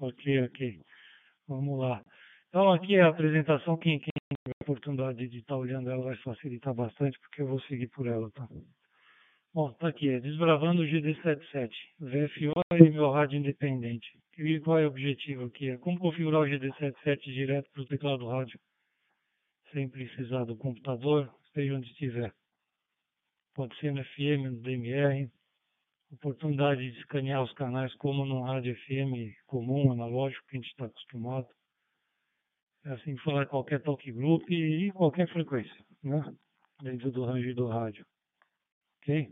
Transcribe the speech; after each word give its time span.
Ok, 0.00 0.42
ok. 0.44 0.80
Vamos 1.48 1.78
lá. 1.80 2.04
Então 2.48 2.72
aqui 2.72 2.94
é 2.94 3.02
a 3.02 3.08
apresentação, 3.08 3.76
quem, 3.76 3.98
quem 3.98 4.12
tiver 4.30 4.54
a 4.60 4.64
oportunidade 4.64 5.28
de 5.28 5.38
estar 5.38 5.56
olhando 5.56 5.90
ela 5.90 6.02
vai 6.02 6.16
facilitar 6.16 6.72
bastante, 6.72 7.18
porque 7.20 7.42
eu 7.42 7.46
vou 7.46 7.60
seguir 7.62 7.88
por 7.88 8.06
ela, 8.06 8.30
tá? 8.30 8.48
Bom, 9.52 9.72
tá 9.72 9.88
aqui, 9.88 10.08
é 10.08 10.20
Desbravando 10.20 10.82
o 10.82 10.86
GD77, 10.86 11.70
VFO 11.98 12.60
e 12.76 12.90
meu 12.90 13.10
rádio 13.10 13.38
independente. 13.38 14.06
E 14.38 14.60
qual 14.60 14.78
é 14.78 14.84
o 14.84 14.88
objetivo 14.88 15.46
aqui? 15.46 15.70
É 15.70 15.78
como 15.78 15.98
configurar 15.98 16.42
o 16.42 16.46
GD77 16.46 17.20
direto 17.24 17.68
para 17.72 17.82
o 17.82 17.86
teclado 17.86 18.28
rádio, 18.28 18.58
sem 19.72 19.88
precisar 19.88 20.44
do 20.44 20.56
computador, 20.56 21.28
seja 21.52 21.74
onde 21.74 21.90
estiver. 21.90 22.32
Pode 23.54 23.76
ser 23.78 23.92
no 23.92 24.04
FM, 24.04 24.52
no 24.52 24.60
DMR, 24.60 25.28
oportunidade 26.10 26.80
de 26.80 26.98
escanear 26.98 27.42
os 27.42 27.52
canais 27.52 27.94
como 27.96 28.24
no 28.24 28.42
rádio 28.42 28.74
FM 28.74 29.34
comum, 29.46 29.92
analógico, 29.92 30.46
que 30.48 30.56
a 30.56 30.60
gente 30.60 30.70
está 30.70 30.86
acostumado. 30.86 31.46
É 32.84 32.92
assim 32.92 33.16
falar 33.18 33.46
qualquer 33.46 33.82
talk 33.82 34.10
group 34.12 34.48
e 34.50 34.90
qualquer 34.92 35.28
frequência, 35.28 35.84
né? 36.02 36.22
Dentro 36.82 37.10
do 37.10 37.24
range 37.24 37.52
do 37.54 37.66
rádio. 37.66 38.06
Ok? 39.02 39.28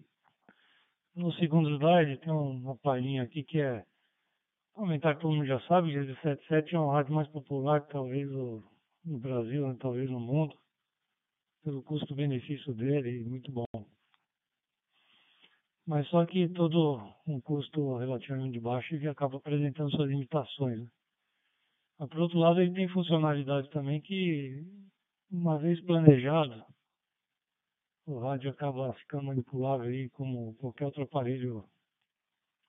No 1.14 1.32
segundo 1.34 1.70
slide 1.76 2.18
tem 2.18 2.32
uma 2.32 2.76
palhinha 2.76 3.22
aqui 3.22 3.42
que 3.42 3.60
é 3.60 3.84
comentar 4.72 5.14
que 5.14 5.22
todo 5.22 5.34
mundo 5.34 5.46
já 5.46 5.60
sabe, 5.60 5.96
o 5.96 6.04
G77 6.04 6.74
é 6.74 6.78
um 6.78 6.90
rádio 6.90 7.14
mais 7.14 7.28
popular 7.28 7.80
talvez 7.86 8.28
no 8.30 9.18
Brasil, 9.18 9.66
né? 9.66 9.76
talvez 9.80 10.10
no 10.10 10.20
mundo, 10.20 10.54
pelo 11.64 11.82
custo-benefício 11.82 12.74
dele, 12.74 13.24
muito 13.24 13.50
bom. 13.50 13.64
Mas 15.86 16.08
só 16.08 16.26
que 16.26 16.48
todo 16.48 17.00
um 17.26 17.40
custo 17.40 17.98
relativamente 17.98 18.58
baixo 18.58 18.96
e 18.96 19.06
acaba 19.08 19.36
apresentando 19.36 19.90
suas 19.90 20.08
limitações. 20.08 20.80
Né? 20.80 20.88
Mas, 21.98 22.08
por 22.08 22.20
outro 22.20 22.38
lado, 22.38 22.60
ele 22.60 22.74
tem 22.74 22.88
funcionalidade 22.88 23.70
também 23.70 24.00
que, 24.00 24.64
uma 25.30 25.58
vez 25.58 25.80
planejado, 25.82 26.64
o 28.04 28.18
rádio 28.18 28.50
acaba 28.50 28.92
ficando 28.94 29.24
manipulável 29.24 29.86
aí 29.86 30.08
como 30.10 30.54
qualquer 30.56 30.86
outro 30.86 31.02
aparelho 31.02 31.64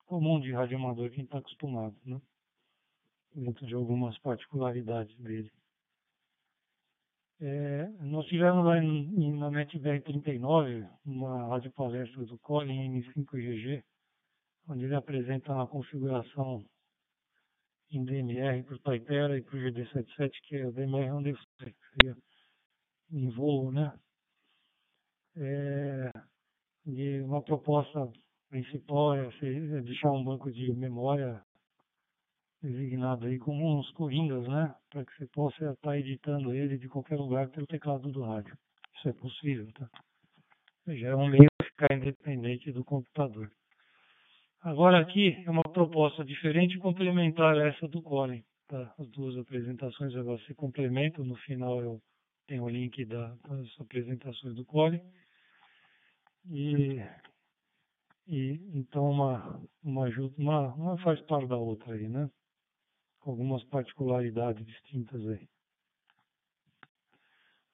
comum 0.06 0.40
de 0.40 0.52
radioamador 0.52 1.08
que 1.08 1.14
a 1.14 1.18
gente 1.18 1.26
está 1.26 1.38
acostumado, 1.38 1.96
né? 2.04 2.20
Dentro 3.34 3.66
de 3.66 3.74
algumas 3.74 4.16
particularidades 4.18 5.14
dele. 5.18 5.52
É, 7.40 7.86
nós 8.00 8.26
tivemos 8.26 8.64
lá 8.64 8.82
em, 8.82 9.38
na 9.38 9.48
NetBR 9.48 10.02
39 10.02 10.88
uma 11.04 11.46
rádio 11.48 11.70
palestra 11.72 12.24
do 12.24 12.36
Colin 12.40 13.00
M5GG, 13.00 13.84
onde 14.68 14.84
ele 14.84 14.96
apresenta 14.96 15.52
uma 15.52 15.68
configuração 15.68 16.64
em 17.92 18.04
DMR 18.04 18.64
para 18.64 18.74
o 18.74 18.80
Taipera 18.80 19.38
e 19.38 19.42
para 19.42 19.56
o 19.56 19.60
GD77, 19.60 20.30
que 20.48 20.56
é 20.56 20.66
o 20.66 20.72
DMR 20.72 21.12
onde 21.12 21.34
seria 21.58 22.16
em 23.12 23.30
voo, 23.30 23.70
né? 23.70 23.96
É, 25.36 26.10
e 26.86 27.20
uma 27.20 27.40
proposta 27.40 28.10
principal 28.48 29.14
é, 29.14 29.28
é 29.28 29.80
deixar 29.82 30.10
um 30.10 30.24
banco 30.24 30.50
de 30.50 30.72
memória 30.72 31.40
designado 32.62 33.26
aí 33.26 33.38
como 33.38 33.78
uns 33.78 33.90
coringas, 33.92 34.46
né? 34.48 34.74
Para 34.90 35.04
que 35.04 35.16
você 35.16 35.26
possa 35.26 35.72
estar 35.72 35.98
editando 35.98 36.52
ele 36.52 36.78
de 36.78 36.88
qualquer 36.88 37.16
lugar 37.16 37.48
pelo 37.50 37.66
teclado 37.66 38.10
do 38.10 38.22
rádio. 38.22 38.56
Isso 38.96 39.08
é 39.08 39.12
possível, 39.12 39.70
tá? 39.72 39.88
Já 40.88 41.08
é 41.08 41.14
um 41.14 41.28
meio 41.28 41.46
de 41.60 41.68
ficar 41.68 41.94
independente 41.94 42.72
do 42.72 42.84
computador. 42.84 43.50
Agora 44.60 44.98
aqui 44.98 45.42
é 45.46 45.50
uma 45.50 45.62
proposta 45.62 46.24
diferente 46.24 46.78
complementar 46.78 47.56
essa 47.58 47.86
do 47.86 48.02
Colin. 48.02 48.42
Tá? 48.66 48.92
As 48.98 49.08
duas 49.10 49.36
apresentações 49.36 50.14
agora 50.16 50.38
se 50.44 50.54
complementam. 50.54 51.24
No 51.24 51.36
final 51.36 51.80
eu 51.80 52.00
tenho 52.46 52.64
o 52.64 52.68
link 52.68 53.04
da, 53.04 53.36
das 53.48 53.68
apresentações 53.80 54.54
do 54.56 54.64
Colin. 54.64 55.00
E, 56.50 57.00
e 58.26 58.60
então 58.74 59.10
uma, 59.10 59.62
uma, 59.82 60.08
uma, 60.36 60.74
uma 60.74 60.98
faz 60.98 61.20
parte 61.22 61.46
da 61.46 61.56
outra 61.56 61.94
aí, 61.94 62.08
né? 62.08 62.28
Algumas 63.20 63.62
particularidades 63.64 64.64
distintas 64.64 65.26
aí. 65.28 65.48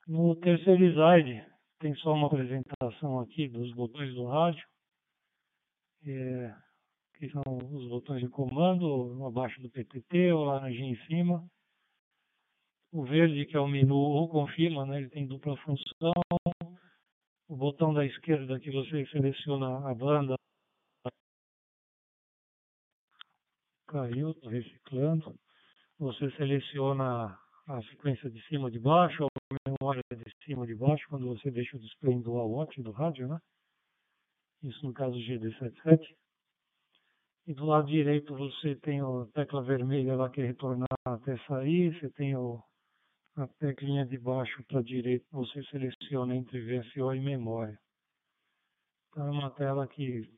No 0.06 0.36
terceiro 0.36 0.84
slide 0.84 1.46
tem 1.78 1.94
só 1.96 2.12
uma 2.12 2.26
apresentação 2.26 3.20
aqui 3.20 3.48
dos 3.48 3.72
botões 3.74 4.14
do 4.14 4.26
rádio. 4.26 4.66
É, 6.06 6.54
que 7.18 7.30
são 7.30 7.42
os 7.72 7.88
botões 7.88 8.20
de 8.20 8.28
comando, 8.28 9.24
abaixo 9.24 9.60
do 9.62 9.70
PTT, 9.70 10.32
o 10.32 10.44
laranjinha 10.44 10.92
em 10.92 11.06
cima. 11.06 11.46
O 12.92 13.04
verde, 13.04 13.46
que 13.46 13.56
é 13.56 13.60
o 13.60 13.66
menu 13.66 13.96
ou 13.96 14.28
confirma, 14.28 14.84
né, 14.86 14.98
ele 14.98 15.08
tem 15.08 15.26
dupla 15.26 15.56
função. 15.58 16.12
O 17.48 17.56
botão 17.56 17.92
da 17.92 18.04
esquerda, 18.04 18.60
que 18.60 18.70
você 18.70 19.06
seleciona 19.06 19.88
a 19.88 19.94
banda. 19.94 20.36
Caiu, 23.94 24.32
estou 24.32 24.50
reciclando. 24.50 25.38
Você 26.00 26.28
seleciona 26.32 27.38
a 27.68 27.82
sequência 27.90 28.28
de 28.28 28.44
cima 28.48 28.68
de 28.68 28.80
baixo, 28.80 29.24
a 29.24 29.70
memória 29.70 30.02
de 30.10 30.32
cima 30.44 30.66
de 30.66 30.74
baixo, 30.74 31.06
quando 31.08 31.28
você 31.28 31.48
deixa 31.48 31.76
o 31.76 31.80
display 31.80 32.20
dual 32.20 32.50
watch 32.50 32.82
do 32.82 32.90
rádio, 32.90 33.28
né? 33.28 33.38
Isso 34.64 34.84
no 34.84 34.92
caso 34.92 35.14
GD77. 35.16 36.12
E 37.46 37.54
do 37.54 37.66
lado 37.66 37.86
direito 37.86 38.34
você 38.34 38.74
tem 38.80 39.00
a 39.00 39.26
tecla 39.32 39.62
vermelha 39.62 40.16
lá 40.16 40.28
que 40.28 40.40
é 40.40 40.46
retornar 40.46 40.88
até 41.04 41.38
sair, 41.46 41.96
você 41.96 42.10
tem 42.14 42.34
o, 42.34 42.60
a 43.36 43.46
teclinha 43.46 44.04
de 44.04 44.18
baixo 44.18 44.60
para 44.64 44.82
direita, 44.82 45.24
você 45.30 45.62
seleciona 45.66 46.34
entre 46.34 46.60
VFO 46.60 47.14
e 47.14 47.20
memória. 47.20 47.78
Então 49.10 49.28
é 49.28 49.30
uma 49.30 49.52
tela 49.52 49.86
que 49.86 50.28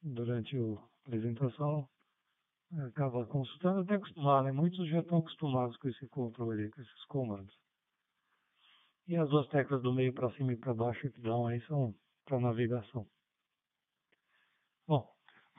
durante 0.00 0.56
a 0.56 1.08
apresentação 1.08 1.88
acaba 2.80 3.26
consultando 3.26 3.80
até 3.80 3.94
acostumado, 3.94 4.44
né? 4.44 4.52
muitos 4.52 4.88
já 4.88 5.00
estão 5.00 5.18
acostumados 5.18 5.76
com 5.76 5.88
esse 5.88 6.06
controle, 6.08 6.70
com 6.70 6.80
esses 6.80 7.04
comandos. 7.04 7.54
E 9.06 9.16
as 9.16 9.28
duas 9.28 9.46
teclas 9.48 9.82
do 9.82 9.92
meio 9.92 10.12
para 10.12 10.30
cima 10.32 10.52
e 10.52 10.56
para 10.56 10.72
baixo 10.72 11.10
que 11.10 11.20
dão 11.20 11.46
aí 11.46 11.60
são 11.62 11.94
para 12.24 12.40
navegação. 12.40 13.06
Bom, 14.86 15.06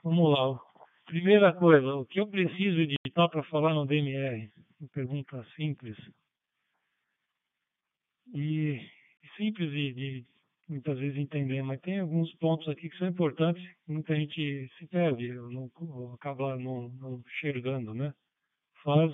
vamos 0.04 0.32
lá. 0.32 0.60
Primeira 1.06 1.54
coisa, 1.54 1.96
o 1.96 2.06
que 2.06 2.20
eu 2.20 2.28
preciso 2.28 2.80
editar 2.80 3.28
para 3.30 3.44
falar 3.44 3.74
no 3.74 3.86
DMR? 3.86 4.52
Uma 4.80 4.90
pergunta 4.90 5.46
simples. 5.56 5.98
E 8.34 8.80
simples 9.38 9.70
de, 9.70 9.94
de, 9.94 10.26
muitas 10.68 10.98
vezes 10.98 11.18
entender, 11.18 11.62
mas 11.62 11.82
tem 11.82 12.00
alguns 12.00 12.34
pontos 12.36 12.68
aqui 12.68 12.90
que 12.90 12.98
são 12.98 13.08
importantes, 13.08 13.64
muita 13.88 14.16
gente 14.16 14.70
se 14.78 14.88
perde, 14.88 15.34
não, 15.34 15.70
acaba 16.14 16.58
não, 16.58 16.90
não 16.90 17.20
enxergando, 17.20 17.94
né? 17.94 18.14
Faz 18.84 19.12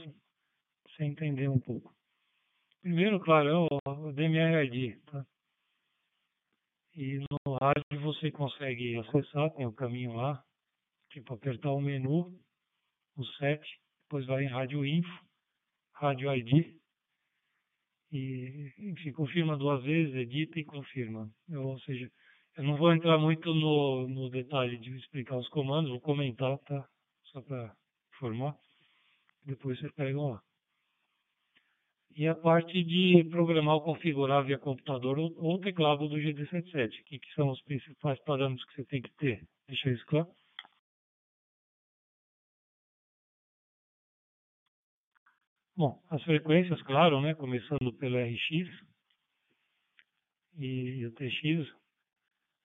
sem 0.95 1.11
entender 1.11 1.47
um 1.47 1.59
pouco. 1.59 1.93
Primeiro, 2.81 3.19
claro, 3.19 3.49
é 3.49 3.89
o, 3.89 4.11
DMR-ID, 4.11 4.99
tá? 5.05 5.25
E 6.95 7.19
no 7.19 7.53
rádio 7.61 8.01
você 8.01 8.31
consegue 8.31 8.97
acessar, 8.97 9.51
tem 9.51 9.65
o 9.65 9.73
caminho 9.73 10.13
lá, 10.13 10.43
Tipo, 11.11 11.33
apertar 11.33 11.71
o 11.71 11.81
menu, 11.81 12.39
o 13.17 13.25
set, 13.38 13.61
depois 14.03 14.27
vai 14.27 14.43
em 14.43 14.47
Rádio 14.47 14.85
Info, 14.85 15.25
Rádio 15.93 16.31
ID, 16.35 16.78
e, 18.11 18.71
enfim, 18.77 19.11
confirma 19.11 19.57
duas 19.57 19.83
vezes, 19.83 20.15
edita 20.15 20.59
e 20.59 20.65
confirma. 20.65 21.29
Eu, 21.47 21.63
ou 21.63 21.79
seja, 21.81 22.09
eu 22.57 22.63
não 22.63 22.75
vou 22.75 22.93
entrar 22.93 23.17
muito 23.17 23.53
no, 23.53 24.07
no 24.07 24.29
detalhe 24.29 24.77
de 24.77 24.95
explicar 24.97 25.37
os 25.37 25.47
comandos, 25.49 25.91
vou 25.91 26.01
comentar, 26.01 26.57
tá? 26.59 26.87
Só 27.25 27.41
para 27.41 27.73
informar. 28.15 28.56
Depois 29.45 29.79
você 29.79 29.89
pega 29.94 30.19
lá. 30.19 30.41
E 32.15 32.27
a 32.27 32.35
parte 32.35 32.83
de 32.83 33.23
programar 33.29 33.75
ou 33.75 33.81
configurar 33.81 34.44
via 34.44 34.57
computador 34.57 35.17
ou, 35.19 35.33
ou 35.38 35.59
teclado 35.59 36.09
do 36.09 36.17
GD77. 36.17 36.88
O 36.88 37.03
que, 37.05 37.19
que 37.19 37.33
são 37.33 37.50
os 37.50 37.62
principais 37.62 38.19
parâmetros 38.23 38.65
que 38.67 38.75
você 38.75 38.85
tem 38.85 39.01
que 39.01 39.12
ter? 39.17 39.41
Deixa 39.67 39.91
isso 39.91 40.05
claro. 40.07 40.27
Bom, 45.79 45.97
as 46.09 46.21
frequências, 46.23 46.81
claro, 46.81 47.21
né? 47.21 47.33
Começando 47.35 47.93
pelo 47.93 48.17
RX 48.17 48.67
e 50.57 51.05
o 51.05 51.11
TX. 51.13 51.73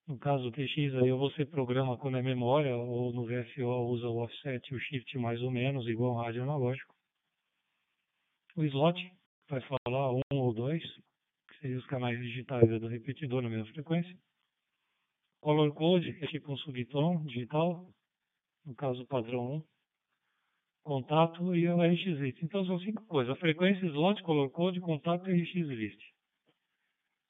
No 0.09 0.19
caso 0.19 0.43
do 0.43 0.51
TX, 0.51 0.97
aí 0.97 1.13
você 1.13 1.47
programa 1.47 1.97
quando 1.97 2.17
é 2.17 2.23
memória, 2.23 2.77
ou 2.77 3.13
no 3.13 3.25
VFO 3.25 3.87
usa 3.87 4.09
o 4.09 4.17
offset 4.17 4.69
e 4.69 4.75
o 4.75 4.81
shift 4.81 5.17
mais 5.17 5.41
ou 5.43 5.53
menos, 5.53 5.87
igual 5.87 6.17
rádio 6.17 6.43
analógico. 6.43 6.93
O 8.57 8.65
slot 8.65 9.01
vai 9.49 9.61
falar 9.61 10.11
um 10.11 10.21
ou 10.33 10.53
dois, 10.53 10.83
que 10.83 11.61
seriam 11.61 11.79
os 11.79 11.87
canais 11.87 12.19
digitais 12.19 12.69
do 12.69 12.89
repetidor 12.89 13.43
na 13.43 13.49
mesma 13.49 13.73
frequência. 13.75 14.19
Color 15.41 15.73
code, 15.73 16.19
é 16.21 16.27
tipo 16.27 16.53
um 16.53 16.57
subtom 16.57 17.23
digital, 17.27 17.89
no 18.67 18.75
caso 18.75 19.07
padrão 19.07 19.59
1 19.59 19.74
contato 20.85 21.55
e 21.57 21.67
o 21.67 21.81
RX 21.81 22.21
list. 22.21 22.43
Então 22.43 22.65
são 22.67 22.79
cinco 22.79 23.05
coisas. 23.07 23.35
A 23.35 23.41
frequência 23.41 23.87
slot, 23.87 24.23
color 24.23 24.51
code, 24.51 24.81
contato 24.81 25.29
e 25.29 25.43
RX 25.43 25.55
list. 25.69 26.01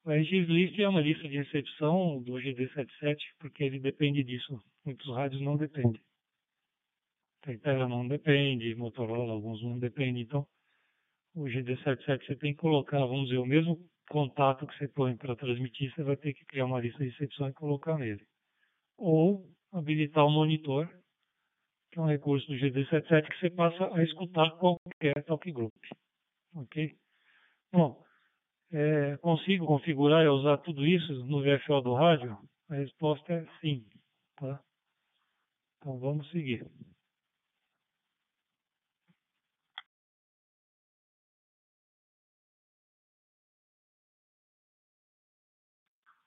O 0.04 0.10
RX 0.10 0.48
list 0.48 0.78
é 0.78 0.88
uma 0.88 1.00
lista 1.00 1.26
de 1.26 1.38
recepção 1.38 2.20
do 2.22 2.32
GD77, 2.34 3.16
porque 3.38 3.64
ele 3.64 3.78
depende 3.78 4.22
disso. 4.22 4.60
Muitos 4.84 5.08
rádios 5.14 5.40
não 5.40 5.56
dependem. 5.56 6.00
Tentera 7.40 7.88
não 7.88 8.06
depende, 8.06 8.74
Motorola 8.74 9.32
alguns 9.32 9.62
não 9.62 9.78
dependem. 9.78 10.22
Então, 10.22 10.46
o 11.34 11.44
GD77 11.44 12.26
você 12.26 12.36
tem 12.36 12.52
que 12.52 12.60
colocar, 12.60 12.98
vamos 12.98 13.28
dizer, 13.28 13.38
o 13.38 13.46
mesmo 13.46 13.78
contato 14.10 14.66
que 14.66 14.76
você 14.76 14.88
põe 14.88 15.16
para 15.16 15.36
transmitir, 15.36 15.94
você 15.94 16.02
vai 16.02 16.16
ter 16.16 16.34
que 16.34 16.44
criar 16.44 16.66
uma 16.66 16.80
lista 16.80 16.98
de 16.98 17.10
recepção 17.10 17.48
e 17.48 17.52
colocar 17.52 17.98
nele. 17.98 18.24
Ou 18.98 19.46
habilitar 19.72 20.26
o 20.26 20.30
monitor, 20.30 20.88
que 21.94 22.00
é 22.00 22.02
um 22.02 22.06
recurso 22.06 22.44
do 22.48 22.54
GD77 22.54 23.28
que 23.28 23.38
você 23.38 23.50
passa 23.50 23.94
a 23.94 24.02
escutar 24.02 24.50
qualquer 24.58 25.22
talk 25.26 25.52
group. 25.52 25.72
Ok? 26.56 26.92
Bom, 27.72 28.04
é, 28.72 29.16
consigo 29.18 29.64
configurar 29.64 30.24
e 30.24 30.28
usar 30.28 30.58
tudo 30.58 30.84
isso 30.84 31.12
no 31.26 31.40
VFO 31.40 31.80
do 31.82 31.94
rádio? 31.94 32.36
A 32.68 32.74
resposta 32.74 33.32
é 33.32 33.46
sim. 33.60 33.86
Tá? 34.36 34.60
Então 35.78 35.96
vamos 36.00 36.28
seguir. 36.32 36.66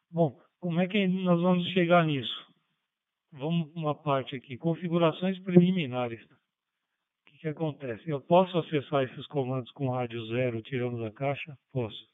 Bom, 0.09 0.39
como 0.61 0.79
é 0.79 0.87
que 0.87 1.05
nós 1.07 1.41
vamos 1.41 1.67
chegar 1.73 2.05
nisso? 2.05 2.46
Vamos 3.37 3.71
uma 3.75 3.93
parte 3.93 4.35
aqui, 4.35 4.57
configurações 4.57 5.37
preliminares. 5.39 6.23
O 6.23 7.25
que, 7.25 7.37
que 7.37 7.47
acontece? 7.47 8.09
Eu 8.09 8.19
posso 8.19 8.57
acessar 8.57 9.03
esses 9.03 9.27
comandos 9.27 9.71
com 9.73 9.91
rádio 9.91 10.25
zero 10.27 10.61
tirando 10.63 10.99
da 10.99 11.11
caixa? 11.11 11.55
Posso. 11.71 12.09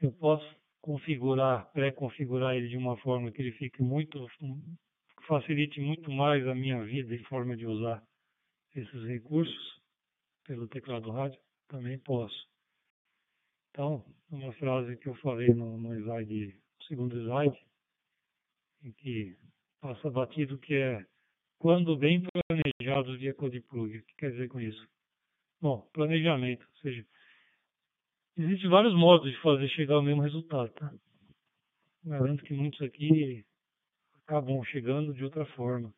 Eu 0.00 0.12
posso 0.12 0.46
configurar, 0.80 1.70
pré-configurar 1.72 2.54
ele 2.54 2.68
de 2.68 2.76
uma 2.76 2.96
forma 2.98 3.32
que 3.32 3.42
ele 3.42 3.50
fique 3.52 3.82
muito, 3.82 4.24
facilite 5.26 5.80
muito 5.80 6.12
mais 6.12 6.46
a 6.46 6.54
minha 6.54 6.84
vida 6.84 7.12
e 7.12 7.24
forma 7.24 7.56
de 7.56 7.66
usar 7.66 8.00
esses 8.76 9.04
recursos 9.04 9.80
pelo 10.46 10.68
teclado 10.68 11.10
rádio? 11.10 11.40
Também 11.66 11.98
posso. 11.98 12.48
Então, 13.70 14.04
uma 14.30 14.52
frase 14.52 14.96
que 14.96 15.08
eu 15.08 15.14
falei 15.16 15.48
no, 15.48 15.76
no 15.76 15.92
slide, 15.94 16.56
segundo 16.86 17.18
slide, 17.18 17.58
em 18.84 18.92
que 18.92 19.36
passa 19.80 20.10
batido 20.10 20.58
que 20.58 20.74
é 20.74 21.04
quando 21.58 21.96
bem 21.96 22.22
planejado 22.22 23.18
via 23.18 23.34
code 23.34 23.60
plug. 23.60 23.98
O 23.98 24.02
que 24.04 24.14
quer 24.16 24.30
dizer 24.30 24.48
com 24.48 24.60
isso? 24.60 24.86
Bom, 25.60 25.80
planejamento, 25.92 26.62
ou 26.62 26.76
seja, 26.80 27.04
existem 28.36 28.70
vários 28.70 28.94
modos 28.94 29.30
de 29.30 29.40
fazer 29.40 29.68
chegar 29.70 29.96
ao 29.96 30.02
mesmo 30.02 30.22
resultado, 30.22 30.70
tá? 30.74 30.92
Garanto 32.04 32.44
que 32.44 32.54
muitos 32.54 32.80
aqui 32.80 33.44
acabam 34.22 34.62
chegando 34.64 35.12
de 35.12 35.24
outra 35.24 35.44
forma. 35.46 35.92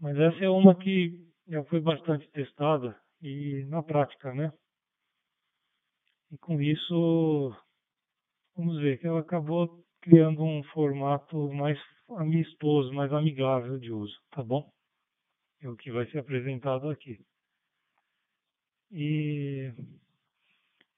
Mas 0.00 0.16
essa 0.16 0.44
é 0.44 0.48
uma 0.48 0.74
que 0.74 1.28
já 1.46 1.62
foi 1.64 1.80
bastante 1.80 2.28
testada 2.30 2.98
e 3.20 3.64
na 3.66 3.82
prática, 3.82 4.32
né? 4.32 4.52
E 6.30 6.38
com 6.38 6.60
isso, 6.60 7.54
vamos 8.56 8.80
ver 8.80 8.98
que 8.98 9.06
ela 9.06 9.20
acabou 9.20 9.84
criando 10.00 10.42
um 10.42 10.62
formato 10.62 11.52
mais 11.52 11.78
amistoso, 12.16 12.92
mais 12.92 13.12
amigável 13.12 13.78
de 13.78 13.92
uso, 13.92 14.18
tá 14.30 14.42
bom? 14.42 14.70
É 15.60 15.68
o 15.68 15.76
que 15.76 15.90
vai 15.90 16.06
ser 16.10 16.18
apresentado 16.18 16.88
aqui. 16.88 17.18
E, 18.90 19.72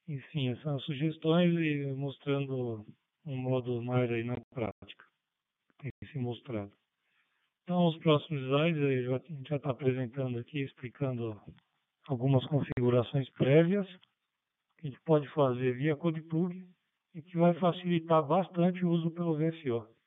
enfim, 0.07 0.51
essas 0.51 0.63
são 0.63 0.79
sugestões 0.81 1.53
e 1.55 1.93
mostrando 1.93 2.87
um 3.27 3.37
modo 3.37 3.83
mais 3.83 4.11
aí 4.11 4.23
na 4.23 4.37
prática. 4.53 5.05
Tem 5.79 5.91
se 6.13 6.19
mostrado. 6.19 6.73
Então, 7.65 7.87
os 7.87 7.97
próximos 7.99 8.43
slides, 8.43 8.83
a 8.83 9.19
gente 9.19 9.49
já 9.49 9.57
está 9.57 9.71
apresentando 9.71 10.39
aqui, 10.39 10.61
explicando 10.61 11.41
algumas 12.07 12.45
configurações 12.47 13.29
prévias 13.31 13.87
que 14.79 14.87
a 14.87 14.91
gente 14.91 15.01
pode 15.03 15.29
fazer 15.29 15.77
via 15.77 15.97
CodePlug 15.97 16.69
e 17.15 17.23
que 17.23 17.37
vai 17.37 17.55
facilitar 17.55 18.27
bastante 18.27 18.85
o 18.85 18.91
uso 18.91 19.11
pelo 19.11 19.37
VFO 19.37 20.00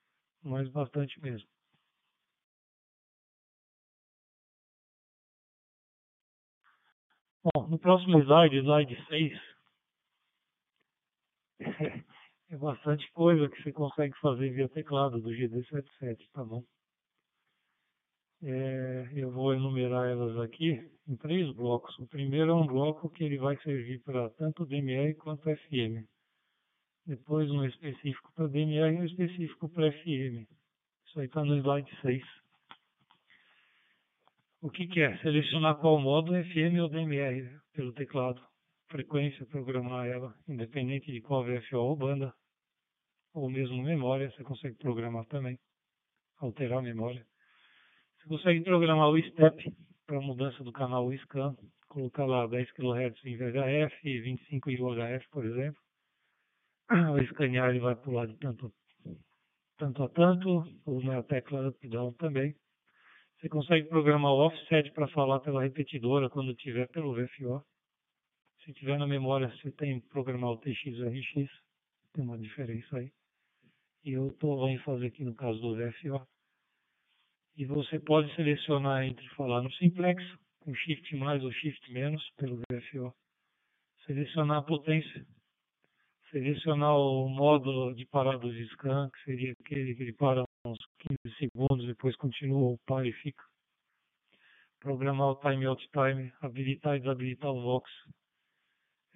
mas 0.44 0.69
bastante 0.69 1.19
mesmo. 1.22 1.48
Bom, 7.44 7.68
no 7.68 7.78
próximo 7.78 8.19
slide, 8.19 8.57
slide 8.57 9.06
6, 9.07 9.34
é 12.50 12.57
bastante 12.57 13.10
coisa 13.12 13.50
que 13.50 13.62
você 13.62 13.72
consegue 13.72 14.18
fazer 14.19 14.50
via 14.51 14.69
teclado 14.69 15.19
do 15.19 15.30
GD77, 15.30 16.30
tá 16.31 16.44
bom? 16.44 16.63
É, 18.44 19.10
eu 19.16 19.31
vou 19.31 19.54
enumerar 19.54 20.10
elas 20.10 20.38
aqui 20.38 20.89
em 21.07 21.16
três 21.16 21.50
blocos. 21.56 21.98
O 22.00 22.07
primeiro 22.07 22.51
é 22.51 22.54
um 22.54 22.68
bloco 22.68 23.10
que 23.10 23.24
ele 23.24 23.38
vai 23.38 23.57
servir 23.62 24.00
para 24.04 24.30
tanto 24.31 24.66
DMR 24.66 25.13
quanto 25.16 25.44
FM 25.44 26.12
depois 27.06 27.50
um 27.52 27.66
específico 27.66 28.32
para 28.34 28.48
DMR 28.48 28.96
e 28.96 29.00
um 29.00 29.06
específico 29.06 29.70
para 29.70 29.92
FM. 29.92 30.48
Isso 31.06 31.20
aí 31.20 31.26
está 31.26 31.44
no 31.44 31.58
slide 31.58 31.90
6. 32.02 32.24
O 34.62 34.70
que, 34.70 34.88
que, 34.88 35.02
é? 35.02 35.18
Selecionar 35.18 35.76
qual 35.76 36.00
modo 36.00 36.32
FM 36.32 36.80
ou 36.82 36.90
DMR 36.90 37.60
pelo 37.74 37.92
teclado. 37.94 38.42
Frequência, 38.88 39.46
programar 39.48 40.08
ela, 40.08 40.34
independente 40.48 41.12
de 41.12 41.20
qual 41.20 41.44
VFO 41.44 41.78
ou 41.78 41.96
banda, 41.96 42.34
ou 43.34 43.50
mesmo 43.50 43.82
memória, 43.82 44.32
você 44.32 44.44
consegue 44.44 44.76
programar 44.76 45.26
também, 45.26 45.60
alterar 46.38 46.80
a 46.80 46.82
memória. 46.82 47.26
Você 48.18 48.28
consegue 48.28 48.62
programar 48.62 49.10
o 49.10 49.18
STEP 49.18 49.76
para 50.06 50.22
mudança 50.22 50.64
do 50.64 50.72
canal 50.72 51.12
scan, 51.14 51.56
colocar 51.90 52.26
lá 52.26 52.46
10 52.46 52.72
kHz 52.74 53.26
em 53.26 53.36
VHF, 53.36 54.22
25 54.22 54.70
em 54.70 54.82
UHF, 54.82 55.28
por 55.32 55.46
exemplo 55.46 55.83
o 56.94 57.18
escanear 57.19 57.69
ele 57.69 57.80
vai 57.80 57.95
pular 57.95 58.28
de 58.28 58.38
tanto, 58.38 58.72
tanto 59.78 60.04
a 60.04 60.10
tanto, 60.10 60.63
ou 60.86 61.04
na 61.04 61.24
tecla 61.24 61.69
up 61.69 61.88
down 61.88 62.13
também. 62.13 62.56
Você 63.40 63.50
consegue 63.50 63.90
programar 63.90 64.31
o 64.31 64.45
offset 64.45 64.92
para 64.92 65.07
falar 65.07 65.40
pela 65.40 65.63
repetidora 65.63 66.29
quando 66.29 66.56
tiver 66.56 66.88
pelo 66.89 67.13
VFO. 67.13 67.63
Se 68.63 68.72
tiver 68.74 68.98
na 68.98 69.08
memória, 69.08 69.50
você 69.50 69.72
tem 69.72 70.00
que 70.00 70.08
programar 70.08 70.51
o 70.51 70.58
TX 70.58 70.86
e 70.86 71.01
o 71.01 71.10
RX, 71.10 71.51
tem 72.13 72.24
uma 72.24 72.38
diferença 72.38 72.98
aí. 72.98 73.12
E 74.06 74.12
eu 74.12 74.27
estou 74.27 74.70
em 74.70 74.77
fazer 74.79 75.08
aqui 75.08 75.24
no 75.24 75.36
caso 75.36 75.60
do 75.60 75.75
VFO. 75.75 76.25
E 77.58 77.65
você 77.65 78.00
pode 78.00 78.34
selecionar 78.36 79.03
entre 79.03 79.27
falar 79.29 79.62
no 79.62 79.72
simplex, 79.74 80.24
com 80.60 80.74
shift 80.74 81.15
mais 81.18 81.44
ou 81.44 81.51
shift 81.51 81.91
menos 81.91 82.24
pelo 82.38 82.62
VFO. 82.72 83.13
Selecionar 84.06 84.60
a 84.60 84.63
potência 84.63 85.25
selecionar 86.34 86.98
o 86.98 87.30
modo 87.30 87.94
de 87.94 88.06
parada 88.08 88.50
de 88.50 88.68
scan, 88.70 89.10
que 89.12 89.24
seria 89.24 89.54
aquele 89.54 89.96
que 89.96 90.02
ele 90.02 90.13
para 90.13 90.44
uns 90.66 90.80
15 91.24 91.38
segundos, 91.38 91.86
depois 91.86 92.16
continua 92.16 92.72
o 92.72 92.78
par 92.88 93.06
e 93.06 93.13
fica. 93.13 93.44
Programar 94.80 95.30
o 95.30 95.36
time 95.36 95.66
out 95.68 95.88
time, 95.92 96.34
habilitar 96.42 96.98
e 96.98 97.00
desabilitar 97.00 97.52
o 97.52 97.62
Vox. 97.62 97.90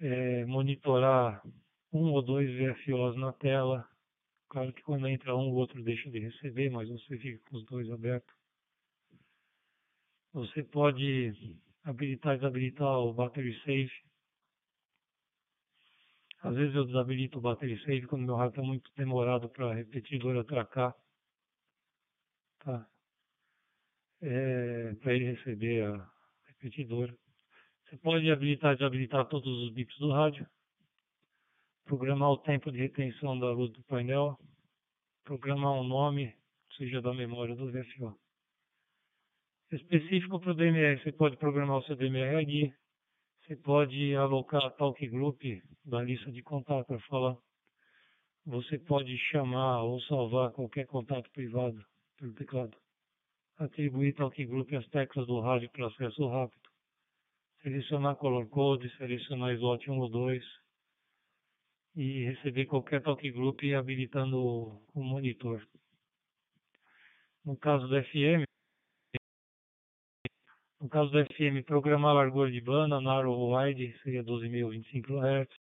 É, 0.00 0.44
monitorar 0.46 1.42
um 1.92 2.12
ou 2.12 2.22
dois 2.22 2.48
VFOs 2.56 3.16
na 3.16 3.32
tela. 3.32 3.86
Claro 4.48 4.72
que 4.72 4.82
quando 4.82 5.08
entra 5.08 5.34
um, 5.34 5.50
o 5.50 5.54
outro 5.54 5.82
deixa 5.82 6.08
de 6.08 6.20
receber, 6.20 6.70
mas 6.70 6.88
você 6.88 7.18
fica 7.18 7.42
com 7.50 7.56
os 7.56 7.64
dois 7.66 7.90
abertos. 7.90 8.32
Você 10.32 10.62
pode 10.62 11.34
habilitar 11.82 12.34
e 12.34 12.38
desabilitar 12.38 13.00
o 13.00 13.12
battery 13.12 13.60
save 13.64 13.90
às 16.40 16.54
vezes 16.54 16.74
eu 16.74 16.84
desabilito 16.84 17.38
o 17.38 17.40
battery 17.40 17.78
save 17.84 18.06
quando 18.06 18.24
meu 18.24 18.36
rádio 18.36 18.50
está 18.50 18.62
muito 18.62 18.90
demorado 18.96 19.48
para 19.48 19.70
a 19.70 19.74
repetidora 19.74 20.40
atracar. 20.40 20.94
Tá? 22.60 22.88
É, 24.20 24.94
para 24.94 25.14
ele 25.14 25.32
receber 25.32 25.84
a 25.84 26.10
repetidora. 26.46 27.16
Você 27.84 27.96
pode 27.98 28.30
habilitar 28.30 28.72
e 28.72 28.76
desabilitar 28.76 29.26
todos 29.26 29.50
os 29.64 29.72
bips 29.72 29.98
do 29.98 30.12
rádio. 30.12 30.46
Programar 31.84 32.30
o 32.30 32.38
tempo 32.38 32.70
de 32.70 32.78
retenção 32.78 33.38
da 33.38 33.50
luz 33.50 33.72
do 33.72 33.82
painel. 33.84 34.38
Programar 35.24 35.72
um 35.72 35.84
nome, 35.84 36.36
seja 36.76 37.00
da 37.00 37.12
memória 37.14 37.56
do 37.56 37.70
VFO. 37.70 38.18
Específico 39.72 40.40
para 40.40 40.52
o 40.52 40.54
DMR, 40.54 41.02
você 41.02 41.12
pode 41.12 41.36
programar 41.36 41.78
o 41.78 41.82
seu 41.82 41.94
DMR 41.94 42.42
ID, 42.42 42.72
você 43.48 43.56
pode 43.56 44.14
alocar 44.14 44.62
a 44.62 44.70
Talk 44.70 45.08
Group 45.08 45.40
da 45.82 46.02
lista 46.02 46.30
de 46.30 46.42
contato 46.42 46.86
para 46.86 47.00
falar. 47.00 47.34
Você 48.44 48.78
pode 48.78 49.16
chamar 49.30 49.84
ou 49.84 49.98
salvar 50.02 50.52
qualquer 50.52 50.86
contato 50.86 51.30
privado 51.30 51.82
pelo 52.18 52.34
teclado. 52.34 52.76
atribuir 53.56 54.14
talk 54.14 54.44
group 54.44 54.70
às 54.74 54.86
teclas 54.88 55.26
do 55.26 55.40
rádio 55.40 55.70
para 55.70 55.86
acesso 55.86 56.28
rápido, 56.28 56.60
selecionar 57.62 58.16
color 58.16 58.46
code, 58.50 58.94
selecionar 58.98 59.54
slot 59.54 59.90
1 59.90 59.98
ou 59.98 60.10
2 60.10 60.44
e 61.96 62.24
receber 62.26 62.66
qualquer 62.66 63.02
talk 63.02 63.30
group 63.30 63.60
habilitando 63.74 64.38
o 64.94 65.02
monitor. 65.02 65.66
No 67.46 67.56
caso 67.56 67.88
do 67.88 68.02
FM, 68.04 68.47
no 70.88 70.90
caso 70.90 71.10
do 71.10 71.22
FM, 71.22 71.62
programar 71.66 72.14
largura 72.14 72.50
de 72.50 72.62
banda, 72.62 72.98
narrow 72.98 73.54
wide, 73.54 73.94
seria 74.02 74.24
12.025 74.24 75.02
kHz, 75.02 75.54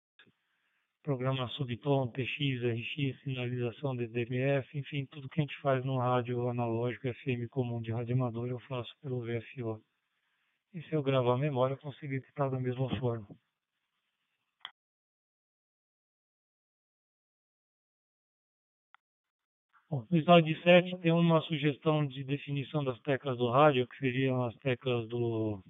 programa 1.03 1.49
subtom, 1.49 2.07
TX, 2.07 2.63
RX, 2.63 3.21
sinalização 3.23 3.93
de 3.93 4.07
DMF, 4.07 4.77
enfim, 4.77 5.05
tudo 5.11 5.27
que 5.27 5.41
a 5.41 5.43
gente 5.43 5.59
faz 5.59 5.83
no 5.83 5.97
rádio 5.97 6.47
analógico 6.47 7.13
FM 7.13 7.49
comum 7.49 7.81
de 7.81 7.91
rádio 7.91 8.15
amador, 8.15 8.47
eu 8.47 8.59
faço 8.61 8.89
pelo 9.01 9.19
VFO. 9.19 9.81
E 10.73 10.81
se 10.83 10.93
eu 10.93 11.03
gravar 11.03 11.33
a 11.33 11.37
memória, 11.37 11.73
eu 11.73 11.79
consigo 11.79 12.13
editar 12.13 12.47
da 12.47 12.57
mesma 12.61 12.89
forma. 12.97 13.27
Bom, 19.89 20.05
no 20.11 20.17
slide 20.17 20.61
7 20.63 20.97
tem 20.97 21.13
uma 21.13 21.39
sugestão 21.43 22.05
de 22.05 22.21
definição 22.25 22.83
das 22.83 22.99
teclas 23.03 23.37
do 23.37 23.49
rádio, 23.49 23.87
que 23.87 23.97
seriam 23.99 24.43
as 24.43 24.53
teclas 24.57 25.07
do 25.07 25.63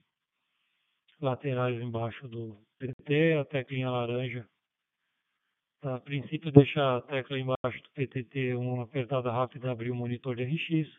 laterais 1.21 1.79
embaixo 1.79 2.27
do 2.27 2.57
PT, 2.79 3.33
a 3.33 3.45
teclinha 3.45 3.91
laranja. 3.91 4.43
Tá, 5.81 5.97
a 5.97 5.99
princípio 5.99 6.51
deixar 6.51 6.97
a 6.97 7.01
tecla 7.01 7.37
embaixo 7.37 7.83
do 7.83 7.91
PTT 7.91 8.55
uma 8.55 8.85
apertada 8.85 9.31
rápida 9.31 9.71
abrir 9.71 9.91
o 9.91 9.95
monitor 9.95 10.35
de 10.35 10.45
RX. 10.45 10.89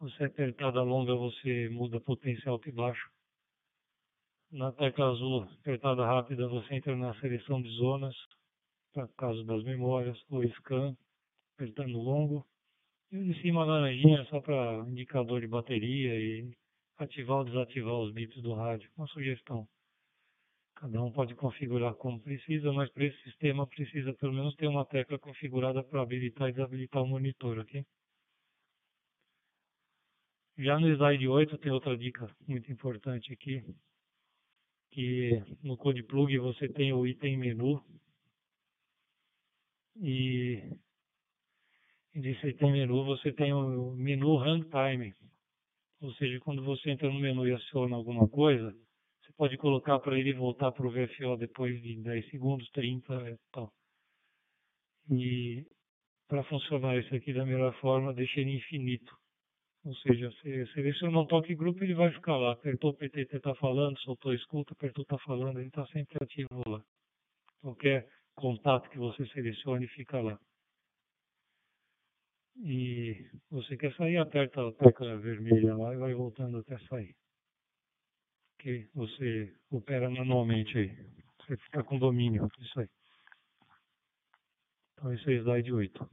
Você 0.00 0.24
apertada 0.24 0.82
longa 0.82 1.14
você 1.14 1.68
muda 1.68 2.00
potencial 2.00 2.54
alto 2.54 2.68
e 2.68 2.72
baixo. 2.72 3.08
Na 4.50 4.72
tecla 4.72 5.12
azul 5.12 5.44
apertada 5.44 6.04
rápida 6.04 6.48
você 6.48 6.74
entra 6.74 6.96
na 6.96 7.14
seleção 7.20 7.62
de 7.62 7.68
zonas, 7.76 8.16
para 8.92 9.06
caso 9.16 9.44
das 9.44 9.62
memórias, 9.62 10.20
ou 10.28 10.42
scan 10.54 10.96
apertando 11.54 11.98
longo. 11.98 12.46
E 13.10 13.18
o 13.18 13.24
de 13.24 13.40
cima 13.40 13.64
laranjinha 13.64 14.24
só 14.26 14.40
para 14.40 14.84
indicador 14.88 15.40
de 15.40 15.46
bateria 15.46 16.18
e 16.18 16.52
ativar 16.98 17.38
ou 17.38 17.44
desativar 17.44 17.94
os 17.94 18.12
bits 18.12 18.42
do 18.42 18.54
rádio. 18.54 18.90
Uma 18.96 19.06
sugestão. 19.08 19.66
Cada 20.76 21.00
um 21.00 21.12
pode 21.12 21.34
configurar 21.36 21.94
como 21.94 22.20
precisa, 22.20 22.72
mas 22.72 22.90
para 22.90 23.04
esse 23.04 23.22
sistema 23.22 23.66
precisa 23.66 24.12
pelo 24.14 24.32
menos 24.32 24.54
ter 24.56 24.66
uma 24.66 24.84
tecla 24.84 25.18
configurada 25.18 25.82
para 25.84 26.02
habilitar 26.02 26.48
e 26.48 26.52
desabilitar 26.52 27.02
o 27.02 27.06
monitor, 27.06 27.58
ok? 27.60 27.84
Já 30.58 30.78
no 30.78 30.88
slide 30.88 31.26
8 31.28 31.58
tem 31.58 31.72
outra 31.72 31.96
dica 31.96 32.28
muito 32.46 32.70
importante 32.70 33.32
aqui, 33.32 33.64
que 34.90 35.42
no 35.62 35.76
Code 35.76 36.02
Plug 36.04 36.38
você 36.38 36.68
tem 36.68 36.92
o 36.92 37.06
item 37.06 37.36
menu 37.36 37.82
e 39.96 40.76
item 42.14 42.72
menu 42.72 43.04
você 43.04 43.32
tem 43.32 43.52
o 43.52 43.92
menu 43.92 44.36
runtime, 44.36 45.14
ou 46.00 46.12
seja, 46.14 46.38
quando 46.40 46.62
você 46.62 46.90
entra 46.90 47.10
no 47.10 47.18
menu 47.18 47.46
e 47.46 47.52
aciona 47.52 47.96
alguma 47.96 48.28
coisa, 48.28 48.70
você 49.20 49.32
pode 49.36 49.56
colocar 49.56 49.98
para 49.98 50.18
ele 50.18 50.32
voltar 50.32 50.70
para 50.70 50.86
o 50.86 50.90
VFO 50.90 51.36
depois 51.36 51.80
de 51.82 51.96
10 51.96 52.30
segundos, 52.30 52.68
30 52.70 53.30
e 53.30 53.36
tal. 53.50 53.72
E 55.10 55.66
para 56.28 56.44
funcionar 56.44 56.96
isso 56.98 57.14
aqui 57.14 57.32
da 57.32 57.44
melhor 57.44 57.74
forma, 57.80 58.14
deixa 58.14 58.40
ele 58.40 58.56
infinito. 58.56 59.16
Ou 59.84 59.94
seja, 59.96 60.30
você 60.30 60.66
seleciona 60.68 61.20
um 61.20 61.26
toque 61.26 61.54
grupo, 61.54 61.82
ele 61.84 61.94
vai 61.94 62.10
ficar 62.12 62.36
lá. 62.36 62.52
Apertou 62.52 62.90
o 62.90 62.94
PTT 62.94 63.36
está 63.36 63.54
falando, 63.56 63.98
soltou 64.00 64.32
escuta, 64.32 64.72
apertou 64.72 65.02
está 65.02 65.18
falando, 65.18 65.58
ele 65.58 65.68
está 65.68 65.86
sempre 65.88 66.16
ativo 66.22 66.62
lá. 66.66 66.82
Qualquer 67.60 68.08
contato 68.34 68.88
que 68.88 68.98
você 68.98 69.26
selecione 69.26 69.86
fica 69.88 70.20
lá 70.20 70.38
e 72.56 73.28
você 73.50 73.76
quer 73.76 73.94
sair, 73.96 74.16
aperta 74.16 74.66
a 74.66 74.72
tecla 74.72 75.18
vermelha 75.18 75.76
lá 75.76 75.94
e 75.94 75.98
vai 75.98 76.14
voltando 76.14 76.58
até 76.58 76.78
sair. 76.88 77.14
Que 78.58 78.88
você 78.94 79.54
opera 79.70 80.08
manualmente 80.08 80.76
aí. 80.78 80.96
Você 81.40 81.56
fica 81.56 81.82
com 81.84 81.98
domínio 81.98 82.48
disso 82.58 82.80
aí. 82.80 82.88
Então 84.92 85.12
esse 85.12 85.24
é 85.24 85.28
o 85.28 85.42
slide 85.42 85.72
8. 85.72 86.10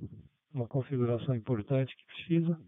Uma 0.54 0.68
configuração 0.68 1.36
importante 1.36 1.96
que 1.96 2.06
precisa. 2.06 2.60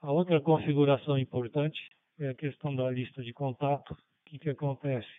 A 0.00 0.12
outra 0.12 0.40
configuração 0.40 1.16
importante 1.18 1.80
é 2.18 2.28
a 2.28 2.34
questão 2.34 2.74
da 2.74 2.90
lista 2.90 3.22
de 3.22 3.32
contato. 3.32 3.92
O 3.92 4.24
que, 4.26 4.38
que 4.38 4.50
acontece? 4.50 5.10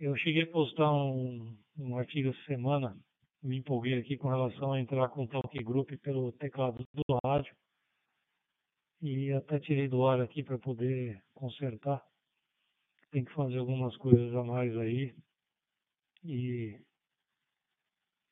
Eu 0.00 0.16
cheguei 0.16 0.44
a 0.44 0.50
postar 0.50 0.90
um, 0.90 1.54
um 1.76 1.98
artigo 1.98 2.30
essa 2.30 2.42
semana, 2.46 2.98
me 3.42 3.58
empolguei 3.58 3.98
aqui 3.98 4.16
com 4.16 4.30
relação 4.30 4.72
a 4.72 4.80
entrar 4.80 5.10
com 5.10 5.24
o 5.24 5.28
Talk 5.28 5.62
Group 5.62 5.90
pelo 6.00 6.32
teclado 6.32 6.82
do 6.94 7.18
rádio. 7.22 7.54
E 9.02 9.30
até 9.32 9.60
tirei 9.60 9.88
do 9.88 10.06
ar 10.06 10.18
aqui 10.22 10.42
para 10.42 10.58
poder 10.58 11.22
consertar. 11.34 12.02
Tem 13.10 13.26
que 13.26 13.34
fazer 13.34 13.58
algumas 13.58 13.94
coisas 13.98 14.34
a 14.34 14.42
mais 14.42 14.74
aí. 14.78 15.14
E, 16.24 16.80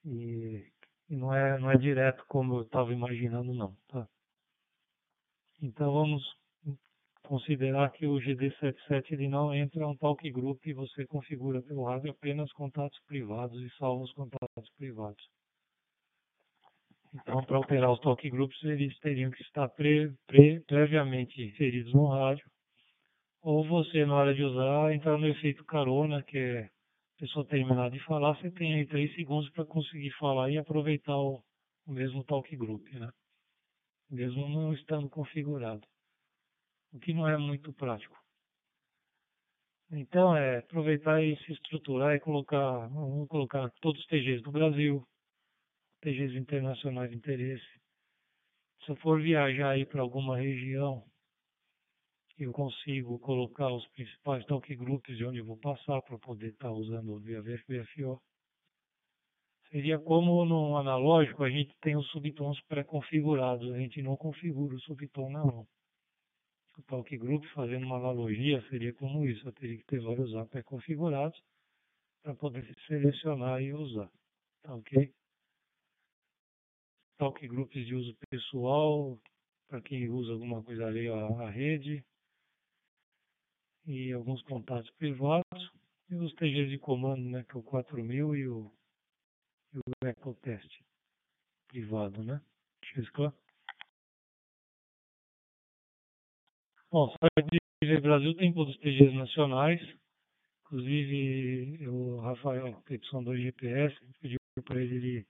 e, 0.06 0.72
e 1.10 1.16
não, 1.16 1.34
é, 1.34 1.58
não 1.58 1.70
é 1.70 1.76
direto 1.76 2.24
como 2.28 2.56
eu 2.56 2.62
estava 2.62 2.94
imaginando 2.94 3.52
não. 3.52 3.76
Tá? 3.88 4.08
Então 5.60 5.92
vamos 5.92 6.37
considerar 7.28 7.92
que 7.92 8.06
o 8.06 8.14
GD77 8.14 9.12
ele 9.12 9.28
não 9.28 9.54
entra 9.54 9.86
um 9.86 9.94
talk 9.96 10.28
group 10.30 10.64
e 10.64 10.72
você 10.72 11.06
configura 11.06 11.60
pelo 11.62 11.84
rádio 11.84 12.10
apenas 12.10 12.50
contatos 12.54 12.98
privados 13.06 13.60
e 13.60 13.70
salva 13.76 14.04
os 14.04 14.12
contatos 14.12 14.70
privados. 14.78 15.22
Então, 17.14 17.44
para 17.44 17.58
operar 17.58 17.92
os 17.92 18.00
talk 18.00 18.28
groups, 18.30 18.62
eles 18.64 18.98
teriam 19.00 19.30
que 19.30 19.42
estar 19.42 19.68
pre, 19.68 20.10
pre, 20.26 20.60
previamente 20.60 21.42
inseridos 21.42 21.92
no 21.92 22.06
rádio. 22.06 22.46
Ou 23.42 23.62
você, 23.66 24.06
na 24.06 24.14
hora 24.14 24.34
de 24.34 24.42
usar, 24.42 24.92
entrar 24.94 25.18
no 25.18 25.28
efeito 25.28 25.64
carona, 25.64 26.22
que 26.22 26.38
é 26.38 26.60
a 26.64 26.70
pessoa 27.18 27.46
terminar 27.46 27.90
de 27.90 28.02
falar, 28.04 28.36
você 28.36 28.50
tem 28.50 28.74
aí 28.74 28.86
3 28.86 29.14
segundos 29.14 29.50
para 29.50 29.66
conseguir 29.66 30.10
falar 30.12 30.50
e 30.50 30.58
aproveitar 30.58 31.16
o, 31.16 31.42
o 31.86 31.92
mesmo 31.92 32.24
talk 32.24 32.54
group, 32.56 32.86
né? 32.94 33.10
Mesmo 34.10 34.48
não 34.48 34.72
estando 34.72 35.08
configurado 35.10 35.86
o 36.92 36.98
que 36.98 37.12
não 37.12 37.28
é 37.28 37.36
muito 37.36 37.72
prático. 37.72 38.16
Então, 39.90 40.36
é 40.36 40.58
aproveitar 40.58 41.22
e 41.22 41.36
se 41.44 41.52
estruturar 41.52 42.14
e 42.14 42.20
colocar, 42.20 42.88
vamos 42.88 43.26
colocar 43.28 43.70
todos 43.80 44.00
os 44.00 44.06
TGs 44.06 44.42
do 44.42 44.52
Brasil, 44.52 45.02
TGs 46.02 46.36
internacionais 46.36 47.10
de 47.10 47.16
interesse. 47.16 47.66
Se 48.84 48.90
eu 48.90 48.96
for 48.96 49.20
viajar 49.20 49.70
aí 49.70 49.86
para 49.86 50.02
alguma 50.02 50.36
região, 50.36 51.02
eu 52.38 52.52
consigo 52.52 53.18
colocar 53.18 53.72
os 53.72 53.86
principais 53.88 54.44
talk 54.44 54.76
groups 54.76 55.16
de 55.16 55.24
onde 55.24 55.38
eu 55.38 55.46
vou 55.46 55.56
passar 55.56 56.02
para 56.02 56.18
poder 56.18 56.48
estar 56.48 56.68
tá 56.68 56.72
usando 56.72 57.14
o 57.14 57.20
VFO. 57.20 58.20
Seria 59.70 59.98
como 59.98 60.44
no 60.44 60.76
analógico 60.76 61.44
a 61.44 61.50
gente 61.50 61.74
tem 61.80 61.96
os 61.96 62.08
subtons 62.10 62.60
pré-configurados, 62.68 63.72
a 63.72 63.78
gente 63.78 64.02
não 64.02 64.16
configura 64.16 64.74
o 64.74 64.80
subtom 64.80 65.30
na 65.30 65.44
mão 65.44 65.66
Talk 66.82 67.16
Group, 67.16 67.44
fazendo 67.54 67.86
uma 67.86 67.96
analogia, 67.96 68.62
seria 68.68 68.92
como 68.94 69.26
isso. 69.26 69.46
Eu 69.46 69.52
teria 69.52 69.78
que 69.78 69.84
ter 69.84 70.00
vários 70.00 70.34
apps 70.34 70.64
configurados 70.64 71.42
para 72.22 72.34
poder 72.34 72.74
selecionar 72.86 73.60
e 73.62 73.72
usar. 73.72 74.10
Tá 74.62 74.74
ok? 74.74 75.12
Talk 77.18 77.46
Groups 77.48 77.86
de 77.86 77.94
uso 77.94 78.16
pessoal, 78.30 79.18
para 79.68 79.80
quem 79.80 80.08
usa 80.08 80.32
alguma 80.32 80.62
coisa 80.62 80.86
ali, 80.86 81.08
a, 81.08 81.50
rede. 81.50 82.04
E 83.86 84.12
alguns 84.12 84.42
contatos 84.42 84.90
privados. 84.92 85.72
E 86.10 86.14
os 86.14 86.32
TGs 86.34 86.70
de 86.70 86.78
comando, 86.78 87.22
né, 87.28 87.44
que 87.44 87.56
é 87.56 87.60
o 87.60 87.62
4000 87.62 88.34
e 88.36 88.48
o, 88.48 88.72
e 89.74 89.78
o 89.78 90.08
Echo 90.08 90.34
Test 90.40 90.80
privado, 91.68 92.24
né? 92.24 92.40
Deixa. 92.94 93.34
Bom, 96.90 97.14
o 97.14 98.00
Brasil 98.00 98.34
tem 98.36 98.52
todos 98.52 98.74
os 98.74 98.80
TGs 98.80 99.14
nacionais, 99.14 99.80
inclusive 100.64 101.86
o 101.88 102.16
Rafael, 102.20 102.82
que 102.82 102.94
é 102.94 103.22
do 103.22 103.36
GPS, 103.36 103.96
pediu 104.20 104.38
para 104.64 104.82
ele, 104.82 104.96
ele 104.96 105.26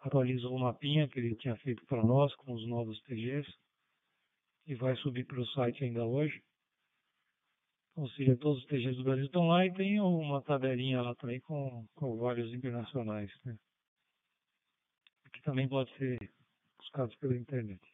atualizou 0.00 0.54
o 0.54 0.58
mapinha 0.58 1.08
que 1.08 1.18
ele 1.18 1.36
tinha 1.36 1.56
feito 1.56 1.84
para 1.86 2.02
nós 2.02 2.34
com 2.36 2.54
os 2.54 2.66
novos 2.66 3.00
TGs 3.02 3.46
e 4.66 4.74
vai 4.74 4.96
subir 4.96 5.24
para 5.26 5.40
o 5.40 5.46
site 5.48 5.84
ainda 5.84 6.04
hoje. 6.04 6.42
Ou 7.94 8.08
seja, 8.10 8.36
todos 8.36 8.62
os 8.62 8.66
TGs 8.68 8.96
do 8.96 9.04
Brasil 9.04 9.26
estão 9.26 9.48
lá 9.48 9.66
e 9.66 9.74
tem 9.74 10.00
uma 10.00 10.40
tabelinha 10.42 11.02
lá 11.02 11.14
também 11.16 11.40
com, 11.40 11.86
com 11.94 12.16
vários 12.16 12.52
internacionais. 12.54 13.30
Né? 13.44 13.56
que 15.32 15.42
também 15.42 15.68
pode 15.68 15.90
ser 15.96 16.18
buscado 16.78 17.16
pela 17.18 17.36
internet. 17.36 17.91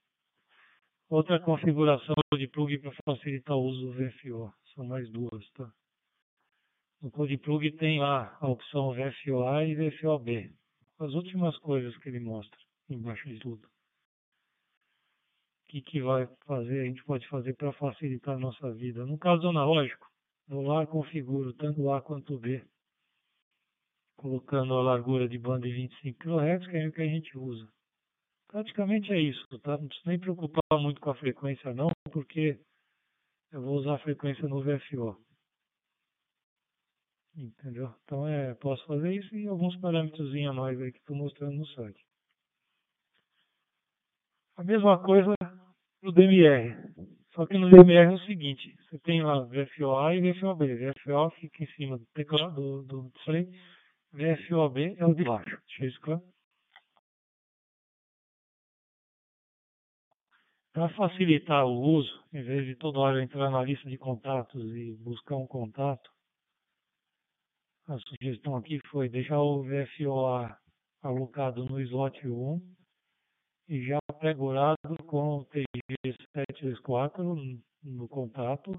Outra 1.11 1.41
configuração 1.41 2.15
de 2.37 2.47
plug 2.49 2.79
para 2.81 2.93
facilitar 3.03 3.57
o 3.57 3.63
uso 3.63 3.87
do 3.87 3.93
VFO. 3.93 4.53
São 4.75 4.85
mais 4.85 5.09
duas, 5.11 5.51
tá? 5.53 5.73
No 7.01 7.11
Code 7.11 7.39
Plug 7.39 7.71
tem 7.73 7.99
lá 7.99 8.37
a 8.41 8.49
opção 8.49 8.93
VFOA 8.93 9.65
e 9.65 9.75
VFOB. 9.75 10.53
As 10.99 11.15
últimas 11.15 11.57
coisas 11.59 11.97
que 11.99 12.11
ele 12.11 12.21
mostra 12.21 12.59
embaixo 12.91 13.27
de 13.27 13.39
tudo. 13.39 13.67
O 15.65 15.71
que, 15.71 15.81
que 15.81 16.03
vai 16.03 16.27
fazer, 16.45 16.81
a 16.81 16.85
gente 16.85 17.03
pode 17.05 17.27
fazer 17.29 17.55
para 17.55 17.73
facilitar 17.73 18.35
a 18.35 18.39
nossa 18.39 18.71
vida. 18.75 19.07
No 19.07 19.17
caso 19.17 19.49
analógico, 19.49 20.11
eu 20.49 20.61
lá 20.61 20.87
configuro 20.87 21.55
tanto 21.55 21.91
A 21.91 22.03
quanto 22.03 22.39
B, 22.39 22.63
colocando 24.17 24.75
a 24.75 24.83
largura 24.83 25.27
de 25.27 25.39
banda 25.39 25.67
de 25.67 25.73
25 25.73 26.19
kHz, 26.19 26.67
que 26.67 26.77
é 26.77 26.89
o 26.89 26.93
que 26.93 27.03
a 27.03 27.07
gente 27.07 27.39
usa. 27.39 27.67
Praticamente 28.49 29.13
é 29.13 29.21
isso, 29.21 29.47
tá? 29.61 29.77
Não 29.77 29.87
precisa 29.87 30.09
nem 30.09 30.19
preocupar 30.19 30.81
muito 30.81 31.01
com 31.01 31.11
a 31.11 31.15
frequência 31.15 31.75
não, 31.75 31.91
porque 32.11 32.59
eu 33.53 33.61
vou 33.61 33.77
usar 33.77 33.95
a 33.95 33.99
frequência 33.99 34.49
no 34.49 34.63
VFO. 34.63 35.17
Entendeu? 37.37 37.95
Então 38.05 38.27
é, 38.27 38.55
posso 38.55 38.85
fazer 38.87 39.15
isso 39.15 39.35
e 39.37 39.47
alguns 39.47 39.77
parâmetros 39.77 40.35
a 40.35 40.53
mais 40.53 40.81
aí 40.81 40.91
que 40.91 40.99
estou 40.99 41.15
mostrando 41.15 41.57
no 41.57 41.67
site. 41.67 42.03
A 44.57 44.65
mesma 44.65 45.01
coisa 45.03 45.35
no 46.03 46.11
DMR. 46.11 46.75
Só 47.35 47.47
que 47.47 47.57
no 47.57 47.71
DMR 47.71 48.13
é 48.13 48.15
o 48.15 48.27
seguinte, 48.27 48.75
você 48.83 48.99
tem 48.99 49.23
lá 49.23 49.45
VFOA 49.45 50.17
e 50.17 50.33
VFOB. 50.33 50.75
VFO 50.75 51.31
fica 51.39 51.63
em 51.63 51.67
cima 51.75 51.99
do 51.99 52.07
teclado 52.07 52.83
do, 52.83 53.11
display, 53.11 53.49
VFOB 54.13 54.97
é 54.99 55.07
o 55.07 55.15
de 55.15 55.23
baixo. 55.23 55.61
Deixa 55.79 56.01
claro. 56.01 56.23
Para 60.79 60.91
facilitar 60.91 61.67
o 61.67 61.73
uso, 61.73 62.23
em 62.33 62.41
vez 62.41 62.65
de 62.65 62.77
toda 62.77 63.01
hora 63.01 63.21
entrar 63.21 63.51
na 63.51 63.65
lista 63.65 63.91
de 63.91 63.99
contatos 63.99 64.63
e 64.77 64.95
buscar 64.95 65.35
um 65.35 65.45
contato, 65.45 66.09
a 67.89 67.99
sugestão 67.99 68.55
aqui 68.55 68.79
foi 68.89 69.09
deixar 69.09 69.41
o 69.41 69.65
VFOA 69.65 70.57
alocado 71.03 71.65
no 71.65 71.81
slot 71.81 72.25
1 72.25 72.61
e 73.71 73.89
já 73.89 73.99
pré-gorado 74.21 75.03
com 75.05 75.39
o 75.39 75.47
TG724 75.47 77.61
no 77.83 78.09
contato 78.09 78.71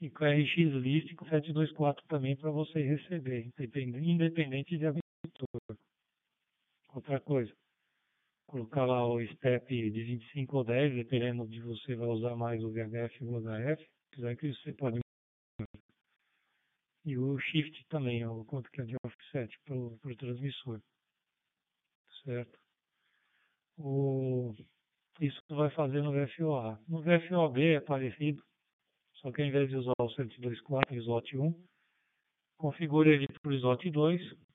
e 0.00 0.08
com 0.08 0.24
a 0.24 0.30
RX 0.30 0.56
List 0.56 1.14
com 1.14 1.26
724 1.26 2.06
também 2.08 2.36
para 2.36 2.50
você 2.50 2.80
receber, 2.80 3.52
independente 4.00 4.78
de 4.78 4.86
aventura. 4.86 5.78
Outra 6.94 7.20
coisa, 7.20 7.52
colocar 8.48 8.86
lá 8.86 9.06
o 9.06 9.24
step 9.26 9.90
de 9.90 10.04
25 10.04 10.56
ou 10.56 10.64
10, 10.64 10.94
dependendo 10.94 11.46
de 11.46 11.60
você 11.60 11.94
vai 11.94 12.08
usar 12.08 12.34
mais 12.34 12.64
o 12.64 12.72
VHF 12.72 13.24
ou 13.24 13.34
o 13.34 13.40
HF, 13.40 13.86
quiser 14.12 14.36
que 14.36 14.52
você 14.52 14.72
pode 14.72 15.00
e 17.04 17.16
o 17.16 17.38
shift 17.38 17.86
também, 17.88 18.26
o 18.26 18.44
quanto 18.44 18.70
que 18.70 18.82
é 18.82 18.84
de 18.84 18.94
offset 19.02 19.58
para 19.64 19.74
o 19.74 20.16
transmissor. 20.16 20.80
Certo? 22.22 22.58
O, 23.78 24.54
isso 25.20 25.40
vai 25.48 25.70
fazer 25.70 26.02
no 26.02 26.12
VFOA. 26.12 26.78
No 26.86 27.00
VFOB 27.00 27.76
é 27.76 27.80
parecido, 27.80 28.42
só 29.14 29.32
que 29.32 29.40
ao 29.40 29.48
invés 29.48 29.70
de 29.70 29.76
usar 29.76 29.94
o 29.98 30.08
102.4 30.08 30.92
e 30.92 30.96
slot 30.96 31.38
1, 31.38 31.64
configure 32.58 33.10
ele 33.10 33.26
para 33.40 33.52
o 33.52 33.54
slot 33.54 33.90
2. 33.90 34.47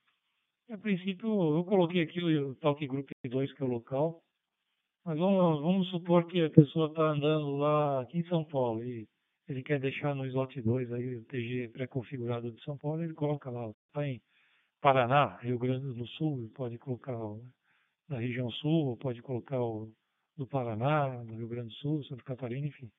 A 0.70 0.78
princípio, 0.78 1.58
eu 1.58 1.64
coloquei 1.66 2.02
aqui 2.02 2.24
o 2.24 2.56
Talk 2.56 2.86
Group 2.88 3.10
2, 3.30 3.54
que 3.54 3.62
é 3.62 3.66
o 3.66 3.70
local, 3.70 4.24
mas 5.06 5.20
vamos, 5.20 5.62
vamos 5.62 5.90
supor 5.90 6.26
que 6.26 6.42
a 6.42 6.50
pessoa 6.50 6.88
está 6.88 7.04
andando 7.04 7.58
lá 7.58 8.02
aqui 8.02 8.20
em 8.20 8.28
São 8.28 8.46
Paulo 8.46 8.84
e 8.84 9.06
ele 9.48 9.62
quer 9.62 9.80
deixar 9.80 10.16
no 10.16 10.26
slot 10.26 10.62
2 10.62 10.94
aí 10.94 11.16
o 11.18 11.26
TG 11.26 11.70
pré-configurado 11.74 12.52
de 12.52 12.64
São 12.64 12.78
Paulo, 12.78 13.04
ele 13.04 13.14
coloca 13.14 13.50
lá, 13.50 13.70
está 13.88 14.08
em 14.08 14.22
Paraná, 14.80 15.38
Rio 15.42 15.60
Grande 15.60 15.94
do 15.94 16.08
Sul, 16.08 16.50
pode 16.56 16.78
colocar 16.78 17.18
na 18.08 18.20
região 18.20 18.50
sul, 18.52 18.98
pode 18.98 19.22
colocar 19.22 19.62
o 19.62 19.92
do 20.38 20.48
Paraná, 20.48 21.24
do 21.24 21.36
Rio 21.36 21.48
Grande 21.48 21.70
do 21.70 21.76
Sul, 21.76 22.04
Santa 22.06 22.24
Catarina, 22.24 22.68
enfim. 22.68 22.90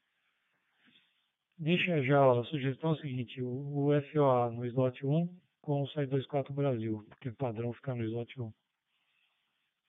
Deixa 1.58 2.02
já 2.02 2.20
a 2.30 2.44
sugestão 2.44 2.92
é 2.92 2.96
seguinte, 2.98 3.42
o, 3.42 3.88
o 3.88 4.02
FOA 4.12 4.50
no 4.50 4.66
slot 4.66 5.04
1 5.04 5.43
com 5.64 5.82
o 5.82 5.86
SAI24 5.86 6.52
Brasil, 6.52 7.02
porque 7.08 7.30
o 7.30 7.34
padrão 7.34 7.72
fica 7.72 7.94
no 7.94 8.04
slot 8.04 8.38
1. 8.38 8.52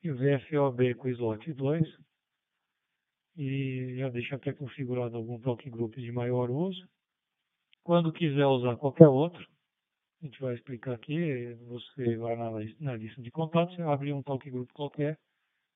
E 0.04 0.12
o 0.12 0.16
VFOB 0.16 0.96
com 0.96 1.08
o 1.08 1.12
slot 1.12 1.54
2 1.54 1.98
e 3.36 3.98
já 3.98 4.10
deixa 4.10 4.38
até 4.38 4.54
configurado 4.54 5.18
algum 5.18 5.38
talk 5.42 5.70
group 5.70 5.96
de 5.96 6.12
maior 6.14 6.50
uso. 6.50 6.88
Quando 7.84 8.14
quiser 8.14 8.46
usar 8.46 8.78
qualquer 8.78 9.10
outro, 9.10 9.46
a 10.22 10.26
gente 10.26 10.40
vai 10.40 10.56
explicar 10.56 10.94
aqui, 10.94 11.54
você 11.68 12.16
vai 12.16 12.38
na, 12.38 12.52
na 12.80 12.96
lista 12.96 13.22
de 13.22 13.30
contatos, 13.30 13.78
abre 13.82 14.14
um 14.14 14.24
talk 14.24 14.50
group 14.50 14.72
qualquer, 14.72 15.20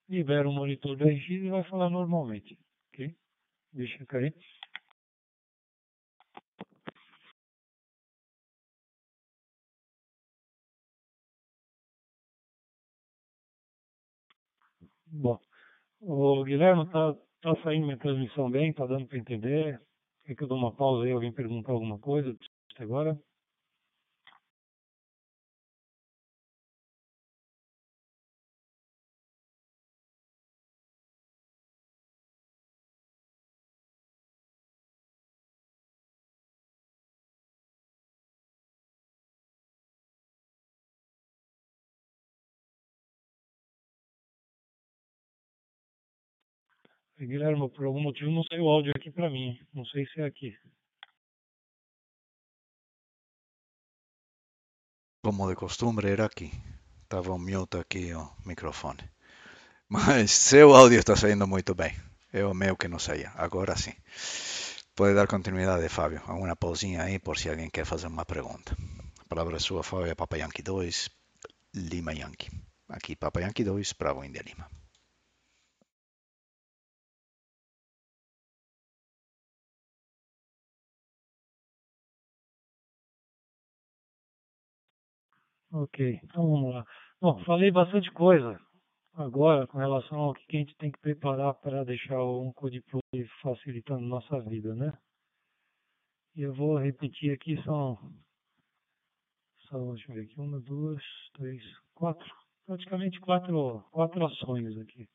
libera 0.07 0.47
um 0.47 0.53
monitor 0.53 0.95
da 0.95 1.05
RX 1.05 1.29
e 1.29 1.49
vai 1.49 1.63
falar 1.65 1.89
normalmente. 1.89 2.57
Ok? 2.93 3.13
Deixa 3.73 4.05
cair. 4.05 4.33
Bom, 15.11 15.39
o 16.01 16.43
Guilherme 16.43 16.83
está 16.83 17.15
Tá 17.41 17.55
saindo 17.63 17.85
minha 17.85 17.97
transmissão 17.97 18.51
bem? 18.51 18.73
Tá 18.73 18.85
dando 18.85 19.07
para 19.07 19.17
entender? 19.17 19.81
Quer 20.25 20.35
que 20.35 20.43
eu 20.43 20.47
dou 20.47 20.57
uma 20.57 20.75
pausa 20.75 21.05
aí? 21.05 21.11
Alguém 21.13 21.31
perguntar 21.31 21.71
alguma 21.71 21.97
coisa 21.97 22.35
agora? 22.77 23.17
Guilherme, 47.25 47.69
por 47.69 47.85
algum 47.85 48.01
motivo 48.01 48.31
não 48.31 48.43
saiu 48.43 48.63
o 48.63 48.69
áudio 48.69 48.93
aqui 48.95 49.11
para 49.11 49.29
mim. 49.29 49.59
Não 49.73 49.85
sei 49.85 50.05
se 50.07 50.21
é 50.21 50.25
aqui. 50.25 50.57
Como 55.23 55.49
de 55.49 55.55
costumbre 55.55 56.09
era 56.09 56.25
aqui. 56.25 56.51
Estava 57.03 57.33
um 57.33 57.37
mute 57.37 57.77
aqui 57.77 58.13
o 58.13 58.29
microfone. 58.45 59.03
Mas 59.89 60.31
seu 60.31 60.73
áudio 60.73 60.99
está 60.99 61.15
saindo 61.15 61.45
muito 61.45 61.75
bem. 61.75 61.93
É 62.31 62.45
o 62.45 62.53
meu 62.53 62.77
que 62.77 62.87
não 62.87 62.99
saía. 62.99 63.31
Agora 63.35 63.75
sim. 63.75 63.93
Pode 64.95 65.15
dar 65.15 65.27
continuidade, 65.27 65.89
Fábio. 65.89 66.21
Alguma 66.25 66.55
pausinha 66.55 67.03
aí 67.03 67.19
por 67.19 67.37
se 67.37 67.49
alguém 67.49 67.69
quer 67.69 67.85
fazer 67.85 68.07
uma 68.07 68.25
pergunta. 68.25 68.77
A 69.19 69.25
palavra 69.25 69.57
é 69.57 69.59
sua, 69.59 69.83
Fábio. 69.83 70.15
Papa 70.15 70.37
Yankee 70.37 70.61
2, 70.61 71.09
Lima 71.75 72.13
Yankee. 72.13 72.51
Aqui 72.87 73.15
Papa 73.15 73.41
Yankee 73.41 73.63
2, 73.63 73.93
Bravo 73.93 74.23
India 74.23 74.41
Lima. 74.41 74.78
Ok, 85.71 86.19
então 86.23 86.49
vamos 86.49 86.73
lá. 86.73 86.85
Bom, 87.21 87.37
falei 87.45 87.71
bastante 87.71 88.11
coisa 88.11 88.59
agora 89.13 89.67
com 89.67 89.77
relação 89.77 90.17
ao 90.17 90.33
que 90.33 90.57
a 90.57 90.59
gente 90.59 90.75
tem 90.77 90.91
que 90.91 90.99
preparar 90.99 91.53
para 91.55 91.83
deixar 91.83 92.17
code 92.55 92.81
plug 92.81 93.27
facilitando 93.41 94.01
nossa 94.01 94.39
vida, 94.41 94.73
né? 94.73 94.97
E 96.35 96.41
eu 96.41 96.53
vou 96.53 96.77
repetir 96.77 97.33
aqui, 97.33 97.61
são, 97.63 97.97
são 99.67 99.93
deixa 99.93 100.11
eu 100.11 100.15
ver 100.15 100.21
aqui, 100.23 100.39
uma, 100.39 100.59
duas, 100.61 101.03
três, 101.33 101.61
quatro, 101.93 102.27
praticamente 102.65 103.19
quatro, 103.19 103.83
quatro 103.91 104.25
ações 104.25 104.77
aqui. 104.77 105.07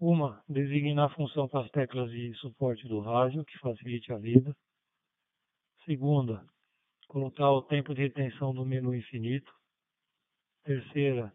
Uma, 0.00 0.42
designar 0.48 1.06
a 1.06 1.14
função 1.14 1.48
para 1.48 1.64
as 1.64 1.70
teclas 1.70 2.10
de 2.10 2.32
suporte 2.34 2.86
do 2.88 3.00
rádio, 3.00 3.44
que 3.44 3.58
facilite 3.58 4.12
a 4.12 4.16
vida. 4.16 4.56
Segunda, 5.84 6.46
colocar 7.08 7.50
o 7.50 7.62
tempo 7.62 7.94
de 7.94 8.02
retenção 8.02 8.54
do 8.54 8.64
menu 8.64 8.94
infinito. 8.94 9.57
Terceira, 10.68 11.32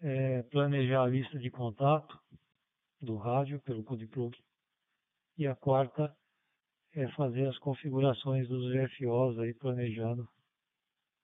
é 0.00 0.42
planejar 0.50 1.04
a 1.04 1.06
lista 1.06 1.38
de 1.38 1.48
contato 1.48 2.18
do 3.00 3.14
rádio 3.14 3.60
pelo 3.60 3.84
CodePlug. 3.84 4.36
E 5.38 5.46
a 5.46 5.54
quarta 5.54 6.12
é 6.92 7.06
fazer 7.12 7.46
as 7.46 7.56
configurações 7.60 8.48
dos 8.48 8.74
VFOs 8.74 9.38
aí 9.38 9.54
planejando. 9.54 10.28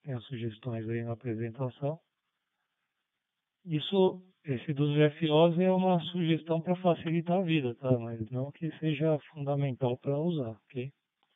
Tem 0.05 0.15
as 0.15 0.23
sugestões 0.27 0.89
aí 0.89 1.03
na 1.03 1.15
apresentação. 1.15 1.99
Isso, 3.65 4.23
esse 4.45 4.73
dos 4.73 4.95
VFOs 4.95 5.59
é 5.59 5.73
uma 5.73 5.99
sugestão 6.13 6.61
para 6.61 6.77
facilitar 6.77 7.41
a 7.41 7.43
vida, 7.43 7.75
tá? 7.75 7.99
Mas 7.99 8.31
não 8.31 8.53
que 8.53 8.71
seja 8.79 9.19
fundamental 9.33 9.99
para 9.99 10.17
usar, 10.17 10.51
ok? 10.51 10.93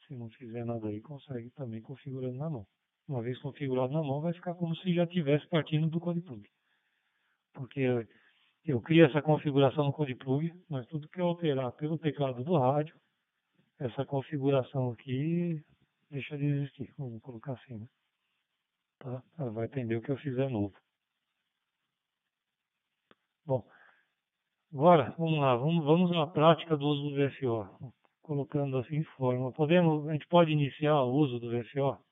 Se 0.06 0.14
não 0.14 0.30
fizer 0.30 0.64
nada 0.64 0.86
aí, 0.86 1.00
consegue 1.00 1.50
também 1.50 1.82
configurando 1.82 2.38
na 2.38 2.50
mão. 2.50 2.66
Uma 3.08 3.22
vez 3.22 3.38
configurado 3.40 3.92
na 3.92 4.02
mão, 4.02 4.20
vai 4.20 4.32
ficar 4.32 4.54
como 4.54 4.74
se 4.76 4.92
já 4.94 5.06
tivesse 5.06 5.46
partindo 5.48 5.88
do 5.88 6.00
CodePlug. 6.00 6.44
Porque 7.54 8.06
eu 8.64 8.80
crio 8.80 9.06
essa 9.06 9.22
configuração 9.22 9.84
no 9.84 9.92
CodePlug, 9.92 10.52
mas 10.68 10.86
tudo 10.88 11.08
que 11.08 11.20
eu 11.20 11.26
alterar 11.26 11.70
pelo 11.72 11.98
teclado 11.98 12.42
do 12.42 12.58
rádio, 12.58 12.96
essa 13.78 14.04
configuração 14.04 14.90
aqui 14.90 15.62
deixa 16.10 16.36
de 16.36 16.46
existir. 16.46 16.92
Vamos 16.98 17.22
colocar 17.22 17.52
assim, 17.52 17.78
né? 17.78 17.86
Tá? 18.98 19.22
Ela 19.38 19.50
vai 19.50 19.66
atender 19.66 19.96
o 19.96 20.02
que 20.02 20.10
eu 20.10 20.16
fizer 20.16 20.48
novo. 20.50 20.74
Bom, 23.44 23.64
agora, 24.72 25.14
vamos 25.16 25.38
lá, 25.38 25.54
vamos, 25.56 25.84
vamos 25.84 26.10
na 26.10 26.26
prática 26.26 26.76
do 26.76 26.86
uso 26.86 27.10
do 27.10 27.16
VFO. 27.16 27.92
Colocando 28.22 28.78
assim 28.78 29.04
forma. 29.16 29.52
Podemos, 29.52 30.08
a 30.08 30.12
gente 30.12 30.26
pode 30.26 30.50
iniciar 30.50 31.00
o 31.02 31.12
uso 31.12 31.38
do 31.38 31.50
VFO, 31.50 32.04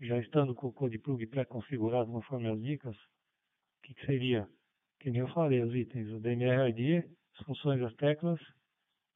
já 0.00 0.18
estando 0.18 0.54
com 0.54 0.68
o 0.68 0.72
CodePlug 0.72 1.26
pré-configurado 1.26 2.10
conforme 2.10 2.48
as 2.48 2.60
dicas. 2.60 2.96
O 2.96 3.82
que, 3.82 3.94
que 3.94 4.06
seria? 4.06 4.48
Que 5.00 5.10
nem 5.10 5.20
eu 5.20 5.28
falei, 5.28 5.62
os 5.62 5.74
itens, 5.74 6.10
o 6.10 6.20
DMRID, 6.20 7.04
as 7.38 7.46
funções 7.46 7.80
das 7.80 7.94
teclas 7.94 8.40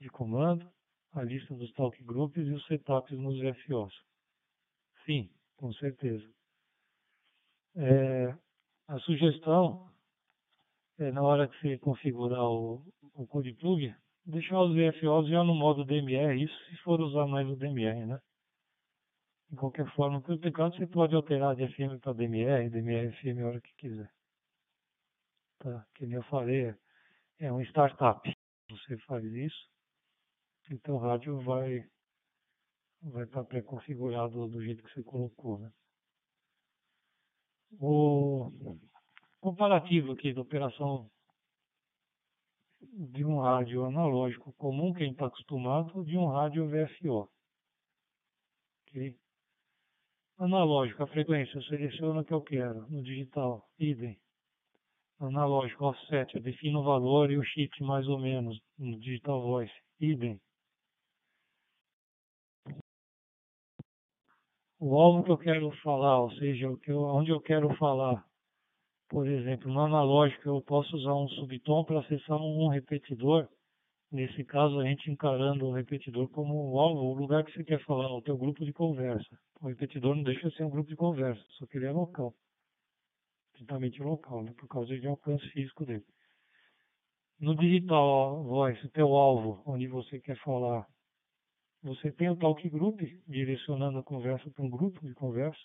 de 0.01 0.09
comando, 0.09 0.71
a 1.13 1.23
lista 1.23 1.55
dos 1.55 1.73
talk 1.73 2.03
groups 2.05 2.47
e 2.47 2.53
os 2.53 2.65
setups 2.67 3.19
nos 3.19 3.39
VFOs. 3.41 3.93
Sim, 5.05 5.31
com 5.57 5.73
certeza. 5.75 6.27
É, 7.77 8.35
a 8.89 8.99
sugestão 9.01 9.91
é, 10.99 11.11
na 11.11 11.23
hora 11.23 11.49
que 11.49 11.59
você 11.61 11.79
configurar 11.79 12.45
o, 12.45 12.83
o 13.15 13.27
code 13.27 13.53
plug, 13.55 13.95
deixar 14.27 14.61
os 14.61 14.75
VFOs 14.75 15.29
já 15.29 15.43
no 15.43 15.55
modo 15.55 15.85
DMR, 15.85 16.43
isso 16.43 16.65
se 16.67 16.77
for 16.79 17.01
usar 17.01 17.27
mais 17.27 17.49
o 17.49 17.57
DMR, 17.57 18.07
né? 18.07 18.21
De 19.51 19.57
qualquer 19.57 19.87
forma, 19.95 20.23
pelo 20.23 20.39
teclado 20.39 20.77
você 20.77 20.87
pode 20.87 21.15
alterar 21.15 21.57
de 21.57 21.67
FM 21.67 22.01
para 22.01 22.13
DMR, 22.13 22.71
DMR 22.71 23.13
FM 23.13 23.41
a 23.43 23.47
hora 23.49 23.61
que 23.61 23.75
quiser. 23.75 24.11
Tá? 25.59 25.87
Que 25.95 26.07
nem 26.07 26.17
eu 26.17 26.23
falei, 26.25 26.75
é 27.39 27.53
um 27.53 27.61
startup. 27.63 28.33
Você 28.71 28.97
faz 28.99 29.25
isso, 29.25 29.69
então 30.71 30.95
o 30.95 30.99
rádio 30.99 31.41
vai 31.41 31.85
vai 33.03 33.25
estar 33.25 33.43
pré-configurado 33.45 34.47
do 34.47 34.63
jeito 34.63 34.83
que 34.85 34.93
você 34.93 35.03
colocou, 35.03 35.59
né? 35.59 35.73
O 37.81 38.53
comparativo 39.41 40.13
aqui 40.13 40.33
da 40.33 40.43
operação 40.43 41.11
de 42.81 43.25
um 43.25 43.41
rádio 43.41 43.85
analógico 43.85 44.53
comum, 44.55 44.93
quem 44.93 45.13
está 45.13 45.27
acostumado, 45.27 46.05
de 46.05 46.17
um 46.17 46.27
rádio 46.27 46.69
VFO. 46.69 47.29
Okay? 48.83 49.17
Analógico, 50.41 51.03
a 51.03 51.07
frequência, 51.07 51.59
eu 51.59 51.63
seleciono 51.65 52.21
o 52.21 52.25
que 52.25 52.33
eu 52.33 52.41
quero. 52.41 52.87
No 52.89 53.03
digital, 53.03 53.63
idem. 53.79 54.19
Analógico, 55.21 55.85
offset, 55.85 56.35
eu 56.35 56.41
defino 56.41 56.81
o 56.81 56.83
valor 56.83 57.31
e 57.31 57.37
o 57.37 57.45
shift 57.45 57.83
mais 57.83 58.09
ou 58.09 58.19
menos. 58.19 58.59
No 58.79 58.99
digital 58.99 59.43
voice, 59.43 59.75
idem. 60.01 60.41
O 64.79 64.99
alvo 64.99 65.25
que 65.25 65.31
eu 65.31 65.37
quero 65.37 65.71
falar, 65.83 66.23
ou 66.23 66.31
seja, 66.31 66.71
o 66.71 66.79
que 66.79 66.91
eu, 66.91 67.03
onde 67.03 67.31
eu 67.31 67.41
quero 67.43 67.69
falar, 67.77 68.25
por 69.11 69.29
exemplo, 69.29 69.71
no 69.71 69.81
analógico 69.81 70.49
eu 70.49 70.63
posso 70.63 70.97
usar 70.97 71.17
um 71.17 71.29
subtom 71.29 71.85
para 71.85 72.01
acessar 72.01 72.39
um 72.41 72.69
repetidor. 72.69 73.47
Nesse 74.11 74.43
caso, 74.43 74.81
a 74.81 74.87
gente 74.87 75.11
encarando 75.11 75.67
o 75.67 75.73
repetidor 75.75 76.31
como 76.31 76.73
o 76.73 76.81
alvo, 76.81 77.03
o 77.03 77.15
lugar 77.15 77.45
que 77.45 77.53
você 77.53 77.63
quer 77.63 77.85
falar, 77.85 78.11
o 78.11 78.23
teu 78.23 78.39
grupo 78.39 78.65
de 78.65 78.73
conversa. 78.73 79.39
O 79.61 79.69
repetidor 79.69 80.15
não 80.17 80.23
deixa 80.23 80.49
de 80.49 80.57
ser 80.57 80.65
um 80.65 80.71
grupo 80.71 80.89
de 80.89 80.97
conversa, 80.97 81.43
só 81.59 81.67
que 81.67 81.77
ele 81.77 81.87
é 81.87 81.93
local. 81.93 82.35
Totalmente 83.59 84.03
local, 84.03 84.43
né? 84.43 84.53
por 84.55 84.69
causa 84.69 84.99
de 84.99 85.07
alcance 85.07 85.47
físico 85.51 85.85
dele. 85.85 86.05
No 87.39 87.55
digital 87.55 88.43
voice, 88.45 88.89
teu 88.91 89.15
alvo, 89.15 89.63
onde 89.67 89.87
você 89.87 90.21
quer 90.21 90.37
falar, 90.39 90.87
você 91.83 92.13
tem 92.13 92.31
o 92.31 92.37
talk 92.37 92.69
group, 92.69 93.01
direcionando 93.27 93.99
a 93.99 94.03
conversa 94.03 94.51
para 94.51 94.65
um 94.65 94.71
grupo 94.71 95.01
de 95.07 95.15
conversa 95.15 95.61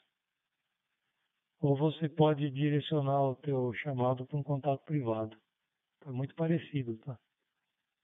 ou 1.59 1.75
você 1.75 2.07
pode 2.07 2.49
direcionar 2.51 3.21
o 3.21 3.35
teu 3.35 3.73
chamado 3.73 4.25
para 4.25 4.37
um 4.37 4.43
contato 4.43 4.83
privado. 4.85 5.35
É 6.05 6.11
muito 6.11 6.35
parecido, 6.35 6.97
tá? 6.97 7.17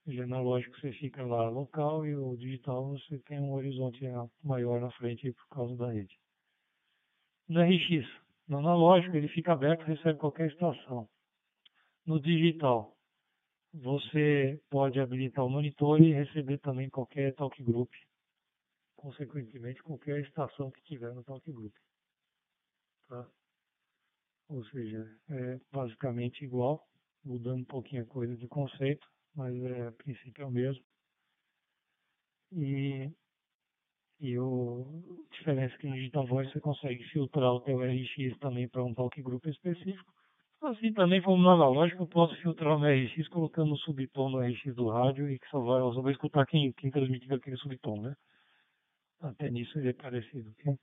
O 0.05 0.21
analógico 0.23 0.79
você 0.79 0.91
fica 0.93 1.23
lá 1.23 1.47
local 1.49 2.05
e 2.05 2.15
o 2.15 2.35
digital 2.35 2.89
você 2.89 3.19
tem 3.19 3.39
um 3.39 3.53
horizonte 3.53 4.03
maior 4.43 4.81
na 4.81 4.89
frente 4.91 5.31
por 5.31 5.47
causa 5.49 5.75
da 5.75 5.91
rede. 5.91 6.19
No 7.47 7.61
RX, 7.61 8.07
no 8.47 8.59
analógico 8.59 9.15
ele 9.15 9.27
fica 9.27 9.53
aberto, 9.53 9.83
recebe 9.83 10.17
qualquer 10.17 10.47
estação. 10.47 11.07
No 12.05 12.19
digital, 12.19 12.97
você 13.73 14.59
pode 14.69 14.99
habilitar 14.99 15.45
o 15.45 15.49
monitor 15.49 16.01
e 16.01 16.13
receber 16.13 16.57
também 16.57 16.89
qualquer 16.89 17.35
talk 17.35 17.61
group. 17.63 17.91
Consequentemente, 18.95 19.83
qualquer 19.83 20.19
estação 20.21 20.71
que 20.71 20.81
tiver 20.83 21.13
no 21.13 21.23
talk 21.23 21.49
group. 21.51 21.73
Tá? 23.07 23.29
Ou 24.49 24.65
seja, 24.65 25.07
é 25.29 25.59
basicamente 25.71 26.43
igual, 26.43 26.85
mudando 27.23 27.61
um 27.61 27.65
pouquinho 27.65 28.03
a 28.03 28.07
coisa 28.07 28.35
de 28.35 28.47
conceito, 28.47 29.07
mas 29.35 29.55
é, 29.63 29.87
a 29.87 29.91
princípio 29.91 30.43
é 30.43 30.45
o 30.45 30.51
mesmo. 30.51 30.83
E, 32.53 33.09
e 34.19 34.37
o, 34.37 34.85
a 35.29 35.35
diferença 35.35 35.75
é 35.75 35.77
que 35.77 35.87
no 35.87 35.95
Digital 35.95 36.27
Voice 36.27 36.51
você 36.51 36.59
consegue 36.59 37.03
filtrar 37.05 37.53
o 37.53 37.61
teu 37.61 37.79
RX 37.79 38.37
também 38.39 38.67
para 38.67 38.83
um 38.83 38.93
talk 38.93 39.21
group 39.21 39.45
específico. 39.45 40.13
Assim 40.61 40.93
também, 40.93 41.21
como 41.21 41.41
no 41.41 41.49
analógico, 41.49 42.03
eu 42.03 42.07
posso 42.07 42.35
filtrar 42.35 42.77
o 42.77 42.79
meu 42.79 42.89
RX 42.89 43.27
colocando 43.29 43.73
o 43.73 43.77
subtom 43.77 44.29
no 44.29 44.39
RX 44.39 44.75
do 44.75 44.89
rádio 44.89 45.29
e 45.29 45.39
que 45.39 45.47
só 45.47 45.59
vai, 45.59 45.81
só 45.93 46.01
vai 46.01 46.11
escutar 46.11 46.45
quem, 46.45 46.71
quem 46.73 46.91
transmite 46.91 47.33
aquele 47.33 47.57
subtom, 47.57 47.99
né? 48.01 48.15
Até 49.21 49.49
nisso 49.49 49.77
ele 49.79 49.89
é 49.89 49.93
parecido. 49.93 50.51
Okay? 50.51 50.75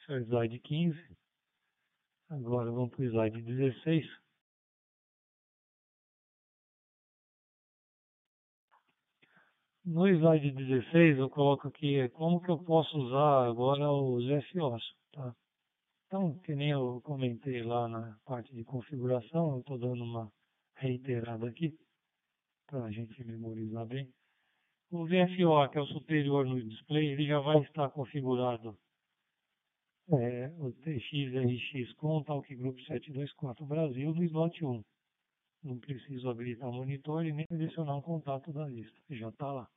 Esse 0.00 0.12
é 0.12 0.14
o 0.14 0.20
slide 0.20 0.58
15. 0.60 1.16
Agora 2.30 2.70
vamos 2.70 2.90
para 2.90 3.02
o 3.02 3.04
slide 3.04 3.42
16. 3.42 4.06
No 9.86 10.08
slide 10.08 10.50
16 10.50 11.16
eu 11.16 11.30
coloco 11.30 11.68
aqui 11.68 12.08
como 12.08 12.40
que 12.40 12.50
eu 12.50 12.58
posso 12.58 12.98
usar 12.98 13.46
agora 13.46 13.88
os 13.88 14.24
FOs. 14.50 14.82
Tá? 15.12 15.32
Então, 16.06 16.36
que 16.40 16.56
nem 16.56 16.70
eu 16.70 17.00
comentei 17.02 17.62
lá 17.62 17.86
na 17.86 18.18
parte 18.24 18.52
de 18.52 18.64
configuração, 18.64 19.52
eu 19.52 19.60
estou 19.60 19.78
dando 19.78 20.02
uma 20.02 20.28
reiterada 20.74 21.46
aqui 21.46 21.72
para 22.66 22.82
a 22.82 22.90
gente 22.90 23.24
memorizar 23.24 23.86
bem. 23.86 24.12
O 24.90 25.04
VFO, 25.04 25.70
que 25.70 25.78
é 25.78 25.80
o 25.80 25.86
superior 25.86 26.44
no 26.46 26.60
display, 26.60 27.12
ele 27.12 27.24
já 27.24 27.38
vai 27.38 27.60
estar 27.60 27.88
configurado 27.90 28.76
é, 30.08 30.48
o 30.58 30.72
TXRX 30.72 31.92
com 31.92 32.16
o 32.16 32.24
Talk 32.24 32.52
Group 32.56 32.80
724 32.80 33.64
Brasil 33.64 34.12
no 34.12 34.24
slot 34.24 34.64
1. 34.64 34.82
Não 35.62 35.78
preciso 35.78 36.28
habilitar 36.28 36.68
o 36.68 36.72
monitor 36.72 37.24
e 37.24 37.32
nem 37.32 37.46
adicionar 37.52 37.94
um 37.94 38.02
contato 38.02 38.52
da 38.52 38.66
lista, 38.66 39.00
já 39.10 39.28
está 39.28 39.52
lá. 39.52 39.68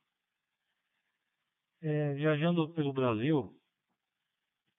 É, 1.82 2.12
viajando 2.12 2.68
pelo 2.74 2.92
Brasil, 2.92 3.58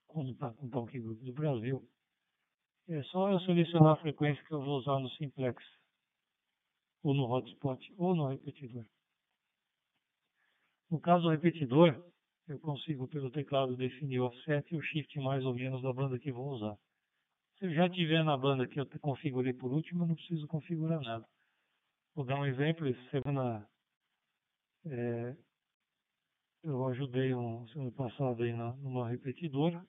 como 0.08 0.32
está 0.32 0.54
com 0.54 0.68
o 0.68 0.70
Group 0.70 1.20
do 1.24 1.34
Brasil, 1.34 1.90
é 2.88 3.02
só 3.04 3.32
eu 3.32 3.40
selecionar 3.40 3.94
a 3.94 4.02
frequência 4.02 4.44
que 4.44 4.54
eu 4.54 4.62
vou 4.62 4.78
usar 4.78 5.00
no 5.00 5.10
Simplex, 5.12 5.64
ou 7.04 7.14
no 7.14 7.24
hotspot, 7.24 7.94
ou 7.98 8.14
no 8.14 8.28
repetidor. 8.28 8.86
No 10.90 11.00
caso 11.00 11.24
do 11.24 11.30
repetidor, 11.30 12.04
eu 12.48 12.60
consigo 12.60 13.08
pelo 13.08 13.32
teclado 13.32 13.78
definir 13.78 14.20
o 14.20 14.26
offset 14.26 14.74
e 14.74 14.78
o 14.78 14.82
shift 14.82 15.20
mais 15.20 15.44
ou 15.46 15.56
menos 15.56 15.82
da 15.82 15.94
banda 15.94 16.20
que 16.20 16.32
vou 16.32 16.50
usar. 16.50 16.78
Se 17.58 17.66
eu 17.66 17.74
já 17.74 17.90
tiver 17.90 18.24
na 18.24 18.38
banda 18.38 18.68
que 18.68 18.80
eu 18.80 18.86
configurei 19.00 19.54
por 19.54 19.72
último, 19.72 20.04
eu 20.04 20.08
não 20.08 20.16
preciso 20.16 20.48
configurar 20.48 21.02
nada. 21.02 21.26
Vou 22.14 22.26
dar 22.26 22.36
um 22.36 22.46
exemplo, 22.46 22.86
semana 23.10 23.66
é, 24.86 25.36
eu 26.64 26.88
ajudei 26.88 27.34
um 27.34 27.68
semana 27.68 27.92
passada 27.92 28.44
aí 28.44 28.54
na, 28.54 28.74
numa 28.78 29.10
repetidora 29.10 29.84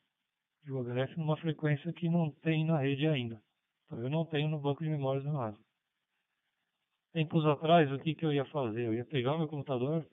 de 0.64 0.72
UHF 0.72 1.18
numa 1.18 1.36
frequência 1.36 1.92
que 1.92 2.08
não 2.08 2.30
tem 2.30 2.64
na 2.64 2.78
rede 2.78 3.06
ainda. 3.06 3.42
Então 3.84 3.98
eu 4.00 4.08
não 4.08 4.24
tenho 4.24 4.48
no 4.48 4.58
banco 4.58 4.82
de 4.82 4.90
memórias 4.90 5.24
do 5.24 5.32
rádio. 5.32 5.62
Tempos 7.12 7.44
atrás, 7.44 7.92
o 7.92 7.98
que, 7.98 8.14
que 8.14 8.24
eu 8.24 8.32
ia 8.32 8.44
fazer? 8.46 8.86
Eu 8.86 8.94
ia 8.94 9.04
pegar 9.04 9.36
meu 9.36 9.48
computador, 9.48 10.08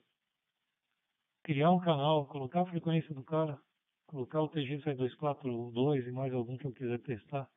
criar 1.42 1.70
um 1.70 1.80
canal, 1.80 2.26
colocar 2.26 2.62
a 2.62 2.66
frequência 2.66 3.14
do 3.14 3.24
cara, 3.24 3.58
colocar 4.06 4.42
o 4.42 4.48
TG 4.48 4.78
242 4.78 6.06
e 6.06 6.12
mais 6.12 6.32
algum 6.34 6.58
que 6.58 6.66
eu 6.66 6.72
quiser 6.72 7.00
testar. 7.00 7.48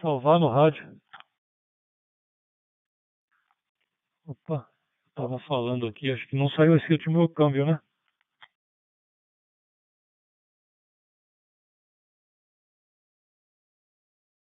salvar 0.00 0.40
no 0.40 0.48
rádio. 0.48 0.98
Opa, 4.26 4.68
estava 5.16 5.38
falando 5.48 5.86
aqui, 5.86 6.12
acho 6.12 6.28
que 6.28 6.36
não 6.36 6.48
saiu 6.50 6.76
esse 6.76 6.92
último 6.92 7.26
câmbio, 7.30 7.64
né? 7.64 7.80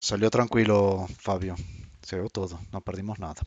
Salió 0.01 0.29
tranquilo, 0.29 1.07
Fabio. 1.19 1.55
Se 2.01 2.15
vio 2.15 2.29
todo, 2.29 2.55
no 2.71 2.81
perdimos 2.81 3.19
nada. 3.19 3.41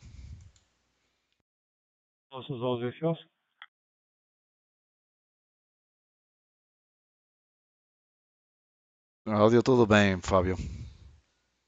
Posso 2.29 2.53
usar 2.53 2.67
os 2.67 2.81
VFOs? 2.81 3.19
Audio 9.25 9.61
todo 9.63 9.85
bem, 9.87 10.21
Fábio. 10.21 10.55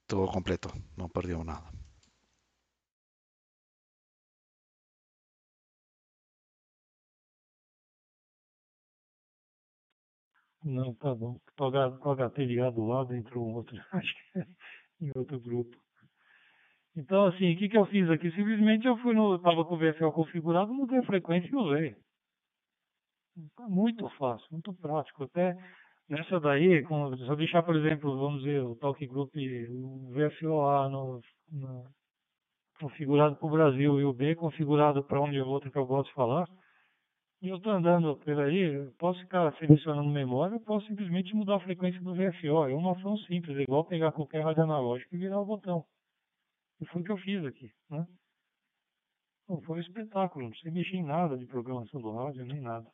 Todo 0.07 0.31
completo, 0.31 0.69
não 0.97 1.09
perdeu 1.09 1.43
nada. 1.43 1.78
Não, 10.63 10.93
tá 10.95 11.15
bom. 11.15 11.39
HT 11.57 12.45
ligado 12.45 12.85
lá, 12.85 13.03
entrou 13.15 13.47
um 13.47 13.53
outro, 13.55 13.75
acho 13.93 14.13
que 14.13 14.39
é 14.39 14.45
em 15.01 15.11
outro 15.15 15.39
grupo. 15.39 15.77
Então, 16.95 17.27
assim, 17.27 17.53
o 17.53 17.57
que, 17.57 17.69
que 17.69 17.77
eu 17.77 17.85
fiz 17.85 18.09
aqui? 18.09 18.29
Simplesmente 18.31 18.85
eu 18.85 18.97
fui 18.97 19.13
no. 19.13 19.35
Estava 19.35 19.63
com 19.63 19.75
o 19.75 19.77
VFL 19.77 20.11
configurado, 20.11 20.73
mudei 20.73 20.99
a 20.99 21.03
frequência 21.03 21.49
e 21.49 21.55
usei. 21.55 21.95
Muito 23.69 24.09
fácil, 24.17 24.45
muito 24.51 24.73
prático. 24.73 25.23
Até 25.23 25.55
nessa 26.09 26.39
daí, 26.39 26.83
com, 26.83 27.15
se 27.15 27.23
eu 27.23 27.35
deixar, 27.37 27.63
por 27.63 27.75
exemplo, 27.75 28.17
vamos 28.19 28.43
dizer, 28.43 28.61
o 28.61 28.75
Talk 28.75 29.05
Group, 29.07 29.31
o 29.69 30.11
VFOA 30.11 30.89
no, 30.89 31.21
no, 31.51 31.85
configurado 32.79 33.35
para 33.35 33.47
o 33.47 33.51
Brasil 33.51 33.99
e 33.99 34.03
o 34.03 34.13
B 34.13 34.35
configurado 34.35 35.03
para 35.03 35.21
onde 35.21 35.37
eu 35.37 35.47
outro 35.47 35.71
que 35.71 35.77
eu 35.77 35.85
gosto 35.85 36.09
de 36.09 36.15
falar, 36.15 36.47
e 37.41 37.47
eu 37.47 37.57
estou 37.57 37.71
andando 37.71 38.17
por 38.17 38.39
aí, 38.41 38.91
posso 38.97 39.19
ficar 39.21 39.55
selecionando 39.57 40.09
memória, 40.09 40.59
posso 40.59 40.85
simplesmente 40.87 41.33
mudar 41.33 41.55
a 41.55 41.59
frequência 41.61 42.01
do 42.01 42.13
VFO. 42.13 42.67
É 42.67 42.75
uma 42.75 42.91
ação 42.91 43.15
simples, 43.19 43.57
é 43.57 43.61
igual 43.61 43.85
pegar 43.85 44.11
qualquer 44.11 44.43
rádio 44.43 44.63
analógico 44.63 45.15
e 45.15 45.17
virar 45.17 45.39
o 45.39 45.45
botão. 45.45 45.85
E 46.81 46.85
foi 46.87 47.01
o 47.01 47.05
que 47.05 47.11
eu 47.11 47.17
fiz 47.17 47.45
aqui. 47.45 47.71
Né? 47.89 48.05
Então, 49.43 49.61
foi 49.61 49.77
um 49.77 49.81
espetáculo, 49.81 50.45
não 50.45 50.55
sei 50.55 50.71
mexer 50.71 50.97
em 50.97 51.05
nada 51.05 51.37
de 51.37 51.45
programação 51.45 52.01
do 52.01 52.11
rádio, 52.11 52.45
nem 52.45 52.59
nada. 52.59 52.89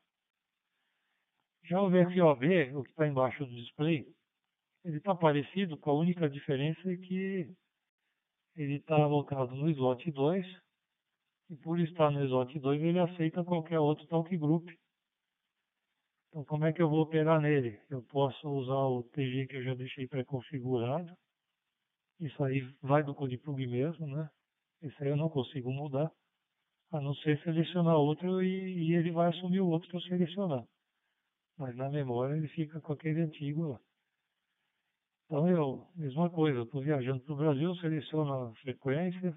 Já 1.63 1.81
o 1.81 1.89
VFOB, 1.89 2.75
o 2.75 2.83
que 2.83 2.91
está 2.91 3.07
embaixo 3.07 3.43
do 3.43 3.55
display, 3.55 4.05
ele 4.83 4.97
está 4.97 5.15
parecido 5.15 5.75
com 5.77 5.89
a 5.89 5.95
única 5.95 6.29
diferença 6.29 6.91
é 6.91 6.97
que 6.97 7.51
ele 8.55 8.75
está 8.75 8.95
alocado 8.95 9.55
no 9.55 9.69
slot 9.71 10.11
2 10.11 10.64
e 11.49 11.55
por 11.57 11.79
estar 11.79 12.11
no 12.11 12.23
Exote 12.23 12.59
2, 12.59 12.81
ele 12.81 12.99
aceita 12.99 13.43
qualquer 13.43 13.79
outro 13.79 14.07
Talk 14.07 14.35
Group. 14.37 14.67
Então, 16.29 16.43
como 16.45 16.65
é 16.65 16.73
que 16.73 16.81
eu 16.81 16.89
vou 16.89 17.01
operar 17.01 17.39
nele? 17.39 17.79
Eu 17.89 18.01
posso 18.03 18.49
usar 18.49 18.87
o 18.87 19.03
TG 19.03 19.47
que 19.47 19.57
eu 19.57 19.63
já 19.63 19.75
deixei 19.75 20.07
pré-configurado. 20.07 21.15
Isso 22.19 22.43
aí 22.43 22.61
vai 22.81 23.03
do 23.03 23.13
CodePlug 23.13 23.67
mesmo, 23.67 24.07
né? 24.07 24.29
Isso 24.81 24.95
aí 25.01 25.09
eu 25.09 25.17
não 25.17 25.29
consigo 25.29 25.71
mudar. 25.71 26.11
A 26.91 27.01
não 27.01 27.13
ser 27.15 27.41
selecionar 27.41 27.95
outro 27.95 28.41
e, 28.41 28.89
e 28.89 28.95
ele 28.95 29.11
vai 29.11 29.29
assumir 29.29 29.59
o 29.59 29.67
outro 29.67 29.89
que 29.89 29.95
eu 29.95 30.01
selecionar. 30.01 30.63
Mas 31.57 31.75
na 31.75 31.89
memória 31.89 32.35
ele 32.35 32.47
fica 32.49 32.79
com 32.81 32.93
aquele 32.93 33.21
antigo 33.21 33.69
lá. 33.69 33.79
Então 35.25 35.49
eu, 35.49 35.87
mesma 35.95 36.29
coisa, 36.29 36.61
estou 36.61 36.81
viajando 36.81 37.23
para 37.23 37.33
o 37.33 37.37
Brasil, 37.37 37.75
seleciono 37.75 38.31
a 38.33 38.55
frequência, 38.55 39.35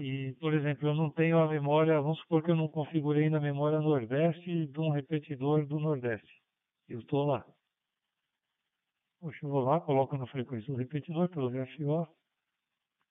e, 0.00 0.34
por 0.40 0.54
exemplo, 0.54 0.88
eu 0.88 0.94
não 0.94 1.10
tenho 1.10 1.38
a 1.38 1.48
memória, 1.48 2.00
vamos 2.00 2.18
supor 2.20 2.42
que 2.42 2.50
eu 2.50 2.56
não 2.56 2.68
configurei 2.68 3.28
na 3.28 3.40
memória 3.40 3.80
Nordeste 3.80 4.66
de 4.66 4.80
um 4.80 4.90
repetidor 4.90 5.66
do 5.66 5.78
Nordeste. 5.78 6.42
Eu 6.88 7.00
estou 7.00 7.26
lá. 7.26 7.44
Poxa, 9.20 9.44
eu 9.44 9.50
vou 9.50 9.60
lá, 9.60 9.80
coloco 9.80 10.16
na 10.16 10.26
frequência 10.26 10.72
do 10.72 10.78
repetidor 10.78 11.28
pelo 11.28 11.50
VFO. 11.50 12.08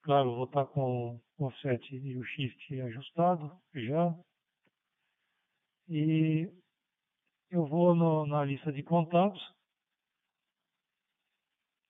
Claro, 0.02 0.34
vou 0.34 0.44
estar 0.44 0.66
com 0.66 1.20
o 1.38 1.44
offset 1.44 1.94
e 1.94 2.16
o 2.18 2.24
shift 2.24 2.80
ajustado 2.80 3.56
já. 3.74 4.14
E 5.88 6.50
eu 7.50 7.66
vou 7.66 7.94
no, 7.94 8.26
na 8.26 8.44
lista 8.44 8.72
de 8.72 8.82
contatos 8.82 9.40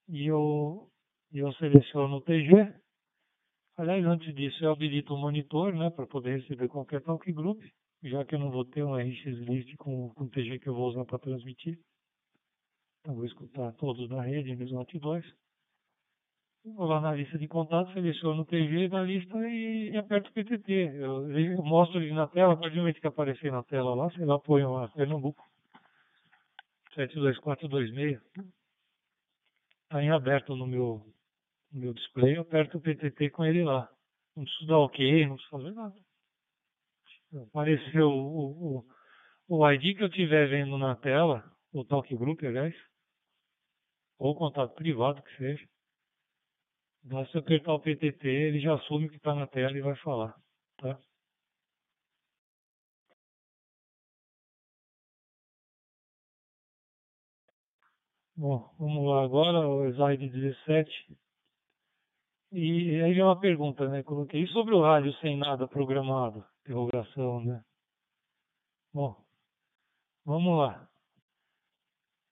e 0.08 0.26
eu, 0.26 0.90
eu 1.32 1.52
seleciono 1.54 2.16
o 2.16 2.20
TG 2.20 2.74
Aliás, 3.81 4.05
antes 4.05 4.35
disso, 4.35 4.62
eu 4.62 4.73
habilito 4.73 5.14
o 5.14 5.16
monitor, 5.16 5.75
né, 5.75 5.88
para 5.88 6.07
poder 6.07 6.38
receber 6.38 6.69
qualquer 6.69 7.01
talk 7.01 7.33
group, 7.33 7.62
já 8.03 8.23
que 8.27 8.35
eu 8.35 8.38
não 8.38 8.51
vou 8.51 8.62
ter 8.62 8.85
um 8.85 8.95
RX 8.95 9.25
list 9.38 9.75
com, 9.79 10.11
com 10.11 10.29
TG 10.29 10.59
que 10.59 10.69
eu 10.69 10.75
vou 10.75 10.87
usar 10.88 11.07
para 11.07 11.19
transmitir. 11.19 11.79
Então, 13.01 13.14
vou 13.14 13.25
escutar 13.25 13.73
todos 13.77 14.07
da 14.11 14.21
rede 14.21 14.55
no 14.55 14.64
Slot 14.64 14.99
2. 14.99 15.25
Vou 16.62 16.87
lá 16.88 17.01
na 17.01 17.14
lista 17.14 17.38
de 17.38 17.49
contatos, 17.49 17.95
seleciono 17.95 18.43
o 18.43 18.45
TG 18.45 18.88
da 18.90 19.03
lista 19.03 19.49
e, 19.49 19.93
e 19.93 19.97
aperto 19.97 20.31
PTT. 20.31 20.71
Eu, 20.71 21.31
eu, 21.31 21.62
mostro 21.62 22.03
ele 22.03 22.12
na 22.12 22.27
tela, 22.27 22.53
a 22.53 22.57
partir 22.59 22.75
do 22.75 22.81
momento 22.81 23.01
que 23.01 23.07
aparecer 23.07 23.51
na 23.51 23.62
tela 23.62 23.95
lá, 23.95 24.11
sei 24.11 24.27
lá, 24.27 24.38
ponho 24.38 24.75
lá 24.75 24.88
Pernambuco 24.88 25.43
72426. 26.95 28.21
Está 29.85 30.03
em 30.03 30.11
aberto 30.11 30.55
no 30.55 30.66
meu 30.66 31.03
meu 31.72 31.92
display, 31.94 32.37
eu 32.37 32.42
aperto 32.42 32.78
o 32.78 32.80
PTT 32.80 33.30
com 33.30 33.44
ele 33.44 33.64
lá. 33.64 33.88
Não 34.37 34.44
preciso 34.44 34.66
dar 34.66 34.78
OK, 34.78 35.26
não 35.26 35.37
preciso 35.37 35.50
fazer 35.50 35.72
nada. 35.72 35.94
Apareceu 37.48 38.09
o, 38.09 38.78
o, 38.78 38.85
o 39.48 39.70
ID 39.72 39.96
que 39.96 40.02
eu 40.02 40.09
estiver 40.09 40.48
vendo 40.48 40.76
na 40.78 40.96
tela, 40.96 41.44
o 41.72 41.85
Talk 41.85 42.14
Group, 42.16 42.42
aliás, 42.42 42.74
ou 44.18 44.35
contato 44.35 44.74
privado 44.74 45.22
que 45.22 45.37
seja. 45.37 45.68
Basta 47.02 47.38
apertar 47.38 47.72
o 47.74 47.80
PTT, 47.80 48.28
ele 48.28 48.61
já 48.61 48.74
assume 48.74 49.09
que 49.09 49.16
está 49.16 49.35
na 49.35 49.46
tela 49.46 49.76
e 49.76 49.80
vai 49.80 49.96
falar. 49.96 50.35
Tá? 50.78 50.98
Bom, 58.37 58.74
vamos 58.78 59.06
lá 59.06 59.22
agora, 59.24 59.68
o 59.68 59.87
slide 59.92 60.28
17. 60.28 61.16
E 62.52 63.00
aí 63.00 63.14
vem 63.14 63.22
uma 63.22 63.38
pergunta, 63.38 63.88
né? 63.88 64.02
Coloquei 64.02 64.44
sobre 64.48 64.74
o 64.74 64.82
rádio 64.82 65.12
sem 65.20 65.36
nada 65.36 65.68
programado? 65.68 66.44
Interrogação, 66.62 67.44
né? 67.44 67.62
Bom, 68.92 69.16
vamos 70.24 70.58
lá. 70.58 70.88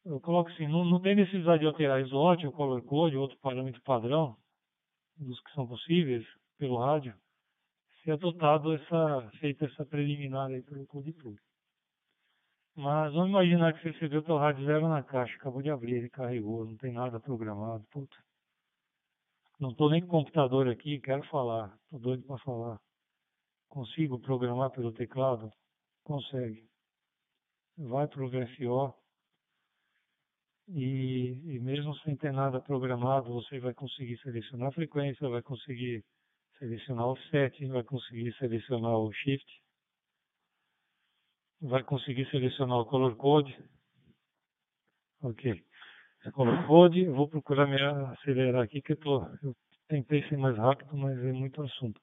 Eu 0.04 0.20
coloco 0.20 0.50
assim, 0.50 0.66
não, 0.66 0.84
não 0.84 1.00
tem 1.00 1.14
necessidade 1.14 1.60
de 1.60 1.66
alterar 1.66 2.00
slot 2.00 2.44
ou 2.46 2.52
color 2.52 2.82
code, 2.82 3.16
outro 3.16 3.38
parâmetro 3.38 3.80
padrão, 3.82 4.36
dos 5.16 5.40
que 5.40 5.52
são 5.52 5.68
possíveis 5.68 6.26
pelo 6.58 6.78
rádio, 6.78 7.14
se 8.02 8.10
adotado 8.10 8.74
essa, 8.74 9.30
feita 9.38 9.66
essa 9.66 9.86
preliminar 9.86 10.48
aí 10.48 10.62
pelo 10.62 10.84
code. 10.86 11.14
Mas 12.74 13.12
vamos 13.12 13.30
imaginar 13.30 13.72
que 13.72 13.82
você 13.82 13.90
recebeu 13.90 14.24
o 14.34 14.38
rádio 14.38 14.64
zero 14.64 14.88
na 14.88 15.02
caixa, 15.02 15.36
acabou 15.36 15.62
de 15.62 15.70
abrir, 15.70 15.96
ele 15.96 16.10
carregou, 16.10 16.64
não 16.64 16.76
tem 16.76 16.92
nada 16.92 17.20
programado, 17.20 17.84
puta. 17.90 18.16
Não 19.58 19.70
estou 19.70 19.90
nem 19.90 20.00
com 20.00 20.08
computador 20.08 20.68
aqui, 20.68 21.00
quero 21.00 21.24
falar. 21.24 21.76
Estou 21.84 21.98
doido 21.98 22.22
para 22.24 22.38
falar. 22.38 22.80
Consigo 23.68 24.20
programar 24.20 24.70
pelo 24.70 24.92
teclado? 24.92 25.50
Consegue. 26.04 26.68
Vai 27.76 28.06
para 28.06 28.24
o 28.24 28.30
VFO 28.30 28.94
e, 30.68 31.54
e 31.54 31.58
mesmo 31.60 31.94
sem 31.98 32.16
ter 32.16 32.32
nada 32.32 32.60
programado, 32.60 33.32
você 33.32 33.58
vai 33.58 33.74
conseguir 33.74 34.16
selecionar 34.18 34.68
a 34.68 34.72
frequência, 34.72 35.28
vai 35.28 35.42
conseguir 35.42 36.04
selecionar 36.58 37.06
o 37.06 37.12
offset, 37.12 37.66
vai 37.66 37.82
conseguir 37.82 38.32
selecionar 38.34 38.96
o 38.96 39.12
shift, 39.12 39.62
vai 41.62 41.82
conseguir 41.82 42.30
selecionar 42.30 42.78
o 42.78 42.86
color 42.86 43.16
code. 43.16 43.56
Ok 45.22 45.67
colocou 46.32 46.88
de, 46.88 47.06
vou 47.08 47.28
procurar 47.28 47.66
me 47.66 47.80
acelerar 47.80 48.62
aqui 48.62 48.82
que 48.82 48.92
eu, 48.92 48.96
tô, 48.96 49.22
eu 49.42 49.54
tentei 49.88 50.22
ser 50.28 50.36
mais 50.36 50.56
rápido, 50.56 50.96
mas 50.96 51.18
é 51.18 51.32
muito 51.32 51.62
assunto. 51.62 52.00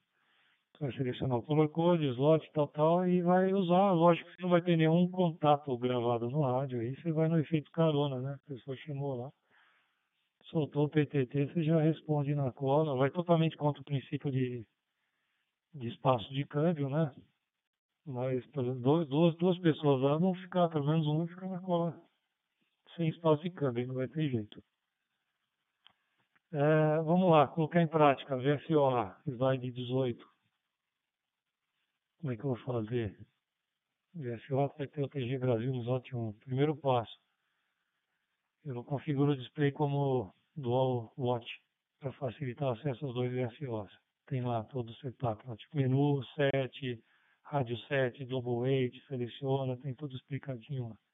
Vai 0.80 0.92
selecionar 0.94 1.38
o 1.38 1.44
color 1.44 1.70
code, 1.70 2.06
slot, 2.08 2.50
tal, 2.54 2.68
tal, 2.68 3.08
e 3.08 3.22
vai 3.22 3.54
usar, 3.54 3.92
lógico 3.92 4.30
que 4.30 4.36
você 4.36 4.42
não 4.42 4.50
vai 4.50 4.62
ter 4.62 4.76
nenhum 4.76 5.10
contato 5.10 5.78
gravado 5.78 6.30
no 6.30 6.42
rádio, 6.42 6.82
aí 6.82 6.96
você 6.96 7.12
vai 7.12 7.30
no 7.30 7.40
efeito 7.40 7.72
carona, 7.72 8.20
né? 8.20 8.34
A 8.34 8.50
pessoa 8.50 8.76
chamou 8.78 9.16
lá, 9.16 9.32
soltou 10.44 10.86
o 10.86 10.90
PTT, 10.90 11.48
você 11.48 11.64
já 11.64 11.80
responde 11.80 12.36
na 12.36 12.52
cola, 12.52 12.98
vai 12.98 13.10
totalmente 13.10 13.56
contra 13.56 13.82
o 13.82 13.86
princípio 13.86 14.30
de, 14.30 14.66
de 15.74 15.88
espaço 15.88 16.34
de 16.34 16.46
câmbio, 16.46 16.90
né? 16.90 17.14
Mas 18.06 18.46
duas, 18.82 19.36
duas, 19.38 19.58
pessoas 19.60 20.02
lá 20.02 20.18
vão 20.18 20.34
ficar, 20.36 20.70
pelo 20.70 20.86
menos 20.86 21.08
um 21.08 21.26
fica 21.26 21.48
na 21.48 21.60
cola 21.60 22.05
sem 22.96 23.10
espaço 23.10 23.44
de 23.44 23.50
câmbio, 23.50 23.88
não 23.88 23.96
vai 23.96 24.08
ter 24.08 24.30
jeito. 24.30 24.64
É, 26.52 27.02
vamos 27.02 27.30
lá, 27.30 27.48
colocar 27.48 27.82
em 27.82 27.88
prática, 27.88 28.38
VFO, 28.38 29.14
slide 29.28 29.72
18. 29.72 30.26
Como 32.22 32.32
é 32.32 32.38
que 32.38 32.44
eu 32.44 32.56
vou 32.56 32.58
fazer? 32.58 33.18
VFO 34.14 34.74
vai 34.78 34.88
ter 34.88 35.04
o 35.04 35.10
TG 35.10 35.38
Brasil 35.38 35.72
no 35.74 35.82
slot 35.82 36.16
1. 36.16 36.34
Primeiro 36.46 36.76
passo, 36.78 37.20
eu 38.64 38.84
configuro 38.84 39.34
o 39.34 39.38
display 39.38 39.72
como 39.72 40.34
Dual 40.56 41.14
Watch 41.18 41.62
para 42.00 42.14
facilitar 42.14 42.70
o 42.70 42.72
acesso 42.72 43.06
aos 43.06 43.14
dois 43.14 43.32
VFOs. 43.32 43.92
Tem 44.28 44.42
lá 44.42 44.64
todo 44.64 44.90
o 44.90 44.96
setup, 44.96 45.46
lá, 45.48 45.56
tipo 45.58 45.76
menu, 45.76 46.24
set, 46.36 47.04
rádio 47.44 47.78
set, 47.88 48.24
double 48.26 48.70
weight, 48.70 49.06
seleciona, 49.08 49.78
tem 49.78 49.94
tudo 49.94 50.16
explicadinho 50.16 50.90
lá 50.90 51.05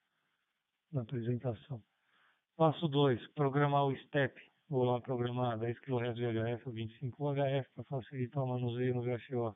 na 0.91 1.01
apresentação. 1.01 1.81
Passo 2.55 2.87
2, 2.87 3.27
programar 3.29 3.85
o 3.85 3.95
step. 3.97 4.39
Vou 4.69 4.83
lá 4.83 5.01
programar 5.01 5.57
10 5.59 5.79
kHz 5.79 6.17
VHF 6.17 6.67
ou 6.67 6.73
25 6.73 7.33
HF 7.33 7.69
para 7.73 7.83
facilitar 7.83 8.43
o 8.43 8.47
manuseio 8.47 8.95
no 8.95 9.01
VFO. 9.01 9.55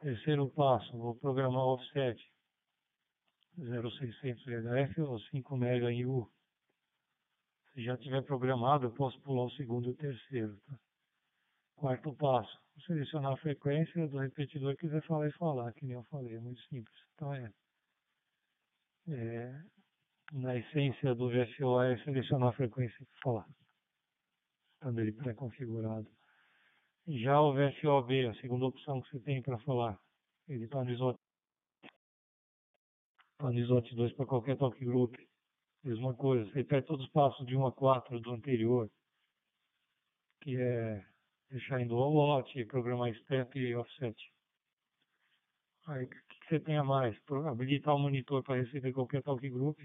Terceiro 0.00 0.50
passo, 0.50 0.96
vou 0.98 1.14
programar 1.14 1.64
o 1.64 1.74
offset 1.74 2.20
0600 3.56 4.44
VHF 4.44 5.00
ou 5.00 5.18
5 5.18 5.56
MB 5.56 5.90
em 5.90 6.04
U. 6.04 6.30
Se 7.72 7.82
já 7.82 7.96
tiver 7.96 8.22
programado, 8.22 8.86
eu 8.86 8.92
posso 8.92 9.18
pular 9.22 9.44
o 9.44 9.50
segundo 9.50 9.88
e 9.88 9.92
o 9.92 9.96
terceiro. 9.96 10.56
Tá? 10.66 10.78
Quarto 11.76 12.14
passo, 12.14 12.58
selecionar 12.86 13.32
a 13.32 13.36
frequência 13.36 14.06
do 14.08 14.18
repetidor 14.18 14.74
que 14.74 14.86
quiser 14.86 15.02
falar 15.06 15.28
e 15.28 15.32
falar, 15.32 15.72
que 15.72 15.84
nem 15.86 15.94
eu 15.94 16.02
falei, 16.04 16.34
é 16.34 16.40
muito 16.40 16.60
simples. 16.68 16.96
Então 17.14 17.32
é, 17.32 17.50
é 19.08 19.62
na 20.32 20.56
essência 20.56 21.14
do 21.14 21.28
VFO 21.28 21.80
é 21.82 21.96
selecionar 22.04 22.48
a 22.48 22.52
frequência 22.52 22.96
e 23.02 23.20
falar, 23.22 23.46
estando 24.74 25.00
ele 25.00 25.12
pré-configurado. 25.12 26.10
Já 27.06 27.40
o 27.40 27.54
VFOB, 27.54 28.26
a 28.26 28.34
segunda 28.40 28.66
opção 28.66 29.00
que 29.00 29.10
você 29.10 29.20
tem 29.20 29.40
para 29.40 29.58
falar, 29.60 29.96
ele 30.48 30.64
está 30.64 30.82
no 30.82 30.90
ISOT, 30.90 31.16
tá 33.38 33.50
no 33.50 33.58
ISOT 33.58 33.94
2 33.94 34.12
para 34.14 34.26
qualquer 34.26 34.56
talk 34.58 34.84
group. 34.84 35.14
Mesma 35.84 36.14
coisa, 36.14 36.44
você 36.50 36.58
repete 36.58 36.88
todos 36.88 37.06
os 37.06 37.12
passos 37.12 37.46
de 37.46 37.56
1 37.56 37.66
a 37.66 37.72
4 37.72 38.18
do 38.18 38.32
anterior, 38.32 38.90
que 40.42 40.56
é 40.56 41.06
deixar 41.48 41.80
em 41.80 41.86
dual 41.86 42.10
lot, 42.10 42.64
programar 42.64 43.14
step 43.14 43.56
e 43.56 43.76
offset. 43.76 44.16
Aí 45.86 46.04
o 46.04 46.08
que, 46.08 46.18
você 46.48 46.60
tem 46.60 46.76
a 46.76 46.84
mais? 46.84 47.16
Habilitar 47.48 47.94
o 47.94 47.98
monitor 47.98 48.42
para 48.42 48.60
receber 48.60 48.92
qualquer 48.92 49.22
talk 49.22 49.48
group. 49.48 49.78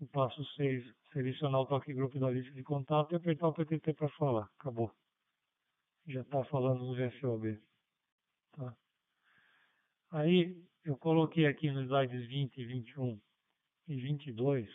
O 0.00 0.06
passo 0.06 0.42
6, 0.56 0.94
selecionar 1.12 1.60
o 1.60 1.66
talk 1.66 1.92
group 1.92 2.14
da 2.14 2.30
lista 2.30 2.52
de 2.52 2.62
contato 2.62 3.12
e 3.12 3.16
apertar 3.16 3.48
o 3.48 3.52
PTT 3.52 3.92
para 3.92 4.08
falar. 4.10 4.50
Acabou. 4.58 4.90
Já 6.06 6.22
está 6.22 6.42
falando 6.44 6.84
no 6.84 6.94
VFOB. 6.94 7.60
Tá? 8.52 8.74
Aí 10.12 10.64
eu 10.84 10.96
coloquei 10.96 11.46
aqui 11.46 11.70
nos 11.70 11.84
slides 11.84 12.26
20, 12.26 12.64
21 12.64 13.20
e 13.88 14.00
22 14.00 14.68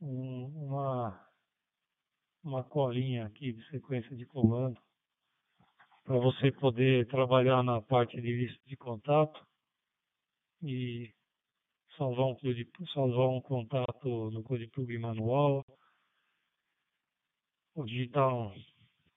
um, 0.00 0.46
uma, 0.66 1.30
uma 2.42 2.64
colinha 2.64 3.26
aqui 3.26 3.52
de 3.52 3.68
sequência 3.68 4.16
de 4.16 4.24
comando 4.24 4.80
para 6.10 6.18
você 6.18 6.50
poder 6.50 7.06
trabalhar 7.06 7.62
na 7.62 7.80
parte 7.80 8.20
de 8.20 8.32
lista 8.32 8.60
de 8.66 8.76
contato 8.76 9.46
e 10.60 11.08
salvar 11.96 12.26
um, 12.26 12.36
salvar 12.92 13.28
um 13.28 13.40
contato 13.40 14.28
no 14.32 14.42
Code 14.42 14.66
Plug 14.70 14.98
manual, 14.98 15.64
ou 17.76 17.84
digitar 17.84 18.28
um, 18.28 18.52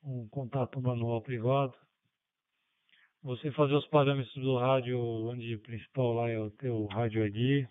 um 0.04 0.28
contato 0.28 0.80
manual 0.80 1.20
privado. 1.24 1.74
Você 3.24 3.52
fazer 3.54 3.74
os 3.74 3.88
parâmetros 3.88 4.36
do 4.36 4.60
rádio, 4.60 5.00
onde 5.02 5.56
o 5.56 5.62
principal 5.62 6.14
lá 6.14 6.30
é 6.30 6.38
o 6.38 6.52
teu 6.52 6.86
rádio 6.86 7.26
ID, 7.26 7.68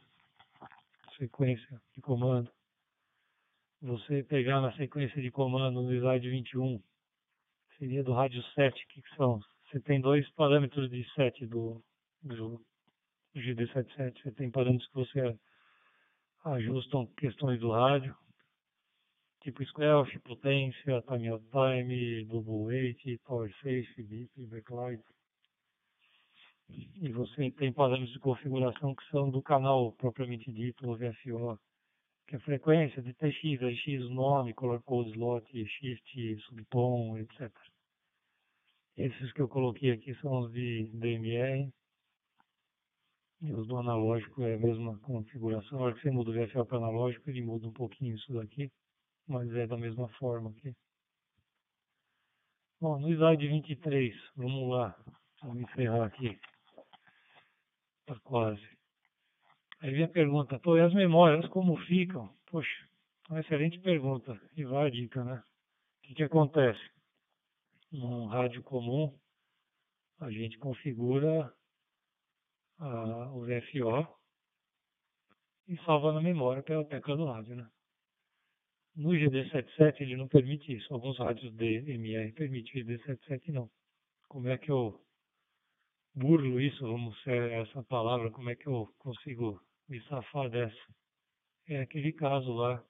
sequência 1.17 1.81
de 1.95 2.01
comando. 2.01 2.51
Você 3.83 4.25
pegar 4.25 4.61
na 4.61 4.77
sequência 4.77 5.23
de 5.23 5.31
comando 5.31 5.81
no 5.81 5.95
slide 5.95 6.29
21, 6.29 6.83
seria 7.83 8.05
do 8.05 8.12
rádio 8.12 8.40
7, 8.55 8.87
que 8.87 9.03
são? 9.16 9.40
Você 9.66 9.81
tem 9.81 10.01
dois 10.01 10.31
parâmetros 10.35 10.88
de 10.88 11.05
7 11.14 11.47
do, 11.47 11.83
do 12.23 12.64
GD77. 13.35 14.23
Você 14.23 14.31
tem 14.31 14.49
parâmetros 14.49 14.88
que 14.88 14.95
você 14.95 15.37
ajustam 16.45 17.07
questões 17.18 17.59
do 17.59 17.73
rádio, 17.73 18.16
tipo 19.42 19.64
squelch, 19.64 20.16
potência, 20.21 21.03
time 21.09 21.29
out 21.31 21.45
time, 21.51 22.25
double 22.27 22.66
weight, 22.66 23.18
power 23.25 23.53
safe, 23.57 24.03
bip, 24.05 24.31
backlight. 24.47 25.03
E 26.68 27.11
você 27.11 27.51
tem 27.51 27.73
parâmetros 27.73 28.12
de 28.12 28.21
configuração 28.21 28.95
que 28.95 29.05
são 29.11 29.29
do 29.29 29.42
canal 29.42 29.90
propriamente 29.95 30.53
dito, 30.53 30.88
o 30.88 30.97
VFO 30.97 31.59
que 32.29 32.37
é 32.37 32.38
frequência 32.38 33.03
de 33.03 33.12
TX, 33.14 33.62
AX, 33.62 34.09
nome, 34.09 34.55
color 34.55 34.81
code, 34.85 35.11
slot, 35.11 35.45
shift, 35.66 36.37
subtom, 36.47 37.18
etc. 37.18 37.51
Esses 38.97 39.33
que 39.33 39.41
eu 39.41 39.49
coloquei 39.49 39.91
aqui 39.91 40.15
são 40.17 40.41
os 40.41 40.53
de 40.53 40.85
DMR. 40.95 41.73
E 43.41 43.53
os 43.53 43.67
do 43.67 43.77
analógico 43.77 44.43
é 44.43 44.55
a 44.55 44.59
mesma 44.59 44.99
configuração. 45.01 45.79
Na 45.79 45.87
hora 45.87 45.95
que 45.95 46.03
você 46.03 46.11
muda 46.11 46.31
o 46.31 46.35
VFL 46.35 46.65
para 46.65 46.79
analógico, 46.79 47.29
ele 47.29 47.43
muda 47.43 47.67
um 47.67 47.73
pouquinho 47.73 48.15
isso 48.15 48.33
daqui. 48.35 48.71
Mas 49.27 49.53
é 49.55 49.67
da 49.67 49.77
mesma 49.77 50.09
forma 50.11 50.51
aqui. 50.51 50.75
Bom, 52.81 52.99
no 52.99 53.09
slide 53.11 53.47
23, 53.47 54.15
vamos 54.37 54.69
lá. 54.69 54.97
Vamos 55.43 55.63
encerrar 55.63 56.05
aqui. 56.05 56.39
Está 58.01 58.21
quase. 58.23 58.69
Aí 59.81 59.93
vem 59.93 60.05
a 60.05 60.09
pergunta, 60.09 60.61
pô, 60.61 60.77
e 60.77 60.81
as 60.81 60.95
memórias 60.95 61.49
como 61.49 61.77
ficam? 61.87 62.33
Poxa, 62.47 62.89
uma 63.29 63.41
excelente 63.41 63.81
pergunta 63.81 64.41
e 64.57 64.65
vai 64.65 64.87
a 64.87 64.91
dica, 64.91 65.25
né? 65.25 65.43
O 65.43 66.07
que, 66.07 66.15
que 66.15 66.23
acontece? 66.23 66.81
Num 67.93 68.27
rádio 68.27 68.63
comum, 68.63 69.15
a 70.19 70.31
gente 70.31 70.59
configura 70.59 71.53
a, 72.79 73.33
o 73.33 73.43
VFO 73.43 74.09
e 75.69 75.77
salva 75.85 76.13
na 76.13 76.21
memória 76.21 76.63
pela 76.63 76.85
tecla 76.85 77.17
do 77.17 77.27
rádio, 77.27 77.55
né? 77.55 77.69
No 78.97 79.11
GD77 79.11 80.01
ele 80.01 80.17
não 80.17 80.29
permite 80.29 80.75
isso. 80.75 80.93
Alguns 80.93 81.19
rádios 81.19 81.53
DMR 81.55 82.33
permitem, 82.33 82.83
o 82.83 82.87
GD77 82.87 83.49
não. 83.49 83.71
Como 84.29 84.49
é 84.49 84.59
que 84.59 84.71
eu 84.71 84.99
burlo 86.15 86.61
isso, 86.61 86.81
vamos 86.87 87.21
ser 87.23 87.53
essa 87.53 87.83
palavra, 87.85 88.31
como 88.31 88.51
é 88.51 88.57
que 88.57 88.67
eu 88.67 88.87
consigo 88.99 89.61
me 89.89 90.01
safar 90.05 90.51
dessa. 90.51 90.95
É 91.69 91.81
aquele 91.81 92.13
caso 92.13 92.53
lá, 92.53 92.85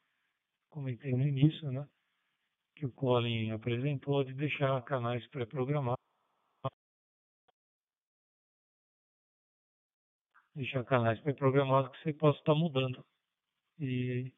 comentei 0.71 1.12
no 1.12 1.27
início, 1.27 1.71
né? 1.71 1.87
Que 2.83 2.87
o 2.87 2.90
Colin 2.90 3.53
apresentou 3.53 4.25
de 4.25 4.35
deixar 4.35 4.83
canais 4.83 5.25
pré-programados. 5.29 6.03
Deixar 10.53 10.85
canais 10.85 11.21
pré-programados 11.21 11.92
que 11.92 12.03
você 12.03 12.12
possa 12.12 12.40
estar 12.40 12.57
mudando. 12.57 13.07
E 13.79 14.33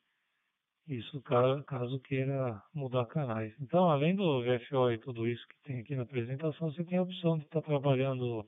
isso 0.86 1.22
caso 1.22 1.98
queira 2.00 2.62
mudar 2.74 3.06
canais. 3.06 3.58
Então, 3.58 3.88
além 3.88 4.14
do 4.14 4.42
VFO 4.42 4.90
e 4.92 4.98
tudo 4.98 5.26
isso 5.26 5.48
que 5.48 5.62
tem 5.62 5.80
aqui 5.80 5.96
na 5.96 6.02
apresentação, 6.02 6.70
você 6.70 6.84
tem 6.84 6.98
a 6.98 7.02
opção 7.02 7.38
de 7.38 7.44
estar 7.44 7.62
trabalhando, 7.62 8.46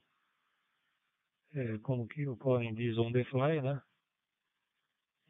é, 1.55 1.79
como 1.79 2.07
que 2.07 2.27
o 2.27 2.37
Colin 2.37 2.75
diz, 2.75 2.99
on 2.99 3.11
the 3.11 3.23
fly, 3.23 3.63
né? 3.63 3.81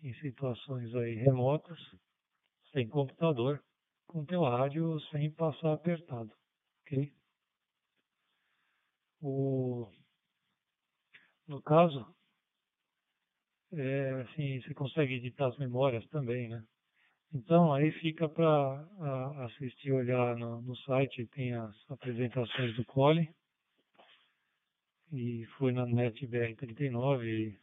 em 0.03 0.13
situações 0.15 0.93
aí 0.93 1.15
remotas, 1.15 1.79
sem 2.73 2.85
computador, 2.89 3.63
com 4.08 4.25
teu 4.25 4.43
rádio 4.43 4.99
sem 5.12 5.31
passar 5.31 5.73
apertado, 5.73 6.31
ok? 6.81 7.13
O, 9.21 9.87
no 11.47 11.62
caso, 11.62 12.05
é, 13.73 14.21
assim, 14.21 14.62
você 14.62 14.73
consegue 14.73 15.15
editar 15.15 15.47
as 15.47 15.58
memórias 15.58 16.08
também, 16.08 16.49
né? 16.49 16.63
Então, 17.33 17.73
aí 17.73 17.91
fica 17.91 18.29
para 18.29 18.87
assistir, 19.45 19.91
olhar 19.91 20.37
no, 20.37 20.62
no, 20.62 20.75
site, 20.77 21.27
tem 21.27 21.53
as 21.53 21.75
apresentações 21.91 22.75
do 22.75 22.85
Cole, 22.85 23.29
e 25.12 25.45
foi 25.58 25.73
na 25.73 25.85
NetBR39, 25.85 27.58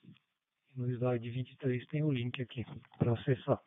no 0.77 0.91
slide 0.91 1.31
23 1.31 1.87
tem 1.87 2.03
o 2.03 2.13
link 2.13 2.43
aqui 2.43 2.65
para 2.99 3.13
acessar. 3.13 3.61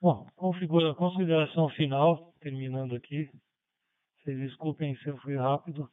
Bom, 0.00 0.26
configura, 0.36 0.94
consideração 0.94 1.68
final, 1.70 2.32
terminando 2.40 2.94
aqui. 2.94 3.28
Vocês 4.18 4.38
desculpem 4.38 4.96
se 4.98 5.08
eu 5.08 5.16
fui 5.18 5.36
rápido. 5.36 5.90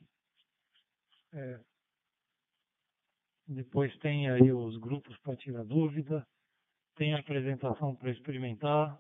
É, 1.34 1.60
Depois 3.47 3.95
tem 3.97 4.30
aí 4.30 4.51
os 4.51 4.78
grupos 4.78 5.18
para 5.20 5.36
tirar 5.36 5.64
dúvida, 5.64 6.24
tem 6.95 7.14
a 7.14 7.20
apresentação 7.20 7.95
para 7.95 8.12
experimentar, 8.12 8.99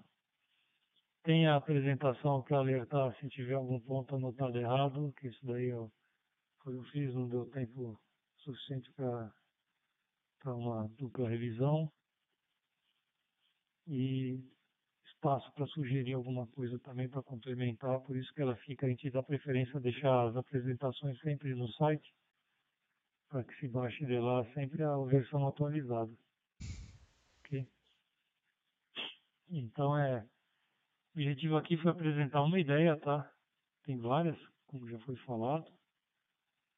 tem 1.23 1.47
a 1.47 1.55
apresentação 1.55 2.43
para 2.43 2.57
alertar 2.57 3.15
se 3.19 3.27
tiver 3.29 3.55
algum 3.55 3.79
ponto 3.79 4.15
anotado 4.15 4.57
errado, 4.57 5.13
que 5.17 5.27
isso 5.27 5.45
daí 5.45 5.69
eu, 5.69 5.91
eu 6.67 6.83
fiz, 6.85 7.13
não 7.13 7.27
deu 7.27 7.49
tempo 7.51 7.99
suficiente 8.37 8.91
para 8.93 9.31
uma 10.55 10.87
dupla 10.89 11.27
revisão. 11.27 11.91
E 13.87 14.43
espaço 15.25 15.51
para 15.53 15.65
sugerir 15.67 16.13
alguma 16.13 16.45
coisa 16.47 16.77
também 16.79 17.09
para 17.09 17.23
complementar, 17.23 17.99
por 18.01 18.15
isso 18.15 18.31
que 18.33 18.41
ela 18.41 18.55
fica, 18.57 18.85
a 18.85 18.89
gente 18.89 19.09
dá 19.09 19.23
preferência 19.23 19.77
a 19.77 19.81
deixar 19.81 20.27
as 20.27 20.35
apresentações 20.35 21.19
sempre 21.19 21.55
no 21.55 21.67
site, 21.69 22.13
para 23.29 23.43
que 23.43 23.55
se 23.55 23.67
baixe 23.67 24.05
de 24.05 24.19
lá 24.19 24.45
sempre 24.53 24.83
a 24.83 24.95
versão 24.97 25.47
atualizada. 25.47 26.11
Então 29.49 29.97
é. 29.97 30.21
O 31.15 31.19
objetivo 31.19 31.55
aqui 31.55 31.77
foi 31.77 31.91
apresentar 31.91 32.43
uma 32.43 32.59
ideia, 32.59 32.97
tá? 32.97 33.31
Tem 33.83 33.97
várias, 33.97 34.37
como 34.67 34.87
já 34.89 34.99
foi 34.99 35.15
falado, 35.17 35.65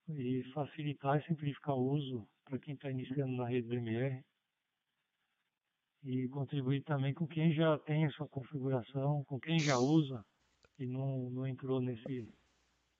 e 0.10 0.44
facilitar 0.54 1.18
e 1.18 1.26
simplificar 1.26 1.76
o 1.76 1.92
uso 1.92 2.28
para 2.46 2.60
quem 2.60 2.76
está 2.76 2.90
iniciando 2.90 3.36
na 3.36 3.48
rede 3.48 3.68
BMR 3.68 4.24
e 6.08 6.26
contribuir 6.30 6.84
também 6.84 7.14
com 7.14 7.28
quem 7.28 7.52
já 7.52 7.78
tem 7.80 8.06
a 8.06 8.10
sua 8.12 8.30
configuração, 8.30 9.26
com 9.26 9.38
quem 9.38 9.60
já 9.60 9.78
usa 9.78 10.26
e 10.80 10.86
não, 10.88 11.30
não 11.30 11.46
entrou 11.46 11.82
nesse 11.82 12.26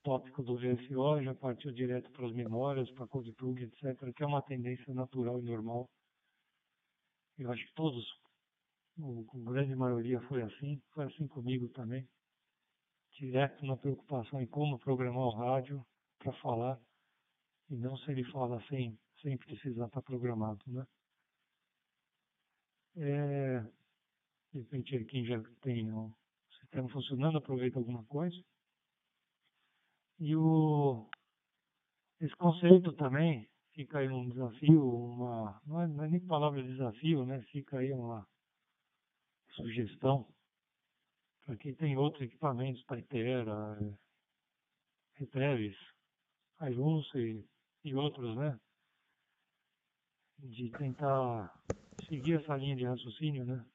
tópico 0.04 0.44
do 0.44 0.58
VSO, 0.58 1.24
já 1.24 1.34
partiu 1.34 1.72
direto 1.72 2.12
para 2.12 2.28
as 2.28 2.34
memórias, 2.34 2.92
para 2.92 3.08
CodePlug, 3.08 3.64
etc., 3.64 4.14
que 4.14 4.24
é 4.24 4.26
uma 4.26 4.42
tendência 4.42 4.94
natural 4.94 5.40
e 5.40 5.44
normal. 5.44 5.90
Eu 7.38 7.50
acho 7.50 7.66
que 7.66 7.74
todos, 7.76 8.06
a 9.00 9.52
grande 9.52 9.74
maioria 9.74 10.20
foi 10.24 10.42
assim, 10.42 10.82
foi 10.92 11.06
assim 11.06 11.28
comigo 11.28 11.70
também. 11.70 12.06
Direto 13.14 13.66
na 13.66 13.78
preocupação 13.78 14.42
em 14.42 14.48
como 14.48 14.78
programar 14.80 15.28
o 15.28 15.38
rádio 15.38 15.82
para 16.20 16.34
falar, 16.42 16.78
e 17.70 17.78
não 17.78 17.96
se 17.96 18.12
ele 18.12 18.26
fala 18.32 18.62
sem, 18.68 19.00
sem 19.22 19.38
precisar 19.38 19.86
estar 19.86 20.02
programado, 20.02 20.62
né? 20.68 20.86
É, 23.00 23.60
de 24.52 24.60
repente, 24.60 25.06
quem 25.06 25.24
já 25.26 25.42
tem 25.62 25.92
o 25.92 26.12
sistema 26.60 26.90
funcionando, 26.90 27.38
aproveita 27.38 27.78
alguma 27.78 28.04
coisa. 28.06 28.36
E 30.20 30.36
o, 30.36 31.08
esse 32.20 32.36
conceito 32.38 32.92
também 32.94 33.48
fica 33.74 34.00
aí 34.00 34.10
um 34.10 34.28
desafio, 34.30 34.84
uma, 34.84 35.62
não, 35.68 35.82
é, 35.82 35.88
não 35.88 36.04
é 36.06 36.10
nem 36.10 36.20
palavra 36.26 36.64
desafio, 36.64 37.24
né? 37.24 37.40
Fica 37.52 37.78
aí 37.78 37.94
uma 37.94 38.28
sugestão 39.52 40.28
para 41.46 41.56
quem 41.58 41.76
tem 41.76 41.96
outros 41.96 42.24
equipamentos, 42.24 42.84
Taitera, 42.86 43.78
Retevis, 45.14 45.78
Ailunce 46.58 47.18
e, 47.18 47.46
e 47.86 47.96
outros, 47.96 48.36
né? 48.36 48.60
De 50.40 50.72
tentar 50.72 51.54
seguir 52.08 52.40
essa 52.40 52.56
linha 52.56 52.76
de 52.76 52.86
raciocínio, 52.86 53.46
né? 53.46 53.66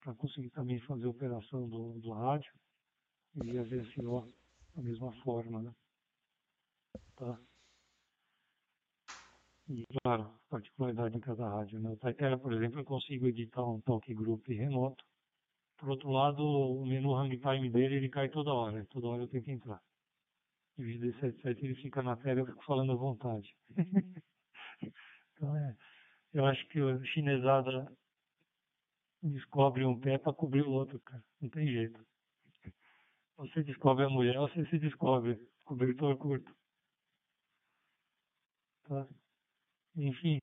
Para 0.00 0.14
conseguir 0.14 0.50
também 0.50 0.80
fazer 0.80 1.06
a 1.06 1.10
operação 1.10 1.68
do, 1.68 2.00
do 2.00 2.12
rádio 2.12 2.52
e 3.44 3.58
a 3.58 3.62
VSO 3.62 4.28
da 4.74 4.82
mesma 4.82 5.12
forma, 5.22 5.62
né? 5.62 5.74
Tá? 7.16 7.38
E, 9.68 9.86
claro, 10.02 10.30
particularidade 10.50 11.16
em 11.16 11.20
cada 11.20 11.48
rádio. 11.48 11.78
Né? 11.80 11.90
O 11.90 11.96
Taitera, 11.96 12.36
por 12.36 12.52
exemplo, 12.52 12.80
eu 12.80 12.84
consigo 12.84 13.26
editar 13.26 13.64
um 13.64 13.80
talk 13.80 14.12
group 14.14 14.46
remoto. 14.48 15.04
Por 15.78 15.90
outro 15.90 16.10
lado, 16.10 16.42
o 16.42 16.84
menu 16.84 17.14
hang 17.14 17.36
time 17.38 17.70
dele, 17.70 17.96
ele 17.96 18.08
cai 18.08 18.28
toda 18.28 18.52
hora. 18.52 18.84
Toda 18.86 19.08
hora 19.08 19.22
eu 19.22 19.28
tenho 19.28 19.44
que 19.44 19.50
entrar. 19.50 19.80
Em 20.78 20.84
vez 20.84 21.00
de 21.00 21.12
77, 21.20 21.64
ele 21.64 21.74
fica 21.76 22.02
na 22.02 22.16
tela 22.16 22.40
e 22.40 22.42
eu 22.42 22.46
fico 22.46 22.64
falando 22.64 22.92
à 22.92 22.96
vontade. 22.96 23.56
então, 24.82 25.56
é 25.56 25.76
eu 26.32 26.46
acho 26.46 26.66
que 26.68 26.80
a 26.80 27.04
chinesada 27.04 27.90
descobre 29.22 29.84
um 29.84 29.98
pé 29.98 30.18
para 30.18 30.32
cobrir 30.32 30.62
o 30.62 30.70
outro, 30.72 30.98
cara. 31.00 31.22
Não 31.40 31.48
tem 31.48 31.66
jeito. 31.66 32.04
Você 33.36 33.62
descobre 33.62 34.04
a 34.04 34.08
mulher, 34.08 34.36
você 34.36 34.64
se 34.66 34.78
descobre. 34.78 35.38
Cobertor 35.64 36.16
curto. 36.16 36.54
Tá? 38.84 39.06
Enfim. 39.96 40.38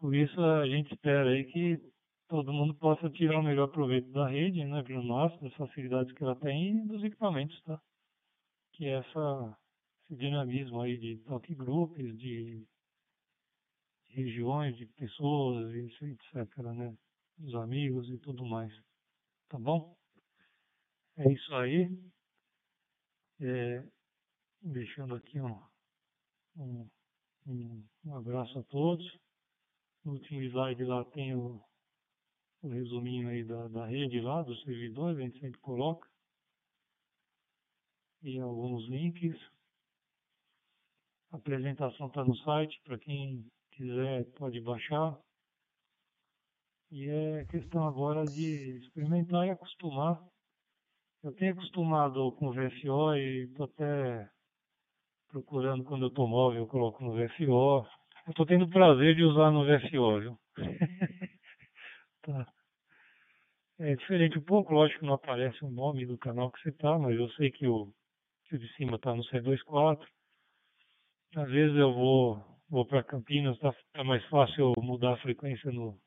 Por 0.00 0.14
isso 0.14 0.40
a 0.40 0.66
gente 0.66 0.92
espera 0.94 1.30
aí 1.30 1.44
que 1.44 1.80
todo 2.28 2.52
mundo 2.52 2.74
possa 2.74 3.10
tirar 3.10 3.40
o 3.40 3.42
melhor 3.42 3.68
proveito 3.68 4.10
da 4.12 4.28
rede, 4.28 4.64
né, 4.64 4.82
para 4.82 5.02
nós, 5.02 5.40
das 5.40 5.52
facilidades 5.54 6.12
que 6.12 6.22
ela 6.22 6.36
tem 6.36 6.76
e 6.76 6.86
dos 6.86 7.02
equipamentos, 7.02 7.60
tá? 7.62 7.80
Que 8.72 8.86
essa 8.86 9.58
esse 10.08 10.16
dinamismo 10.16 10.80
aí 10.80 10.96
de 10.96 11.22
groups, 11.54 11.96
de, 12.16 12.16
de 12.16 12.66
regiões, 14.08 14.76
de 14.76 14.86
pessoas, 14.86 15.70
etc, 15.74 16.56
né? 16.74 16.96
Dos 17.36 17.54
amigos 17.54 18.08
e 18.08 18.18
tudo 18.18 18.44
mais. 18.44 18.72
Tá 19.48 19.58
bom? 19.58 19.96
É 21.18 21.32
isso 21.32 21.54
aí. 21.54 21.88
É, 23.40 23.86
deixando 24.62 25.14
aqui 25.14 25.40
um, 25.40 25.62
um, 26.56 26.88
um, 28.04 28.16
abraço 28.16 28.58
a 28.58 28.64
todos. 28.64 29.06
No 30.04 30.12
último 30.12 30.42
slide 30.42 30.84
lá 30.84 31.04
tem 31.04 31.36
o, 31.36 31.62
o 32.62 32.68
resuminho 32.68 33.28
aí 33.28 33.44
da, 33.44 33.68
da 33.68 33.86
rede 33.86 34.20
lá, 34.20 34.42
dos 34.42 34.60
servidores, 34.62 35.18
a 35.18 35.22
gente 35.22 35.38
sempre 35.38 35.60
coloca. 35.60 36.08
E 38.22 38.40
alguns 38.40 38.88
links. 38.88 39.38
A 41.30 41.36
apresentação 41.36 42.06
está 42.06 42.24
no 42.24 42.34
site, 42.36 42.80
para 42.84 42.98
quem 42.98 43.44
quiser 43.72 44.24
pode 44.38 44.60
baixar. 44.60 45.18
E 46.90 47.06
é 47.08 47.44
questão 47.44 47.86
agora 47.86 48.24
de 48.24 48.78
experimentar 48.78 49.46
e 49.46 49.50
acostumar. 49.50 50.18
Eu 51.22 51.34
tenho 51.34 51.52
acostumado 51.52 52.32
com 52.32 52.46
o 52.46 52.52
VSO 52.52 53.14
e 53.14 53.44
estou 53.44 53.66
até 53.66 54.30
procurando 55.28 55.84
quando 55.84 56.06
eu 56.06 56.08
estou 56.08 56.26
móvel, 56.26 56.62
eu 56.62 56.66
coloco 56.66 57.04
no 57.04 57.12
VSO. 57.12 57.86
Estou 58.28 58.46
tendo 58.46 58.68
prazer 58.70 59.14
de 59.14 59.22
usar 59.22 59.50
no 59.50 59.66
VSO, 59.66 60.20
viu? 60.20 60.38
tá. 62.22 62.46
É 63.80 63.94
diferente 63.94 64.38
um 64.38 64.42
pouco, 64.42 64.72
lógico 64.72 65.04
não 65.04 65.14
aparece 65.14 65.62
o 65.62 65.70
nome 65.70 66.06
do 66.06 66.16
canal 66.16 66.50
que 66.50 66.60
você 66.60 66.70
está, 66.70 66.98
mas 66.98 67.16
eu 67.16 67.28
sei 67.32 67.50
que 67.50 67.66
o, 67.66 67.92
que 68.46 68.56
o 68.56 68.58
de 68.58 68.72
cima 68.74 68.96
está 68.96 69.14
no 69.14 69.22
C24. 69.24 70.06
Às 71.36 71.50
vezes 71.50 71.76
eu 71.76 71.92
vou, 71.92 72.42
vou 72.68 72.86
para 72.86 73.04
Campinas, 73.04 73.58
tá, 73.58 73.74
é 73.94 74.02
mais 74.02 74.24
fácil 74.26 74.72
mudar 74.78 75.12
a 75.12 75.18
frequência 75.18 75.70
no, 75.70 76.00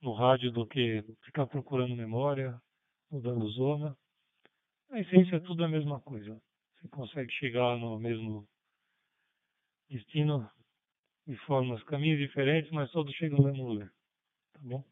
no 0.00 0.12
rádio 0.14 0.50
do 0.50 0.66
que 0.66 1.02
ficar 1.24 1.46
procurando 1.46 1.94
memória, 1.94 2.58
mudando 3.10 3.46
zona. 3.50 3.96
A 4.90 4.98
essência 4.98 5.36
é 5.36 5.40
tudo 5.40 5.64
a 5.64 5.68
mesma 5.68 6.00
coisa. 6.00 6.40
Você 6.76 6.88
consegue 6.88 7.30
chegar 7.32 7.76
no 7.76 7.98
mesmo 7.98 8.46
destino 9.90 10.50
de 11.26 11.36
formas, 11.46 11.82
caminhos 11.84 12.18
diferentes, 12.18 12.70
mas 12.72 12.90
todos 12.90 13.14
chegam 13.14 13.38
no 13.38 13.44
mesmo 13.44 13.68
lugar. 13.68 13.92
Tá 14.54 14.60
bom? 14.62 14.84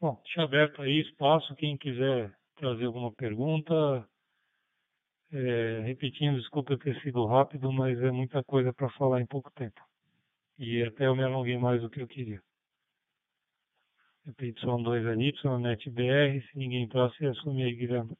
Bom, 0.00 0.20
deixa 0.24 0.42
aberto 0.42 0.82
aí 0.82 1.00
espaço, 1.00 1.54
quem 1.56 1.76
quiser 1.76 2.34
trazer 2.56 2.86
alguma 2.86 3.12
pergunta, 3.12 4.08
é, 5.32 5.80
repetindo, 5.84 6.38
desculpa 6.38 6.78
ter 6.78 7.00
sido 7.00 7.24
rápido, 7.26 7.72
mas 7.72 7.98
é 8.00 8.10
muita 8.10 8.42
coisa 8.44 8.72
para 8.72 8.88
falar 8.90 9.20
em 9.20 9.26
pouco 9.26 9.50
tempo. 9.52 9.80
E 10.58 10.82
até 10.82 11.06
eu 11.06 11.16
me 11.16 11.24
alonguei 11.24 11.58
mais 11.58 11.82
do 11.82 11.90
que 11.90 12.00
eu 12.00 12.06
queria. 12.06 12.40
Repetição 14.24 14.82
2 14.82 15.04
é 15.04 15.14
Y, 15.14 15.58
NetBR, 15.58 16.40
se 16.40 16.58
ninguém 16.58 16.88
você 16.88 17.26
assume 17.26 17.62
aí, 17.64 17.74
Guilherme. 17.74 18.16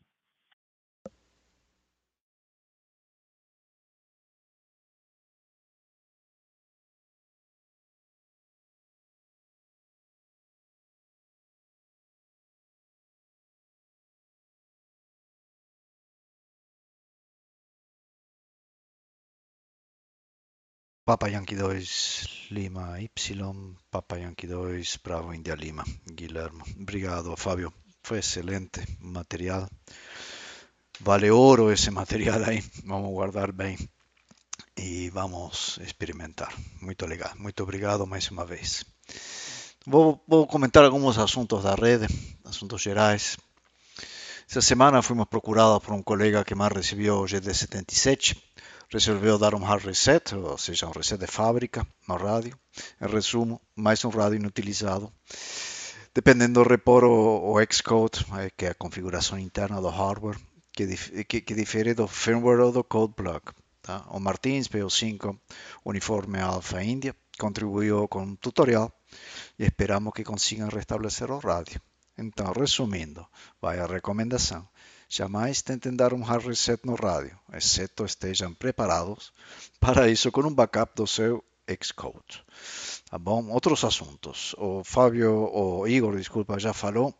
Papa 21.04 21.28
Yankee 21.28 21.56
2 21.56 22.48
Lima 22.50 22.98
Y, 23.00 23.08
Papa 23.90 24.18
Yankee 24.18 24.46
2 24.46 25.00
Bravo 25.04 25.32
India 25.34 25.54
Lima, 25.54 25.84
Guilherme. 26.06 26.62
Obrigado, 26.80 27.36
Fábio. 27.36 27.72
Foi 28.02 28.18
excelente 28.18 28.80
material. 29.00 29.68
Vale 31.00 31.30
ouro 31.30 31.70
esse 31.72 31.90
material 31.90 32.42
aí. 32.44 32.62
Vamos 32.84 33.10
guardar 33.12 33.52
bem. 33.52 33.76
e 34.76 35.10
vamos 35.10 35.78
experimentar. 35.82 36.52
Muito 36.80 37.06
legal. 37.06 37.30
Muito 37.36 37.62
obrigado 37.62 38.06
mais 38.06 38.30
uma 38.30 38.44
vez. 38.44 38.84
Vou, 39.86 40.22
vou 40.26 40.46
comentar 40.46 40.84
alguns 40.84 41.18
assuntos 41.18 41.62
da 41.62 41.74
rede, 41.74 42.06
assuntos 42.44 42.82
gerais. 42.82 43.36
Essa 44.48 44.60
semana 44.60 45.02
fomos 45.02 45.26
procurados 45.26 45.82
por 45.84 45.94
um 45.94 46.02
colega 46.02 46.44
que 46.44 46.54
mais 46.54 46.72
recebeu 46.72 47.16
o 47.16 47.24
GD77. 47.24 48.36
Resolveu 48.92 49.38
dar 49.38 49.54
um 49.54 49.64
hard 49.64 49.84
reset, 49.84 50.34
ou 50.34 50.58
seja, 50.58 50.86
um 50.86 50.92
reset 50.92 51.18
de 51.18 51.26
fábrica 51.26 51.86
no 52.08 52.16
rádio. 52.16 52.56
Em 53.00 53.08
resumo, 53.08 53.60
mais 53.74 54.04
um 54.04 54.10
rádio 54.10 54.36
inutilizado. 54.36 55.12
Dependendo 56.14 56.62
do 56.62 56.68
repor 56.68 57.04
o, 57.04 57.54
o 57.54 57.72
Xcode, 57.72 58.24
que 58.56 58.66
é 58.66 58.70
a 58.70 58.74
configuração 58.74 59.38
interna 59.38 59.80
do 59.80 59.88
hardware, 59.88 60.38
que, 60.72 61.24
que, 61.24 61.40
que 61.40 61.54
difere 61.54 61.94
do 61.94 62.06
firmware 62.06 62.60
ou 62.60 62.72
do 62.72 62.84
code 62.84 63.14
plug. 63.14 63.42
Tá? 63.82 64.04
O 64.10 64.20
Martins 64.20 64.68
PO5 64.68 65.38
Uniforme 65.84 66.40
Alpha 66.40 66.82
India 66.82 67.14
contribuiu 67.38 68.08
com 68.08 68.22
um 68.22 68.36
tutorial 68.36 68.92
e 69.58 69.64
esperamos 69.64 70.12
que 70.14 70.24
consigam 70.24 70.68
restabelecer 70.68 71.30
o 71.30 71.38
rádio. 71.38 71.80
Então, 72.16 72.52
resumindo, 72.52 73.26
vai 73.60 73.80
a 73.80 73.86
recomendação. 73.86 74.68
Jamais 75.08 75.62
tentem 75.62 75.94
dar 75.94 76.12
um 76.12 76.22
hard 76.22 76.46
reset 76.46 76.84
no 76.84 76.94
rádio, 76.94 77.38
exceto 77.52 78.04
estejam 78.04 78.54
preparados 78.54 79.32
para 79.80 80.08
isso 80.08 80.32
com 80.32 80.42
um 80.42 80.54
backup 80.54 80.94
do 80.96 81.06
seu 81.06 81.44
Xcode. 81.82 82.44
Tá 83.08 83.18
bom? 83.18 83.48
Outros 83.50 83.84
assuntos. 83.84 84.54
O 84.58 84.82
Fábio, 84.84 85.50
o 85.52 85.86
Igor, 85.86 86.16
desculpa, 86.16 86.58
já 86.58 86.72
falou 86.72 87.14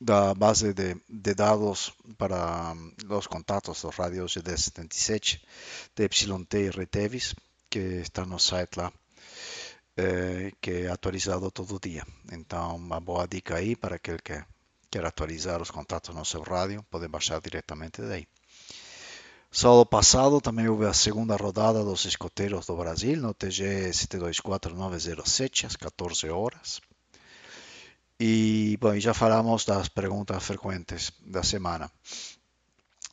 da 0.00 0.34
base 0.34 0.74
de, 0.74 0.96
de 1.08 1.34
dados 1.34 1.92
para 2.18 2.74
os 3.08 3.26
contatos 3.26 3.82
dos 3.82 3.94
rádios 3.94 4.36
de 4.36 4.56
77 4.56 5.40
de 5.94 6.04
YT 6.04 6.54
e 6.54 6.70
Retevis, 6.70 7.34
que 7.70 7.78
está 7.78 8.26
no 8.26 8.38
site 8.38 8.76
lá 8.76 8.92
é, 9.96 10.52
que 10.60 10.70
é 10.70 10.88
atualizado 10.88 11.50
todo 11.50 11.80
dia. 11.80 12.04
Então, 12.30 12.76
uma 12.76 13.00
boa 13.00 13.26
dica 13.26 13.56
aí 13.56 13.76
para 13.76 13.96
aquele 13.96 14.18
que 14.18 14.42
quer 14.92 15.04
atualizar 15.06 15.62
os 15.62 15.70
contatos 15.70 16.14
no 16.14 16.24
seu 16.24 16.42
rádio, 16.42 16.84
pode 16.90 17.08
baixar 17.08 17.40
diretamente 17.40 18.02
daí. 18.02 18.26
Sábado 19.50 19.86
passado 19.86 20.40
também 20.40 20.68
houve 20.68 20.86
a 20.86 20.92
segunda 20.92 21.34
rodada 21.36 21.82
dos 21.82 22.04
escoteiros 22.04 22.66
do 22.66 22.76
Brasil 22.76 23.16
no 23.16 23.32
TG 23.32 23.92
724907 23.92 25.66
às 25.66 25.76
14 25.76 26.28
horas. 26.28 26.80
E 28.20 28.76
bom, 28.80 28.98
já 29.00 29.14
falamos 29.14 29.64
das 29.64 29.88
perguntas 29.88 30.44
frequentes 30.44 31.10
da 31.20 31.42
semana. 31.42 31.90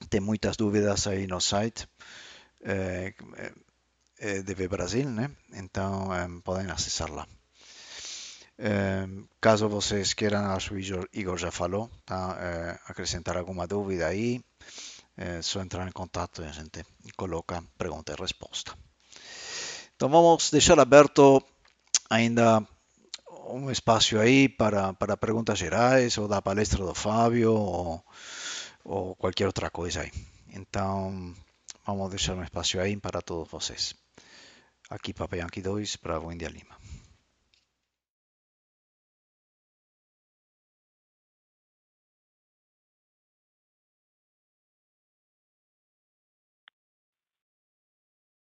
Tem 0.09 0.19
muitas 0.19 0.55
dúvidas 0.55 1.07
aí 1.07 1.27
no 1.27 1.39
site. 1.39 1.87
É, 2.61 3.13
eh, 4.19 4.41
de 4.43 4.67
Brasil, 4.67 5.09
né? 5.09 5.31
Então 5.53 6.13
eh, 6.13 6.27
podem 6.43 6.69
acessar 6.69 7.09
lá. 7.09 7.25
Caso 9.39 9.69
vocês 9.69 10.13
queiram, 10.13 10.51
acho 10.51 10.71
que 10.71 10.81
Igor, 10.81 11.07
Igor 11.13 11.37
já 11.37 11.51
falou, 11.51 11.89
tá? 12.05 12.79
acrescentar 12.87 13.37
alguma 13.37 13.65
dúvida 13.65 14.07
aí, 14.07 14.43
é 15.15 15.41
só 15.41 15.61
entrar 15.61 15.87
em 15.87 15.91
contato 15.91 16.41
e 16.41 16.45
a 16.45 16.51
gente 16.51 16.83
coloca 17.15 17.63
pergunta 17.77 18.13
e 18.13 18.21
resposta. 18.21 18.73
Então 19.95 20.07
vamos 20.07 20.49
deixar 20.49 20.79
aberto 20.79 21.43
ainda 22.09 22.65
um 23.49 23.69
espaço 23.69 24.17
aí 24.17 24.47
para, 24.47 24.93
para 24.93 25.17
perguntas 25.17 25.59
gerais 25.59 26.17
ou 26.17 26.25
da 26.25 26.41
palestra 26.41 26.85
do 26.85 26.95
Fábio 26.95 27.53
ou, 27.53 28.03
ou 28.85 29.15
qualquer 29.15 29.47
outra 29.47 29.69
coisa 29.69 30.03
aí. 30.03 30.11
Então 30.53 31.35
vamos 31.85 32.09
deixar 32.11 32.35
um 32.35 32.43
espaço 32.43 32.79
aí 32.79 32.95
para 32.95 33.21
todos 33.21 33.51
vocês. 33.51 33.93
Aqui 34.89 35.13
Papa 35.13 35.35
Yankee 35.35 35.61
2, 35.61 35.97
Bravo 35.97 36.31
India 36.31 36.47
Lima. 36.47 36.78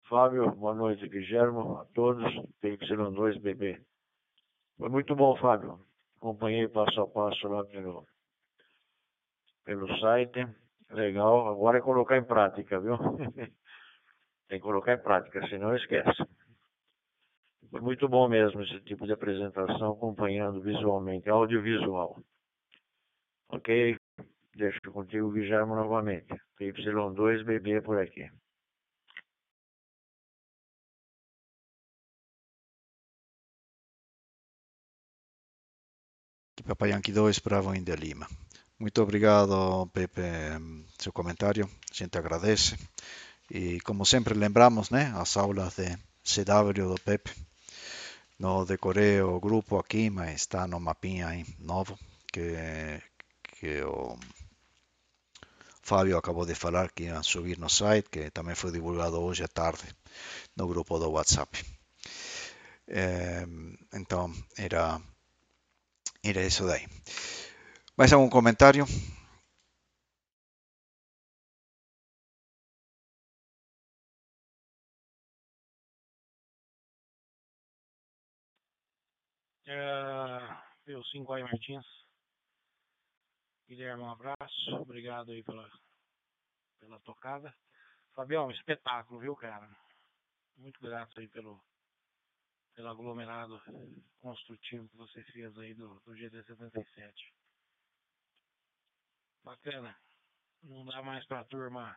Fábio, 0.09 0.51
boa 0.51 0.75
noite, 0.75 1.09
Guilherme, 1.09 1.61
a 1.81 1.87
todos, 1.95 2.31
PY2BB. 2.63 3.81
Foi 4.77 4.89
muito 4.91 5.17
bom, 5.17 5.35
Fábio. 5.37 5.81
Acompanhei 6.19 6.69
passo 6.69 7.01
a 7.01 7.07
passo 7.07 7.49
lá 7.49 7.65
pelo, 7.65 8.07
pelo 9.65 9.89
site. 10.01 10.47
Legal. 10.91 11.49
Agora 11.49 11.79
é 11.79 11.81
colocar 11.81 12.19
em 12.19 12.25
prática, 12.25 12.79
viu? 12.81 12.97
Tem 14.49 14.59
que 14.59 14.61
colocar 14.61 14.93
em 14.93 15.03
prática, 15.03 15.47
senão 15.49 15.75
esquece. 15.75 16.23
Foi 17.71 17.81
muito 17.81 18.07
bom 18.07 18.29
mesmo 18.29 18.61
esse 18.61 18.81
tipo 18.81 19.07
de 19.07 19.13
apresentação, 19.15 19.93
acompanhando 19.93 20.61
visualmente, 20.61 21.31
audiovisual. 21.31 22.23
Ok? 23.49 23.97
Deixo 24.55 24.81
contigo, 24.93 25.33
Guilherme, 25.33 25.75
novamente. 25.75 26.29
Y2BB 26.61 27.83
por 27.83 27.99
aqui. 27.99 28.31
Papai 36.67 36.91
Yankee 36.91 37.13
2, 37.13 37.39
Bravo 37.41 37.75
India 37.75 37.95
Lima. 37.95 38.27
Muito 38.79 39.03
obrigado, 39.03 39.87
Pepe, 39.93 40.23
seu 40.99 41.13
comentário. 41.13 41.69
A 41.91 41.95
gente 41.95 42.17
agradece. 42.17 42.77
E 43.51 43.81
como 43.81 44.05
sempre 44.07 44.35
lembramos, 44.35 44.91
né, 44.91 45.13
as 45.17 45.37
aulas 45.37 45.75
de 45.77 45.97
CW 46.25 46.89
do 46.89 47.01
Pepe. 47.05 47.33
No 48.39 48.65
decorei 48.65 49.21
o 49.21 49.39
grupo 49.39 49.79
aqui, 49.79 50.11
mas 50.11 50.41
está 50.41 50.67
no 50.67 50.81
mapinha 50.81 51.29
aí, 51.29 51.45
novo 51.59 51.99
que, 52.33 53.01
que 53.43 53.83
o 53.83 54.19
Fábio 55.83 56.19
acabou 56.19 56.45
de 56.45 56.55
falar 56.55 56.91
que 56.91 57.05
ia 57.05 57.23
subir 57.23 57.59
no 57.59 57.69
site, 57.69 58.09
que 58.11 58.31
também 58.31 58.57
foi 58.57 58.73
divulgado 58.73 59.21
hoje 59.21 59.45
à 59.45 59.49
tarde 59.49 59.85
no 60.57 60.67
grupo 60.67 60.99
do 60.99 61.11
WhatsApp. 61.11 61.65
É, 62.89 63.47
então, 63.93 64.33
era, 64.57 65.01
era 66.25 66.43
isso 66.43 66.67
daí. 66.67 66.87
Mais 67.97 68.13
algum 68.13 68.29
comentário? 68.29 68.85
É, 79.67 80.39
eu 80.87 81.03
cinco 81.05 81.33
aí 81.33 81.43
Martins. 81.43 81.87
Guilherme, 83.69 84.03
um 84.03 84.11
abraço. 84.11 84.77
Obrigado 84.81 85.33
aí 85.33 85.43
pela, 85.43 85.71
pela 86.81 87.01
tocada. 87.01 87.55
Fabião, 88.15 88.51
espetáculo, 88.51 89.21
viu, 89.21 89.35
cara? 89.35 89.69
Muito 90.57 90.81
grato 90.81 91.19
aí 91.19 91.29
pelo, 91.29 91.61
pelo 92.75 92.89
aglomerado 92.89 93.61
construtivo 94.21 94.89
que 94.89 94.97
você 94.97 95.23
fez 95.25 95.57
aí 95.59 95.75
do, 95.75 96.01
do 96.01 96.13
GD77. 96.13 97.13
Bacana. 99.45 99.97
Não 100.63 100.85
dá 100.87 101.03
mais 101.03 101.27
pra 101.27 101.45
turma 101.45 101.97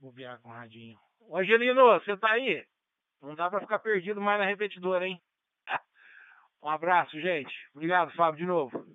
bobear 0.00 0.40
com 0.40 0.48
o 0.48 0.52
radinho. 0.52 0.98
Ô 1.20 1.36
Angelino, 1.36 2.00
você 2.00 2.16
tá 2.16 2.30
aí? 2.32 2.66
Não 3.20 3.34
dá 3.34 3.48
pra 3.48 3.60
ficar 3.60 3.78
perdido 3.78 4.20
mais 4.20 4.38
na 4.38 4.46
repetidora, 4.46 5.06
hein? 5.06 5.22
Um 6.62 6.68
abraço, 6.70 7.20
gente. 7.20 7.52
Obrigado, 7.74 8.10
Fábio, 8.14 8.38
de 8.40 8.46
novo. 8.46 8.86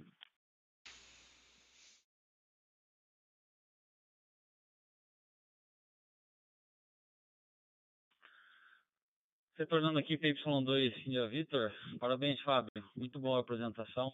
Retornando 9.60 10.00
aqui 10.00 10.18
para 10.18 10.30
Y2 10.30 11.06
India 11.06 11.28
Vitor, 11.28 11.70
parabéns 12.00 12.40
Fábio, 12.44 12.72
muito 12.96 13.20
boa 13.20 13.40
a 13.40 13.42
apresentação. 13.42 14.10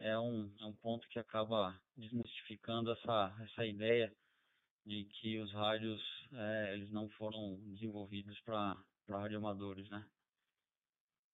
É 0.00 0.18
um, 0.18 0.52
é 0.60 0.64
um 0.64 0.74
ponto 0.74 1.06
que 1.10 1.20
acaba 1.20 1.80
desmistificando 1.96 2.90
essa, 2.90 3.36
essa 3.44 3.64
ideia 3.64 4.12
de 4.84 5.04
que 5.04 5.38
os 5.38 5.52
rádios 5.52 6.02
é, 6.32 6.74
eles 6.74 6.90
não 6.90 7.08
foram 7.10 7.60
desenvolvidos 7.66 8.36
para 8.40 8.76
radioamadores, 9.08 9.88
né? 9.90 10.04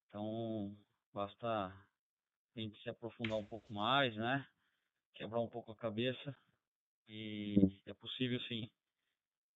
Então, 0.08 0.76
Basta 1.14 1.48
a 1.48 2.60
gente 2.60 2.78
se 2.82 2.90
aprofundar 2.90 3.38
um 3.38 3.46
pouco 3.46 3.72
mais, 3.72 4.14
né? 4.16 4.46
Quebrar 5.14 5.40
um 5.40 5.48
pouco 5.48 5.72
a 5.72 5.76
cabeça. 5.76 6.36
E 7.08 7.80
é 7.86 7.94
possível 7.94 8.38
sim, 8.42 8.68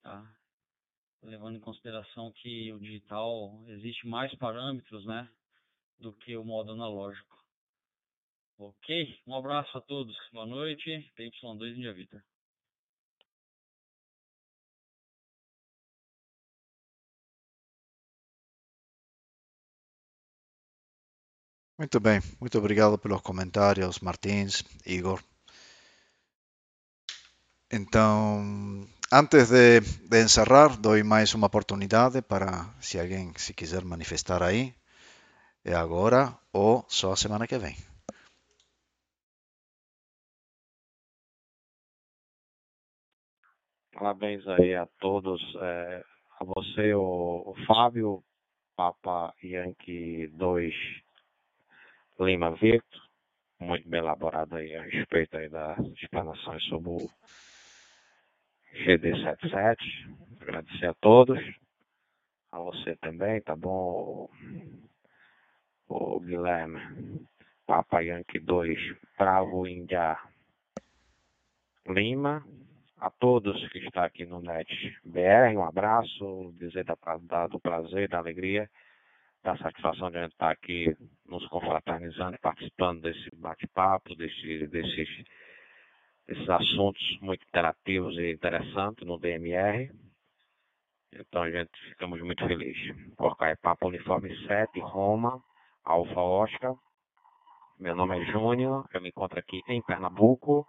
tá? 0.02 0.24
levando 1.22 1.56
em 1.56 1.60
consideração 1.60 2.32
que 2.32 2.72
o 2.72 2.78
digital 2.78 3.62
existe 3.68 4.06
mais 4.06 4.34
parâmetros, 4.36 5.04
né, 5.06 5.28
do 5.98 6.12
que 6.12 6.36
o 6.36 6.44
modo 6.44 6.72
analógico. 6.72 7.36
Ok, 8.58 9.20
um 9.26 9.34
abraço 9.36 9.76
a 9.78 9.80
todos, 9.80 10.16
boa 10.32 10.46
noite, 10.46 11.12
PY2 11.16 11.76
India 11.76 11.92
Vitor. 11.92 12.22
Muito 21.78 22.00
bem, 22.00 22.20
muito 22.40 22.58
obrigado 22.58 22.98
pelos 22.98 23.22
comentários, 23.22 24.00
Martins, 24.00 24.64
Igor. 24.84 25.22
Então, 27.70 28.86
antes 29.12 29.50
de, 29.50 29.80
de 30.08 30.22
encerrar, 30.22 30.80
doy 30.80 31.02
mais 31.02 31.34
uma 31.34 31.48
oportunidade 31.48 32.22
para, 32.22 32.64
se 32.80 32.98
alguém 32.98 33.30
se 33.36 33.52
quiser 33.52 33.84
manifestar 33.84 34.42
aí, 34.42 34.74
é 35.62 35.74
agora 35.74 36.34
ou 36.50 36.86
só 36.88 37.12
a 37.12 37.16
semana 37.16 37.46
que 37.46 37.58
vem. 37.58 37.76
Parabéns 43.92 44.48
aí 44.48 44.74
a 44.74 44.86
todos, 44.98 45.42
é, 45.60 46.02
a 46.40 46.44
você, 46.44 46.94
o, 46.94 47.52
o 47.52 47.54
Fábio, 47.66 48.24
Papa 48.74 49.34
Yankee 49.44 50.28
2 50.28 50.74
Lima 52.20 52.50
Victor, 52.52 53.02
muito 53.60 53.86
bem 53.86 54.00
elaborado 54.00 54.56
aí 54.56 54.74
a 54.74 54.82
respeito 54.84 55.36
aí 55.36 55.50
das 55.50 55.78
explanações 56.00 56.64
sobre 56.64 56.90
o 56.90 57.10
GD77. 58.74 59.76
Agradecer 60.40 60.86
a 60.86 60.94
todos, 60.94 61.38
a 62.52 62.58
você 62.58 62.96
também, 62.96 63.40
tá 63.42 63.54
bom, 63.54 64.28
o 65.88 66.20
Guilherme, 66.20 67.26
Papa 67.66 68.00
Yankee 68.00 68.38
2 68.38 68.78
Bravo 69.18 69.66
Índia 69.66 70.16
Lima, 71.86 72.44
a 72.98 73.10
todos 73.10 73.68
que 73.70 73.78
estão 73.78 74.02
aqui 74.02 74.24
no 74.24 74.40
NET 74.40 74.68
BR, 75.04 75.56
um 75.56 75.64
abraço, 75.64 76.52
dizer 76.58 76.84
da, 76.84 76.96
da, 77.22 77.46
do 77.46 77.60
prazer, 77.60 78.08
da 78.08 78.18
alegria, 78.18 78.68
da 79.42 79.56
satisfação 79.58 80.10
de 80.10 80.18
a 80.18 80.22
gente 80.22 80.32
estar 80.32 80.50
aqui 80.50 80.96
nos 81.26 81.46
confraternizando, 81.48 82.38
participando 82.40 83.02
desse 83.02 83.28
bate-papo, 83.36 84.14
desse, 84.16 84.66
desses, 84.66 85.08
desses 86.28 86.48
assuntos 86.48 87.18
muito 87.20 87.42
interativos 87.48 88.16
e 88.18 88.32
interessantes 88.32 89.06
no 89.06 89.18
DMR. 89.18 89.90
Então 91.12 91.42
a 91.42 91.50
gente 91.50 91.70
ficamos 91.88 92.20
muito 92.20 92.46
felizes. 92.46 92.94
Porcaia 93.16 93.56
Papa 93.60 93.86
Uniforme 93.86 94.28
7, 94.46 94.78
Roma, 94.80 95.42
Alfa 95.84 96.20
Oscar. 96.20 96.74
Meu 97.80 97.96
nome 97.96 98.20
é 98.20 98.32
Júnior, 98.32 98.86
eu 98.92 99.00
me 99.00 99.08
encontro 99.08 99.38
aqui 99.38 99.62
em 99.68 99.82
Pernambuco 99.82 100.66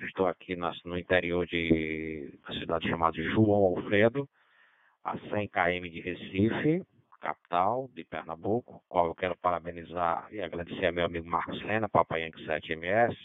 Estou 0.00 0.26
aqui 0.26 0.56
no 0.56 0.98
interior 0.98 1.46
de 1.46 2.38
uma 2.44 2.58
cidade 2.58 2.88
chamada 2.88 3.22
João 3.30 3.76
Alfredo, 3.76 4.28
a 5.04 5.16
100 5.16 5.48
km 5.48 5.88
de 5.88 6.00
Recife, 6.00 6.82
capital 7.20 7.88
de 7.94 8.04
Pernambuco, 8.04 8.82
qual 8.88 9.06
eu 9.06 9.14
quero 9.14 9.36
parabenizar 9.36 10.26
e 10.32 10.40
agradecer 10.40 10.86
a 10.86 10.92
meu 10.92 11.06
amigo 11.06 11.26
Marcos 11.26 11.62
Lena, 11.62 11.88
Papai 11.88 12.22
Yankee 12.22 12.44
7MS, 12.44 13.16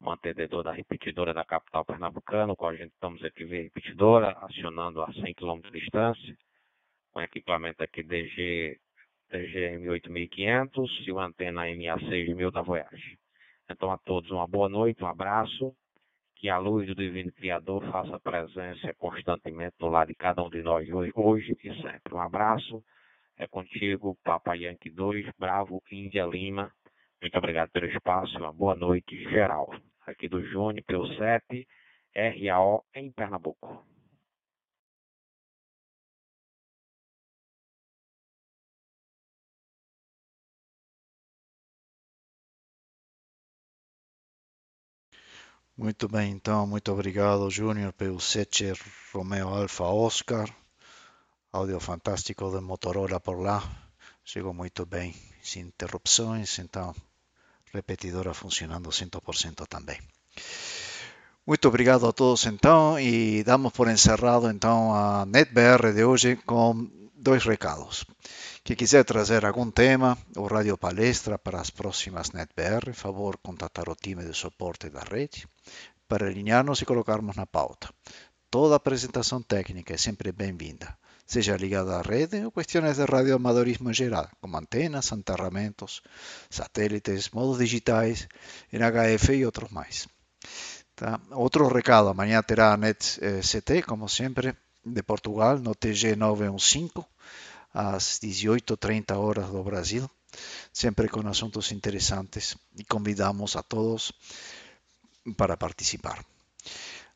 mantenedor 0.00 0.62
da 0.62 0.72
repetidora 0.72 1.32
da 1.32 1.44
capital 1.44 1.84
pernambucana, 1.84 2.54
qual 2.54 2.70
a 2.70 2.76
gente 2.76 2.92
estamos 2.92 3.22
aqui 3.24 3.44
via 3.44 3.62
repetidora, 3.62 4.36
acionando 4.42 5.02
a 5.02 5.12
100 5.12 5.34
km 5.34 5.60
de 5.60 5.80
distância, 5.80 6.36
com 7.12 7.20
equipamento 7.20 7.82
aqui 7.82 8.02
DG, 8.02 8.78
DGM 9.30 9.88
8500 9.88 11.06
e 11.06 11.12
o 11.12 11.18
antena 11.18 11.62
MA 11.62 11.98
6000 11.98 12.50
da 12.50 12.62
Voyage. 12.62 13.18
Então 13.68 13.90
a 13.90 13.98
todos 13.98 14.30
uma 14.30 14.46
boa 14.46 14.68
noite, 14.68 15.02
um 15.02 15.08
abraço. 15.08 15.74
Que 16.38 16.50
a 16.50 16.58
luz 16.58 16.86
do 16.86 16.94
Divino 16.94 17.32
Criador 17.32 17.82
faça 17.90 18.20
presença 18.20 18.92
constantemente 18.98 19.74
no 19.80 19.88
lado 19.88 20.08
de 20.08 20.14
cada 20.14 20.42
um 20.42 20.50
de 20.50 20.62
nós 20.62 20.86
hoje, 20.90 21.10
hoje 21.14 21.56
e 21.64 21.74
sempre. 21.80 22.12
Um 22.12 22.20
abraço. 22.20 22.84
É 23.38 23.46
contigo, 23.46 24.18
Papai 24.22 24.64
Yankee 24.64 24.90
2, 24.90 25.30
Bravo, 25.38 25.82
Índia 25.90 26.26
Lima. 26.26 26.70
Muito 27.20 27.36
obrigado 27.38 27.70
pelo 27.70 27.86
espaço. 27.86 28.38
Uma 28.38 28.52
boa 28.52 28.74
noite 28.74 29.16
geral. 29.24 29.68
Aqui 30.06 30.28
do 30.28 30.42
Júnior, 30.42 30.84
pelo 30.86 31.06
7, 31.16 31.66
RAO, 32.14 32.84
em 32.94 33.10
Pernambuco. 33.12 33.84
Muito 45.76 46.08
bem, 46.08 46.32
então, 46.32 46.66
muito 46.66 46.90
obrigado, 46.90 47.50
Júnior, 47.50 47.92
pelo 47.92 48.18
7 48.18 48.72
Romeo 49.12 49.48
Alfa 49.48 49.84
Oscar. 49.84 50.48
Áudio 51.52 51.80
fantástico 51.80 52.50
de 52.50 52.60
Motorola 52.60 53.20
por 53.20 53.38
lá. 53.38 53.62
Chegou 54.24 54.54
muito 54.54 54.86
bem, 54.86 55.14
sem 55.42 55.62
interrupções, 55.62 56.58
então, 56.58 56.94
repetidora 57.76 58.32
funcionando 58.42 58.88
100% 58.90 59.66
também. 59.68 59.98
Muito 61.46 61.68
obrigado 61.68 62.04
a 62.06 62.12
todos, 62.12 62.44
então, 62.46 62.98
e 62.98 63.44
damos 63.44 63.72
por 63.72 63.88
encerrado, 63.88 64.50
então, 64.50 64.92
a 64.92 65.24
NetBR 65.26 65.92
de 65.92 66.04
hoje 66.04 66.36
com 66.44 66.88
dois 67.14 67.44
recados. 67.44 68.04
Que 68.64 68.74
quiser 68.74 69.04
trazer 69.04 69.44
algum 69.44 69.70
tema 69.70 70.18
ou 70.36 70.46
radio 70.48 70.76
palestra 70.76 71.38
para 71.38 71.60
as 71.60 71.70
próximas 71.70 72.32
NetBR, 72.32 72.92
favor 72.92 73.36
contatar 73.38 73.88
o 73.88 73.94
time 73.94 74.24
de 74.24 74.34
suporte 74.34 74.90
da 74.90 75.02
rede 75.14 75.46
para 76.08 76.26
alinharmos 76.26 76.82
e 76.82 76.84
colocarmos 76.84 77.36
na 77.36 77.46
pauta. 77.46 77.88
Toda 78.50 78.74
apresentação 78.74 79.40
técnica 79.40 79.94
é 79.94 79.98
sempre 79.98 80.32
bem-vinda, 80.32 80.96
seja 81.26 81.56
ligada 81.56 81.98
à 81.98 82.02
rede 82.02 82.44
ou 82.44 82.52
questões 82.52 82.96
de 82.96 83.04
radioamadorismo 83.04 83.92
geral, 83.92 84.28
como 84.40 84.56
antenas, 84.56 85.10
enterramentos, 85.12 86.00
satélites, 86.48 87.30
modos 87.30 87.58
digitais, 87.58 88.28
NHF 88.72 89.32
e 89.34 89.44
outros 89.44 89.70
mais. 89.70 90.08
Tá? 90.94 91.20
Outro 91.32 91.68
recado, 91.68 92.08
amanhã 92.08 92.40
terá 92.42 92.72
a 92.72 92.76
NET 92.76 93.20
CT, 93.42 93.82
como 93.82 94.08
sempre, 94.08 94.56
de 94.84 95.02
Portugal, 95.02 95.58
no 95.58 95.74
TG 95.74 96.14
915 96.16 97.04
às 97.74 98.20
18h30 98.20 99.16
horas 99.16 99.48
do 99.50 99.62
Brasil, 99.62 100.08
sempre 100.72 101.08
com 101.08 101.26
assuntos 101.28 101.72
interessantes 101.72 102.56
e 102.78 102.84
convidamos 102.84 103.56
a 103.56 103.62
todos 103.62 104.12
para 105.36 105.56
participar. 105.56 106.24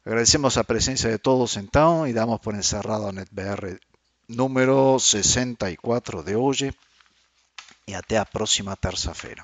Agradecemos 0.05 0.59
a 0.59 0.65
presença 0.65 1.09
de 1.09 1.19
todos 1.19 1.57
então 1.57 2.07
e 2.07 2.13
damos 2.13 2.41
por 2.41 2.55
encerrado 2.55 3.07
a 3.07 3.13
NetBR 3.13 3.79
número 4.31 4.99
64 4.99 6.23
de 6.23 6.37
hoje 6.37 6.73
e 7.87 7.95
até 7.95 8.17
a 8.17 8.25
próxima 8.25 8.77
terça-feira. 8.77 9.43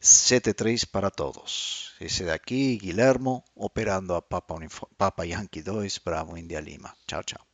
7-3 0.00 0.86
para 0.86 1.10
todos. 1.10 1.94
Esse 2.00 2.24
daqui, 2.24 2.76
Guilhermo, 2.76 3.44
operando 3.54 4.14
a 4.14 4.22
Papa, 4.22 4.56
Papa 4.96 5.24
Yankee 5.24 5.62
2, 5.62 5.98
Bravo 5.98 6.36
India 6.36 6.60
Lima. 6.60 6.92
Tchau, 7.06 7.22
tchau. 7.24 7.44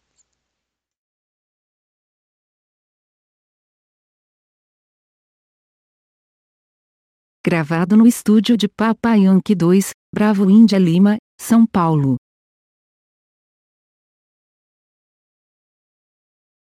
Gravado 7.47 7.95
no 7.95 8.07
estúdio 8.07 8.57
de 8.57 8.69
Papa 8.69 9.17
Yankee 9.17 9.55
2, 9.55 9.91
Bravo 10.15 10.51
Índia 10.51 10.79
Lima, 10.79 11.19
São 11.39 11.67
Paulo. 11.67 12.17